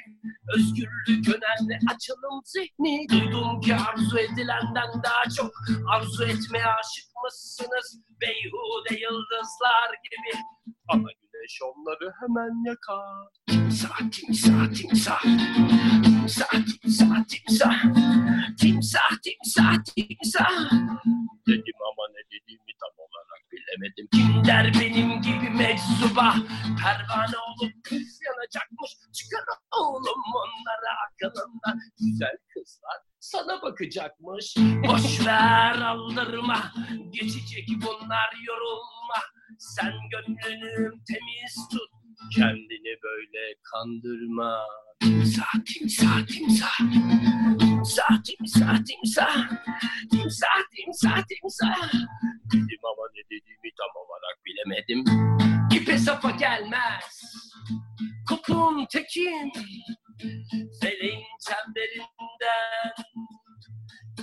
[0.55, 3.09] Özgürlük önemli açalım zihni.
[3.09, 5.53] Duydum ki arzu edilenden daha çok
[5.89, 8.01] arzu etmeye aşık mısınız?
[8.21, 10.41] Beyhude yıldızlar gibi.
[10.89, 13.29] Ama güneş onları hemen yakar.
[13.47, 15.23] Timsah, timsah, timsah.
[16.05, 17.83] Timsah, timsah, timsah.
[18.61, 20.71] Timsah, timsah, timsah.
[21.49, 24.09] Dedim ama ne dediğimi tam olarak bilemedim.
[24.13, 26.35] Kim der benim gibi meczuba
[26.83, 28.91] pervane olup kız yanacakmış.
[29.13, 29.45] Çıkar
[29.81, 31.81] oğlum onlara akılında.
[31.99, 34.57] Güzel kızlar sana bakacakmış.
[34.87, 36.73] Boş ver aldırma.
[37.11, 39.36] Geçecek bunlar yorulma.
[39.59, 41.91] Sen gönlünü temiz tut.
[42.37, 44.59] Kendini böyle kandırma.
[45.01, 46.79] Timsah, timsah, timsah.
[47.59, 49.49] Timsah, timsah, timsah.
[50.11, 51.93] Timsah, timsah, timsah.
[52.53, 55.05] Dedim ama ne dediğimi tam olarak bilemedim.
[55.77, 57.23] İpe safa gelmez.
[58.29, 59.53] Kopun tekin.
[60.81, 62.93] Feleğin çemberinden.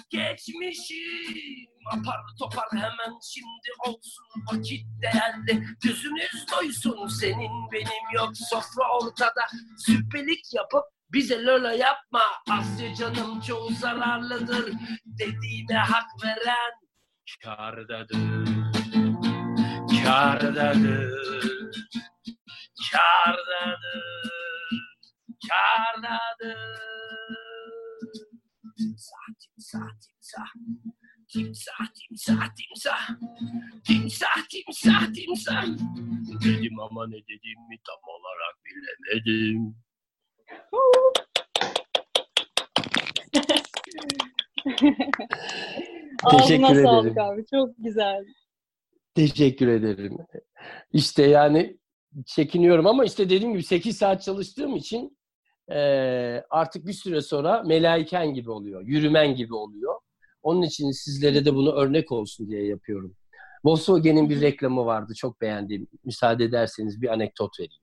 [0.09, 1.73] Geçmişim.
[1.91, 5.67] Apar topar hemen şimdi olsun vakit değerli.
[5.83, 9.41] Gözünüz doysun senin benim yok sofra ortada.
[9.77, 10.83] Süppelik yapıp
[11.13, 12.21] bize lola yapma.
[12.49, 14.73] Asya canım çoğu zararlıdır
[15.05, 16.71] Dediğine hak veren.
[17.43, 18.17] Kardadır
[20.03, 21.23] Kardadır
[22.91, 24.03] Kardadır
[25.49, 26.93] Kardadır
[29.73, 30.45] Timsah, timsah,
[31.25, 31.33] timsah.
[31.33, 33.07] Timsah, timsah, timsah.
[33.83, 35.65] Timsah, timsah.
[36.45, 39.75] Dedim ama ne dediğimi tam olarak bilemedim.
[46.31, 47.27] Teşekkür Ağzına sağlık ederim.
[47.27, 47.45] abi.
[47.51, 48.25] Çok güzel.
[49.15, 50.17] Teşekkür ederim.
[50.93, 51.77] İşte yani
[52.25, 55.17] çekiniyorum ama işte dediğim gibi 8 saat çalıştığım için
[55.69, 58.81] eee, artık bir süre sonra melayken gibi oluyor.
[58.85, 59.95] Yürümen gibi oluyor.
[60.41, 63.15] Onun için sizlere de bunu örnek olsun diye yapıyorum.
[63.65, 65.13] Volkswagen'in bir reklamı vardı.
[65.17, 65.87] Çok beğendiğim.
[66.05, 67.81] Müsaade ederseniz bir anekdot vereyim.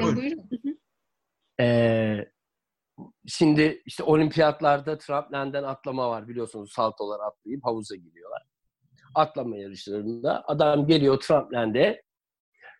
[0.00, 0.48] Buyurun.
[1.60, 2.18] Ee,
[3.26, 8.42] şimdi işte olimpiyatlarda tramplinden atlama var biliyorsunuz saltolar atlayıp havuza giriyorlar.
[9.14, 12.02] Atlama yarışlarında adam geliyor tramplinde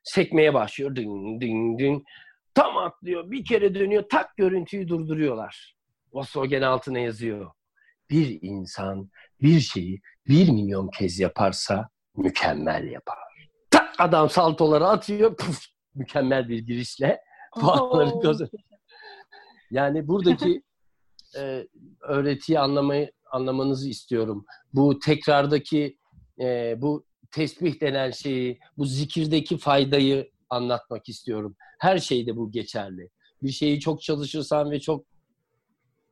[0.04, 0.96] sekmeye başlıyor.
[0.96, 2.02] Ding ding ding.
[2.54, 3.30] Tam atlıyor.
[3.30, 4.04] Bir kere dönüyor.
[4.10, 5.76] Tak görüntüyü durduruyorlar.
[6.12, 7.50] Volkswagen altına yazıyor.
[8.10, 9.10] Bir insan
[9.42, 13.18] bir şeyi bir milyon kez yaparsa mükemmel yapar.
[13.70, 15.36] Tak adam saltoları atıyor.
[15.36, 15.64] Puf,
[15.94, 17.20] mükemmel bir girişle
[17.60, 18.62] puanları kazanıyor.
[19.70, 20.62] Yani buradaki
[21.36, 21.66] e,
[22.00, 24.44] öğretiyi anlamayı anlamanızı istiyorum.
[24.74, 25.98] Bu tekrardaki
[26.40, 31.56] e, bu tesbih denen şeyi, bu zikirdeki faydayı anlatmak istiyorum.
[31.82, 33.10] Her şeyde bu geçerli.
[33.42, 35.04] Bir şeyi çok çalışırsan ve çok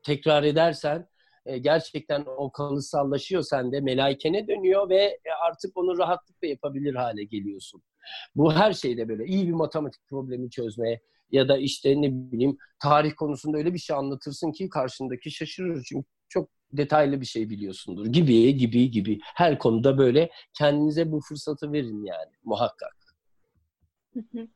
[0.02, 1.09] tekrar edersen
[1.47, 7.82] e, gerçekten o kalıtsallaşıyor sende, melaikene dönüyor ve e, artık onu rahatlıkla yapabilir hale geliyorsun.
[8.36, 9.24] Bu her şeyde böyle.
[9.24, 11.01] iyi bir matematik problemi çözmeye
[11.32, 15.84] ya da işte ne bileyim tarih konusunda öyle bir şey anlatırsın ki karşındaki şaşırır.
[15.88, 18.06] Çünkü çok detaylı bir şey biliyorsundur.
[18.06, 19.18] Gibi gibi gibi.
[19.22, 22.97] Her konuda böyle kendinize bu fırsatı verin yani muhakkak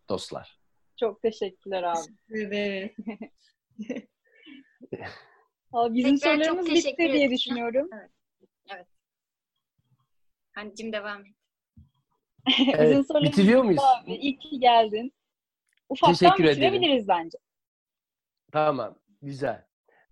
[0.08, 0.63] dostlar.
[1.04, 1.98] Çok teşekkürler abi.
[2.30, 2.94] Evet.
[5.72, 7.30] Abi bizim Tekrar çok sorularımız bitti teşekkür diye ederim.
[7.30, 7.88] düşünüyorum.
[10.54, 11.34] Hancım devam et.
[12.58, 13.80] bizim Evet, sorularımız bitiriyor muyuz?
[13.82, 14.14] Abi.
[14.14, 15.12] İyi ki geldin.
[15.88, 16.72] Ufaktan Teşekkür ederim.
[16.72, 17.38] bitirebiliriz bence.
[18.52, 19.66] Tamam, güzel.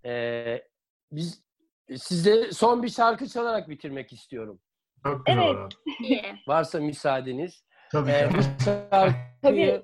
[0.04, 0.62] Ee,
[1.12, 1.44] biz
[1.96, 4.60] size son bir şarkı çalarak bitirmek istiyorum.
[5.06, 5.72] Çok güzel Evet.
[6.48, 7.64] Varsa müsaadeniz.
[7.92, 9.82] Tabii Ee, bu şarkıyı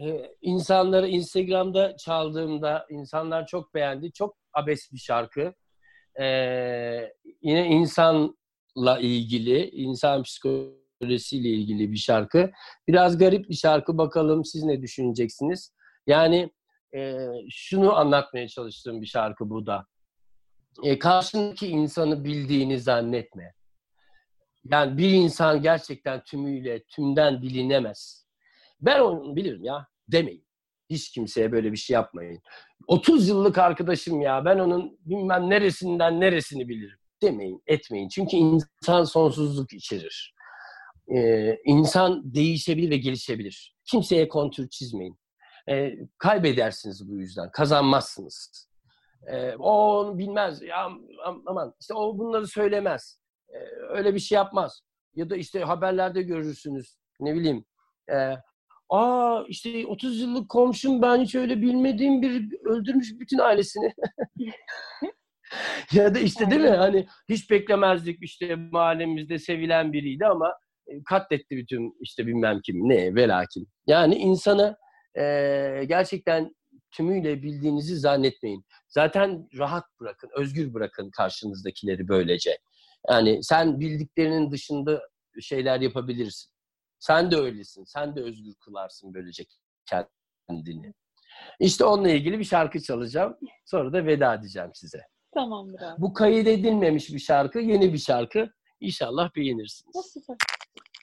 [0.00, 4.12] e, insanları Instagram'da çaldığımda insanlar çok beğendi.
[4.12, 5.54] Çok abes bir şarkı.
[6.20, 7.12] Ee,
[7.42, 12.50] yine insanla ilgili, insan psikolojisiyle ilgili bir şarkı.
[12.88, 13.98] Biraz garip bir şarkı.
[13.98, 15.72] Bakalım siz ne düşüneceksiniz?
[16.06, 16.50] Yani
[16.96, 17.18] e,
[17.50, 19.86] şunu anlatmaya çalıştığım bir şarkı bu da.
[20.82, 23.52] E, karşındaki insanı bildiğini zannetme.
[24.64, 28.27] Yani bir insan gerçekten tümüyle, tümden bilinemez.
[28.80, 30.44] Ben onu bilirim ya demeyin.
[30.90, 32.40] Hiç kimseye böyle bir şey yapmayın.
[32.86, 38.08] 30 yıllık arkadaşım ya ben onun bilmem neresinden neresini bilirim demeyin, etmeyin.
[38.08, 40.34] Çünkü insan sonsuzluk içerir.
[41.16, 43.76] Ee, insan değişebilir ve gelişebilir.
[43.90, 45.18] Kimseye kontür çizmeyin.
[45.68, 47.50] Ee, kaybedersiniz bu yüzden.
[47.50, 48.68] Kazanmazsınız.
[49.26, 50.62] Ee, o onu bilmez.
[50.62, 50.76] Ya
[51.26, 53.20] am- aman işte o bunları söylemez.
[53.48, 54.80] Ee, öyle bir şey yapmaz.
[55.14, 56.96] Ya da işte haberlerde görürsünüz.
[57.20, 57.64] Ne bileyim.
[58.12, 58.34] E,
[58.88, 63.92] Aa işte 30 yıllık komşum ben hiç öyle bilmediğim bir öldürmüş bütün ailesini.
[65.92, 66.68] ya da işte değil mi?
[66.68, 70.54] Hani hiç beklemezdik işte mahallemizde sevilen biriydi ama
[70.86, 73.68] e, katletti bütün işte bilmem kim ne velakin.
[73.86, 74.76] Yani insana
[75.18, 75.22] e,
[75.88, 76.56] gerçekten
[76.90, 78.64] tümüyle bildiğinizi zannetmeyin.
[78.88, 82.58] Zaten rahat bırakın, özgür bırakın karşınızdakileri böylece.
[83.10, 85.02] Yani sen bildiklerinin dışında
[85.40, 86.57] şeyler yapabilirsin.
[86.98, 87.84] Sen de öylesin.
[87.84, 89.44] Sen de özgür kılarsın böylece
[89.86, 90.94] kendini.
[91.60, 93.36] İşte onunla ilgili bir şarkı çalacağım.
[93.64, 95.00] Sonra da veda edeceğim size.
[95.34, 96.02] Tamamdır abi.
[96.02, 98.52] Bu kayıt edilmemiş bir şarkı, yeni bir şarkı.
[98.80, 99.96] İnşallah beğenirsiniz.
[99.96, 100.20] Nasıl?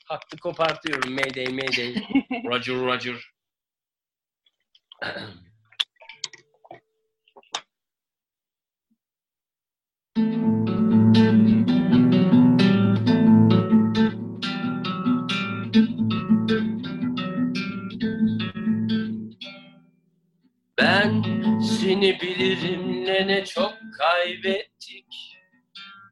[0.06, 1.14] Hattı kopartıyorum.
[1.14, 1.96] Mayday, mayday.
[2.46, 3.32] Roger, Roger.
[20.78, 21.24] Ben
[21.62, 25.06] seni bilirim ne ne çok kaybettik.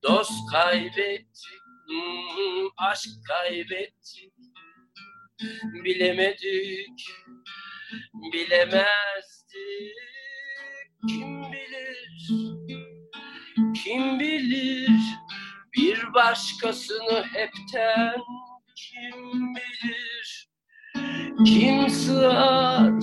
[0.04, 4.34] Dost kaybettik, hmm, aşk kaybettik.
[5.84, 7.10] Bilemedik,
[8.34, 9.98] bilemezdik.
[11.08, 12.30] Kim bilir,
[13.84, 15.02] kim bilir
[15.78, 18.22] bir başkasını hepten
[18.76, 20.50] kim bilir?
[21.46, 22.94] Kim sığar,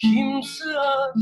[0.00, 1.12] kim sığar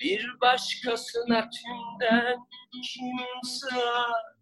[0.00, 2.36] bir başkasına tümden
[2.72, 4.36] kim sığar?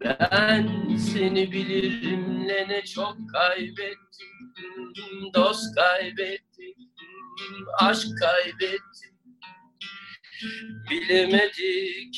[0.00, 3.98] Ben seni bilirim ne ne çok kaybettim,
[5.34, 6.74] dost kaybettim,
[7.80, 9.10] aşk kaybettim.
[10.90, 12.16] Bilemedik,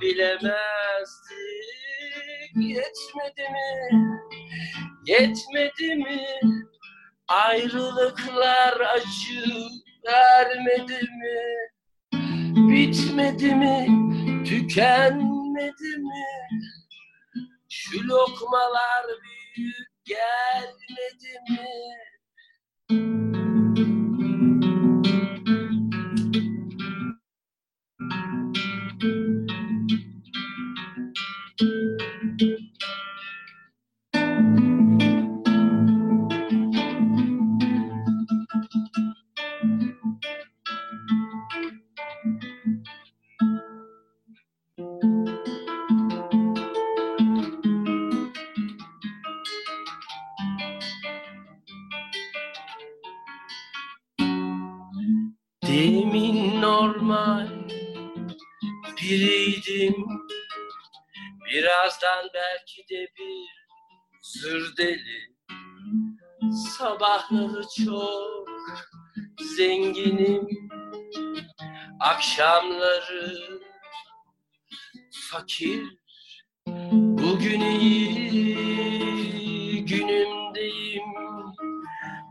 [0.00, 0.52] bilemezdik,
[2.56, 4.20] yetmedi mi,
[5.06, 6.26] yetmedi mi?
[7.28, 9.68] Ayrılıklar acı
[10.06, 11.40] vermedi mi?
[12.72, 13.86] Bitmedi mi?
[14.48, 16.26] Tükenmedi mi?
[17.68, 19.06] Şu lokmalar
[19.56, 21.68] büyük gelmedi mi?
[62.82, 63.48] Belki de bir
[64.22, 65.32] sır deli.
[66.78, 68.48] Sabahları çok
[69.56, 70.48] zenginim.
[72.00, 73.60] Akşamları
[75.30, 75.82] fakir.
[76.92, 81.02] Bugün iyi günümdeyim.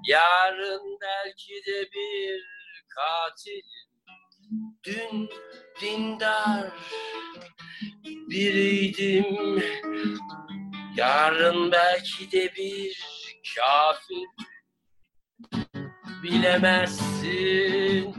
[0.08, 2.44] Yarın belki de bir
[2.88, 3.92] katilim.
[4.84, 5.30] Dün
[5.82, 6.72] dindar
[8.06, 9.26] biriydim.
[10.96, 13.04] Yarın belki de bir
[13.56, 14.28] kafir.
[16.24, 18.16] Bilemezsin,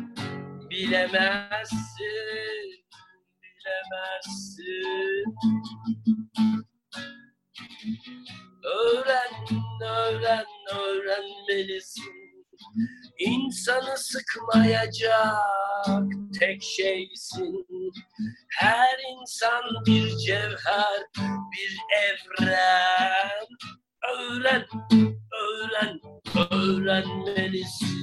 [0.71, 1.67] bilemezsin,
[3.43, 5.25] bilemezsin.
[8.65, 9.33] Öğren,
[9.83, 12.32] öğren, öğrenmelisin.
[13.19, 15.35] İnsanı sıkmayacak
[16.41, 17.67] tek şeysin.
[18.59, 21.03] Her insan bir cevher,
[21.53, 23.47] bir evren.
[24.19, 24.67] Öğren,
[25.33, 26.01] öğren,
[26.51, 28.03] öğrenmelisin.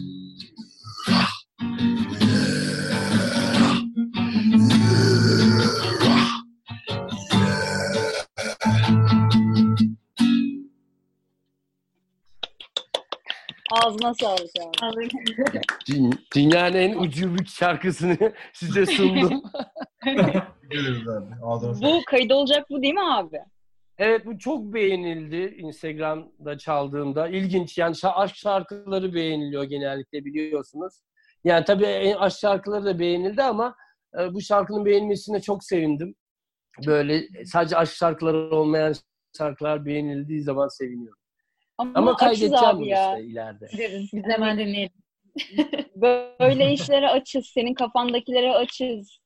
[13.90, 14.50] Ağzına sağlık
[14.82, 15.08] abi.
[15.88, 18.18] Dü- Dünyanın en ucubuk şarkısını
[18.54, 19.42] size sundum.
[21.82, 23.40] Bu kayıt olacak bu değil mi abi?
[23.98, 27.28] Evet bu çok beğenildi Instagram'da çaldığımda.
[27.28, 30.94] İlginç yani aşk şarkıları beğeniliyor genellikle biliyorsunuz.
[31.44, 33.76] Yani tabii aşk şarkıları da beğenildi ama
[34.20, 36.16] e, bu şarkının beğenilmesine çok sevindim.
[36.86, 38.94] Böyle sadece aşk şarkıları olmayan
[39.38, 41.19] şarkılar beğenildiği zaman seviniyorum.
[41.80, 43.18] Ama, Ama kaydedeceğim abi bunu ya.
[43.18, 43.68] işte ileride.
[44.14, 44.94] Biz de hemen dinleyelim.
[46.40, 47.46] Böyle işlere açız.
[47.46, 49.20] Senin kafandakilere açız.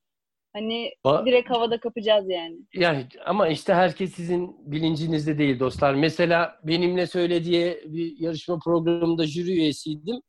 [0.52, 2.56] Hani Ba- direkt havada kapacağız yani.
[2.74, 5.94] Yani ama işte herkes sizin bilincinizde değil dostlar.
[5.94, 10.20] Mesela benimle söylediği bir yarışma programında jüri üyesiydim.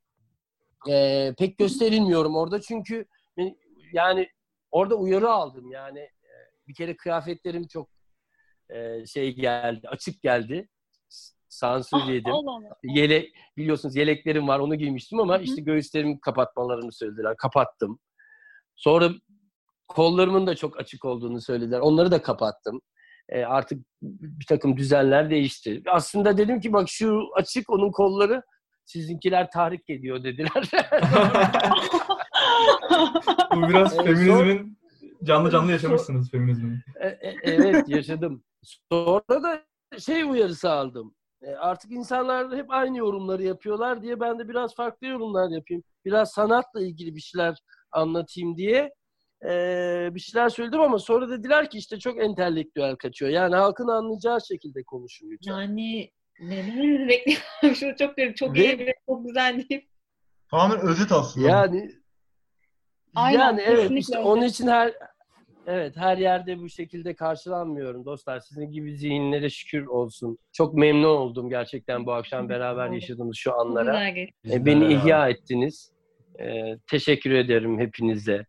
[0.90, 3.06] Ee, pek gösterilmiyorum orada çünkü
[3.38, 3.56] ben-
[3.94, 4.28] yani
[4.72, 7.90] orada uyarı aldım yani Ee, bir kere kıyafetlerim çok
[8.70, 10.68] e, şey geldi açık geldi
[11.56, 12.34] sansür Ah, yedim
[12.84, 15.44] yelek biliyorsunuz yeleklerim var onu giymiştim ama Hı hı.
[15.44, 18.00] işte göğüslerimi kapatmalarını söylediler kapattım
[18.76, 19.10] sonra
[19.88, 22.82] kollarımın da çok açık olduğunu söylediler onları da kapattım
[23.30, 28.44] Ee, artık bir takım düzenler değişti aslında dedim ki bak şu açık onun kolları
[28.86, 30.52] sizinkiler tahrik ediyor dediler
[33.54, 34.78] Bu biraz Evet, feminizmin
[35.24, 36.80] canlı canlı yaşamışsınız feminizmin.
[37.00, 38.44] E- e- evet yaşadım.
[38.92, 39.64] Sonra da
[40.00, 41.16] şey uyarısı aldım.
[41.46, 45.84] E, Artık insanlar hep aynı yorumları yapıyorlar diye ben de biraz farklı yorumlar yapayım.
[46.06, 47.58] Biraz sanatla ilgili bir şeyler
[47.92, 48.94] anlatayım diye
[49.46, 49.50] e,
[50.16, 53.32] bir şeyler söyledim ama sonra dediler ki işte çok entelektüel kaçıyor.
[53.32, 55.52] Yani halkın anlayacağı şekilde konuşun lütfen.
[55.52, 56.10] Yani
[56.40, 57.76] neler bekliyorum.
[57.76, 59.90] Şu çok çok Ve- iyi ve çok güzel deyip.
[60.52, 61.48] Tamamen özet aslında.
[61.50, 61.90] Yani
[63.16, 64.28] Aynen, yani evet işte öyle.
[64.28, 64.94] onun için her
[65.68, 68.40] evet her yerde bu şekilde karşılanmıyorum dostlar.
[68.40, 70.38] Sizin gibi zihinlere şükür olsun.
[70.52, 74.08] Çok memnun oldum gerçekten bu akşam beraber yaşadığımız şu anlara.
[74.52, 75.92] E, beni ihya ettiniz.
[76.40, 78.46] E, teşekkür ederim hepinize.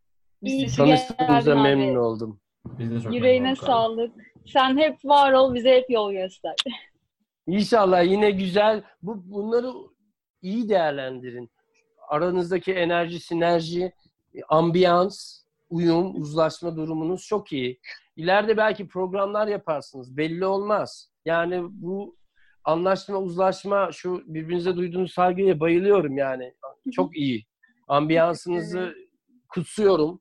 [0.77, 1.99] Tanıştığımıza memnun abi.
[1.99, 2.41] oldum.
[2.67, 4.13] Biz de çok Yüreğine sağlık.
[4.47, 6.55] Sen hep var ol, bize hep yol göster.
[7.47, 9.73] İnşallah yine güzel bu bunları
[10.43, 11.51] iyi değerlendirin.
[12.09, 13.93] Aranızdaki enerji, sinerji,
[14.49, 17.81] ambiyans, uyum, uzlaşma durumunuz çok iyi.
[18.17, 20.17] İleride belki programlar yaparsınız.
[20.17, 21.11] Belli olmaz.
[21.25, 22.17] Yani bu
[22.65, 26.55] anlaşma, uzlaşma, şu birbirinize duyduğunuz saygıya bayılıyorum yani.
[26.93, 27.47] Çok iyi.
[27.89, 28.95] Ambiyansınızı
[29.49, 30.21] kutsuyorum.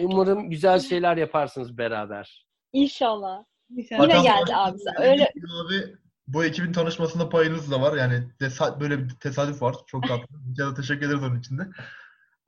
[0.00, 2.46] Umarım güzel şeyler yaparsınız beraber.
[2.72, 3.44] İnşallah.
[3.76, 4.02] İnşallah.
[4.02, 4.78] Yine geldi abi.
[5.00, 5.24] Öyle
[5.64, 5.94] Abi
[6.26, 7.96] bu ekibin tanışmasında payınız da var.
[7.96, 9.76] Yani tesa- böyle bir tesadüf var.
[9.86, 10.24] Çok tatlı.
[10.58, 11.62] Da teşekkür ederiz onun için de.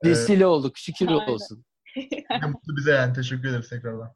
[0.03, 0.77] Ee, Vesile olduk.
[0.77, 1.27] Şükür Aynen.
[1.27, 1.65] olsun.
[2.51, 3.13] mutlu bize yani.
[3.13, 4.13] Teşekkür ederiz tekrardan.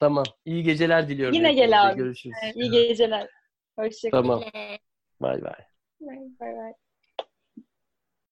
[0.00, 0.24] Tamam.
[0.44, 1.34] İyi geceler diliyorum.
[1.34, 1.96] Yine gel abi.
[1.96, 2.36] Görüşürüz.
[2.44, 3.28] Evet, iyi geceler.
[3.78, 4.22] Hoşçakalın.
[4.22, 4.42] Tamam.
[5.20, 5.64] Bay bay.
[6.00, 6.72] Bay bay.